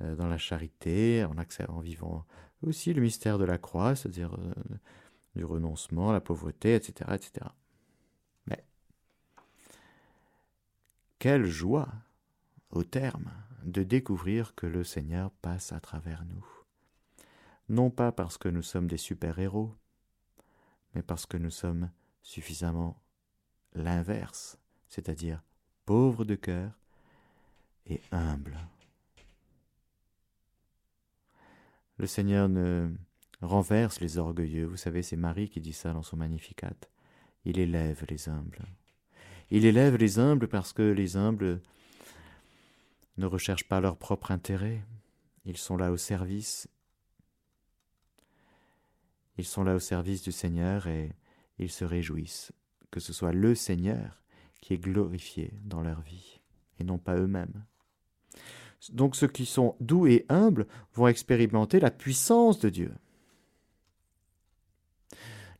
euh, 0.00 0.14
dans 0.14 0.28
la 0.28 0.38
charité, 0.38 1.24
en, 1.24 1.80
vivant 1.80 2.24
aussi 2.62 2.94
le 2.94 3.02
mystère 3.02 3.38
de 3.38 3.44
la 3.44 3.58
croix, 3.58 3.96
c'est-à-dire 3.96 4.34
euh, 4.34 4.76
du 5.38 5.44
renoncement, 5.44 6.10
la 6.10 6.20
pauvreté, 6.20 6.74
etc., 6.74 7.12
etc. 7.14 7.46
Mais 8.46 8.64
quelle 11.20 11.46
joie, 11.46 11.88
au 12.70 12.82
terme, 12.82 13.30
de 13.62 13.84
découvrir 13.84 14.56
que 14.56 14.66
le 14.66 14.82
Seigneur 14.82 15.30
passe 15.30 15.72
à 15.72 15.78
travers 15.78 16.24
nous. 16.24 16.44
Non 17.68 17.88
pas 17.90 18.10
parce 18.10 18.36
que 18.36 18.48
nous 18.48 18.62
sommes 18.62 18.88
des 18.88 18.96
super-héros, 18.96 19.72
mais 20.94 21.02
parce 21.02 21.24
que 21.24 21.36
nous 21.36 21.50
sommes 21.50 21.88
suffisamment 22.22 23.00
l'inverse, 23.74 24.58
c'est-à-dire 24.88 25.40
pauvres 25.84 26.24
de 26.24 26.34
cœur 26.34 26.72
et 27.86 28.00
humbles. 28.10 28.58
Le 31.98 32.08
Seigneur 32.08 32.48
ne 32.48 32.90
renverse 33.40 34.00
les 34.00 34.18
orgueilleux. 34.18 34.66
Vous 34.66 34.76
savez, 34.76 35.02
c'est 35.02 35.16
Marie 35.16 35.48
qui 35.48 35.60
dit 35.60 35.72
ça 35.72 35.92
dans 35.92 36.02
son 36.02 36.16
Magnificat. 36.16 36.74
Il 37.44 37.58
élève 37.58 38.04
les 38.08 38.28
humbles. 38.28 38.64
Il 39.50 39.64
élève 39.64 39.96
les 39.96 40.18
humbles 40.18 40.48
parce 40.48 40.72
que 40.72 40.82
les 40.82 41.16
humbles 41.16 41.60
ne 43.16 43.26
recherchent 43.26 43.68
pas 43.68 43.80
leur 43.80 43.96
propre 43.96 44.30
intérêt. 44.30 44.82
Ils 45.44 45.56
sont 45.56 45.76
là 45.76 45.90
au 45.90 45.96
service. 45.96 46.68
Ils 49.38 49.46
sont 49.46 49.64
là 49.64 49.74
au 49.74 49.80
service 49.80 50.22
du 50.22 50.32
Seigneur 50.32 50.86
et 50.88 51.12
ils 51.58 51.70
se 51.70 51.84
réjouissent 51.84 52.52
que 52.90 53.00
ce 53.00 53.12
soit 53.12 53.32
le 53.32 53.54
Seigneur 53.54 54.22
qui 54.60 54.74
est 54.74 54.78
glorifié 54.78 55.52
dans 55.64 55.82
leur 55.82 56.00
vie 56.00 56.40
et 56.78 56.84
non 56.84 56.98
pas 56.98 57.16
eux-mêmes. 57.16 57.64
Donc 58.92 59.16
ceux 59.16 59.28
qui 59.28 59.46
sont 59.46 59.76
doux 59.80 60.06
et 60.06 60.24
humbles 60.28 60.66
vont 60.94 61.08
expérimenter 61.08 61.80
la 61.80 61.90
puissance 61.90 62.58
de 62.58 62.68
Dieu. 62.68 62.92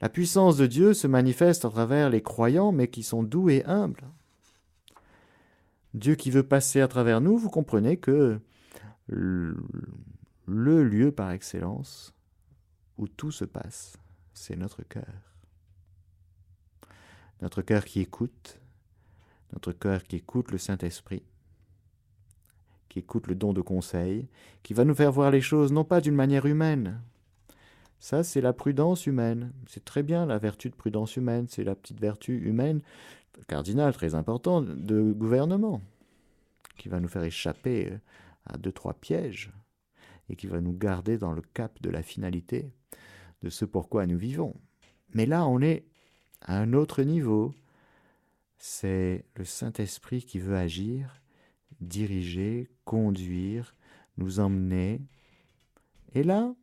La 0.00 0.08
puissance 0.08 0.56
de 0.56 0.66
Dieu 0.66 0.94
se 0.94 1.06
manifeste 1.06 1.64
à 1.64 1.70
travers 1.70 2.08
les 2.10 2.22
croyants, 2.22 2.72
mais 2.72 2.88
qui 2.88 3.02
sont 3.02 3.22
doux 3.22 3.50
et 3.50 3.64
humbles. 3.64 4.06
Dieu 5.94 6.14
qui 6.14 6.30
veut 6.30 6.44
passer 6.44 6.80
à 6.80 6.88
travers 6.88 7.20
nous, 7.20 7.36
vous 7.36 7.50
comprenez 7.50 7.96
que 7.96 8.38
le 9.08 9.54
lieu 10.46 11.10
par 11.10 11.32
excellence 11.32 12.14
où 12.96 13.08
tout 13.08 13.32
se 13.32 13.44
passe, 13.44 13.96
c'est 14.34 14.56
notre 14.56 14.82
cœur. 14.82 15.34
Notre 17.40 17.62
cœur 17.62 17.84
qui 17.84 18.00
écoute, 18.00 18.60
notre 19.52 19.72
cœur 19.72 20.04
qui 20.04 20.16
écoute 20.16 20.50
le 20.50 20.58
Saint-Esprit, 20.58 21.22
qui 22.88 22.98
écoute 22.98 23.26
le 23.26 23.34
don 23.34 23.52
de 23.52 23.60
conseil, 23.60 24.28
qui 24.62 24.74
va 24.74 24.84
nous 24.84 24.94
faire 24.94 25.12
voir 25.12 25.30
les 25.30 25.40
choses 25.40 25.72
non 25.72 25.84
pas 25.84 26.00
d'une 26.00 26.14
manière 26.14 26.46
humaine, 26.46 27.00
ça, 28.00 28.22
c'est 28.22 28.40
la 28.40 28.52
prudence 28.52 29.06
humaine. 29.06 29.52
C'est 29.66 29.84
très 29.84 30.02
bien 30.02 30.26
la 30.26 30.38
vertu 30.38 30.70
de 30.70 30.74
prudence 30.74 31.16
humaine. 31.16 31.46
C'est 31.48 31.64
la 31.64 31.74
petite 31.74 32.00
vertu 32.00 32.38
humaine, 32.38 32.80
cardinale, 33.48 33.92
très 33.92 34.14
importante, 34.14 34.66
de 34.68 35.12
gouvernement, 35.12 35.80
qui 36.76 36.88
va 36.88 37.00
nous 37.00 37.08
faire 37.08 37.24
échapper 37.24 37.90
euh, 37.90 37.98
à 38.46 38.56
deux, 38.56 38.72
trois 38.72 38.94
pièges 38.94 39.50
et 40.28 40.36
qui 40.36 40.46
va 40.46 40.60
nous 40.60 40.76
garder 40.76 41.18
dans 41.18 41.32
le 41.32 41.42
cap 41.42 41.80
de 41.82 41.90
la 41.90 42.02
finalité 42.02 42.70
de 43.42 43.50
ce 43.50 43.64
pourquoi 43.64 44.06
nous 44.06 44.18
vivons. 44.18 44.54
Mais 45.14 45.26
là, 45.26 45.46
on 45.46 45.60
est 45.60 45.84
à 46.42 46.58
un 46.58 46.72
autre 46.74 47.02
niveau. 47.02 47.54
C'est 48.58 49.24
le 49.36 49.44
Saint-Esprit 49.44 50.22
qui 50.22 50.38
veut 50.38 50.56
agir, 50.56 51.22
diriger, 51.80 52.68
conduire, 52.84 53.74
nous 54.18 54.40
emmener. 54.40 55.00
Et 56.14 56.22
là, 56.22 56.54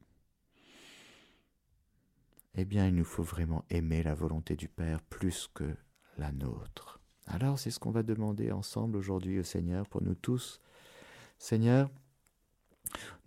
eh 2.55 2.65
bien 2.65 2.87
il 2.87 2.95
nous 2.95 3.05
faut 3.05 3.23
vraiment 3.23 3.65
aimer 3.69 4.03
la 4.03 4.13
volonté 4.13 4.55
du 4.55 4.67
Père 4.67 5.01
plus 5.01 5.49
que 5.53 5.75
la 6.17 6.31
nôtre. 6.31 6.99
Alors 7.27 7.59
c'est 7.59 7.71
ce 7.71 7.79
qu'on 7.79 7.91
va 7.91 8.03
demander 8.03 8.51
ensemble 8.51 8.97
aujourd'hui 8.97 9.39
au 9.39 9.43
Seigneur 9.43 9.87
pour 9.87 10.01
nous 10.01 10.15
tous. 10.15 10.61
Seigneur, 11.37 11.89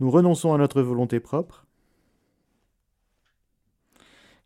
nous 0.00 0.10
renonçons 0.10 0.54
à 0.54 0.58
notre 0.58 0.80
volonté 0.82 1.20
propre 1.20 1.66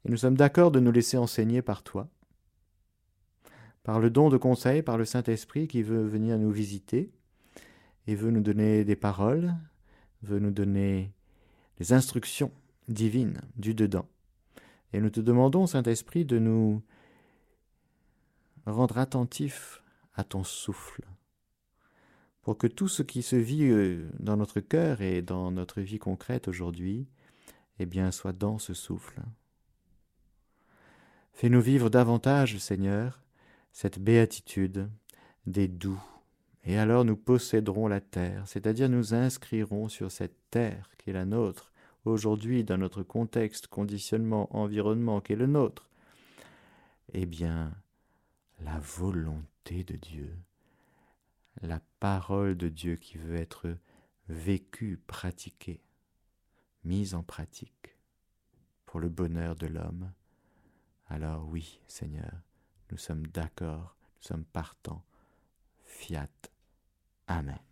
et 0.04 0.10
nous 0.10 0.16
sommes 0.16 0.36
d'accord 0.36 0.72
de 0.72 0.80
nous 0.80 0.90
laisser 0.90 1.16
enseigner 1.16 1.62
par 1.62 1.84
toi, 1.84 2.08
par 3.84 4.00
le 4.00 4.10
don 4.10 4.30
de 4.30 4.36
conseil, 4.36 4.82
par 4.82 4.98
le 4.98 5.04
Saint-Esprit 5.04 5.68
qui 5.68 5.82
veut 5.82 6.04
venir 6.06 6.38
nous 6.38 6.50
visiter 6.50 7.12
et 8.08 8.16
veut 8.16 8.32
nous 8.32 8.40
donner 8.40 8.84
des 8.84 8.96
paroles, 8.96 9.54
veut 10.22 10.40
nous 10.40 10.50
donner 10.50 11.12
des 11.78 11.92
instructions 11.92 12.50
divines 12.88 13.40
du 13.56 13.74
dedans. 13.74 14.08
Et 14.92 15.00
nous 15.00 15.10
te 15.10 15.20
demandons, 15.20 15.66
Saint-Esprit, 15.66 16.24
de 16.24 16.38
nous 16.38 16.82
rendre 18.66 18.98
attentifs 18.98 19.82
à 20.14 20.24
ton 20.24 20.44
souffle, 20.44 21.02
pour 22.42 22.58
que 22.58 22.66
tout 22.66 22.88
ce 22.88 23.02
qui 23.02 23.22
se 23.22 23.36
vit 23.36 23.64
euh, 23.64 24.08
dans 24.18 24.36
notre 24.36 24.60
cœur 24.60 25.00
et 25.00 25.22
dans 25.22 25.50
notre 25.50 25.80
vie 25.80 25.98
concrète 25.98 26.48
aujourd'hui, 26.48 27.08
eh 27.78 27.86
bien, 27.86 28.10
soit 28.10 28.32
dans 28.32 28.58
ce 28.58 28.74
souffle. 28.74 29.22
Fais-nous 31.32 31.60
vivre 31.60 31.88
davantage, 31.88 32.58
Seigneur, 32.58 33.22
cette 33.72 33.98
béatitude 33.98 34.90
des 35.46 35.66
doux, 35.66 36.00
et 36.64 36.78
alors 36.78 37.04
nous 37.04 37.16
posséderons 37.16 37.88
la 37.88 38.00
terre, 38.00 38.46
c'est-à-dire 38.46 38.88
nous 38.88 39.14
inscrirons 39.14 39.88
sur 39.88 40.12
cette 40.12 40.36
terre 40.50 40.90
qui 40.98 41.10
est 41.10 41.14
la 41.14 41.24
nôtre, 41.24 41.71
aujourd'hui 42.04 42.64
dans 42.64 42.78
notre 42.78 43.02
contexte, 43.02 43.66
conditionnement, 43.66 44.54
environnement 44.56 45.20
qui 45.20 45.32
est 45.32 45.36
le 45.36 45.46
nôtre 45.46 45.88
Eh 47.12 47.26
bien, 47.26 47.72
la 48.60 48.78
volonté 48.78 49.84
de 49.84 49.96
Dieu, 49.96 50.36
la 51.60 51.80
parole 52.00 52.56
de 52.56 52.68
Dieu 52.68 52.96
qui 52.96 53.18
veut 53.18 53.36
être 53.36 53.76
vécue, 54.28 54.98
pratiquée, 55.06 55.82
mise 56.84 57.14
en 57.14 57.22
pratique 57.22 57.96
pour 58.86 59.00
le 59.00 59.08
bonheur 59.08 59.56
de 59.56 59.66
l'homme, 59.66 60.12
alors 61.08 61.46
oui, 61.48 61.80
Seigneur, 61.86 62.32
nous 62.90 62.96
sommes 62.96 63.26
d'accord, 63.26 63.96
nous 64.16 64.28
sommes 64.28 64.44
partants. 64.44 65.04
Fiat. 65.84 66.28
Amen. 67.26 67.71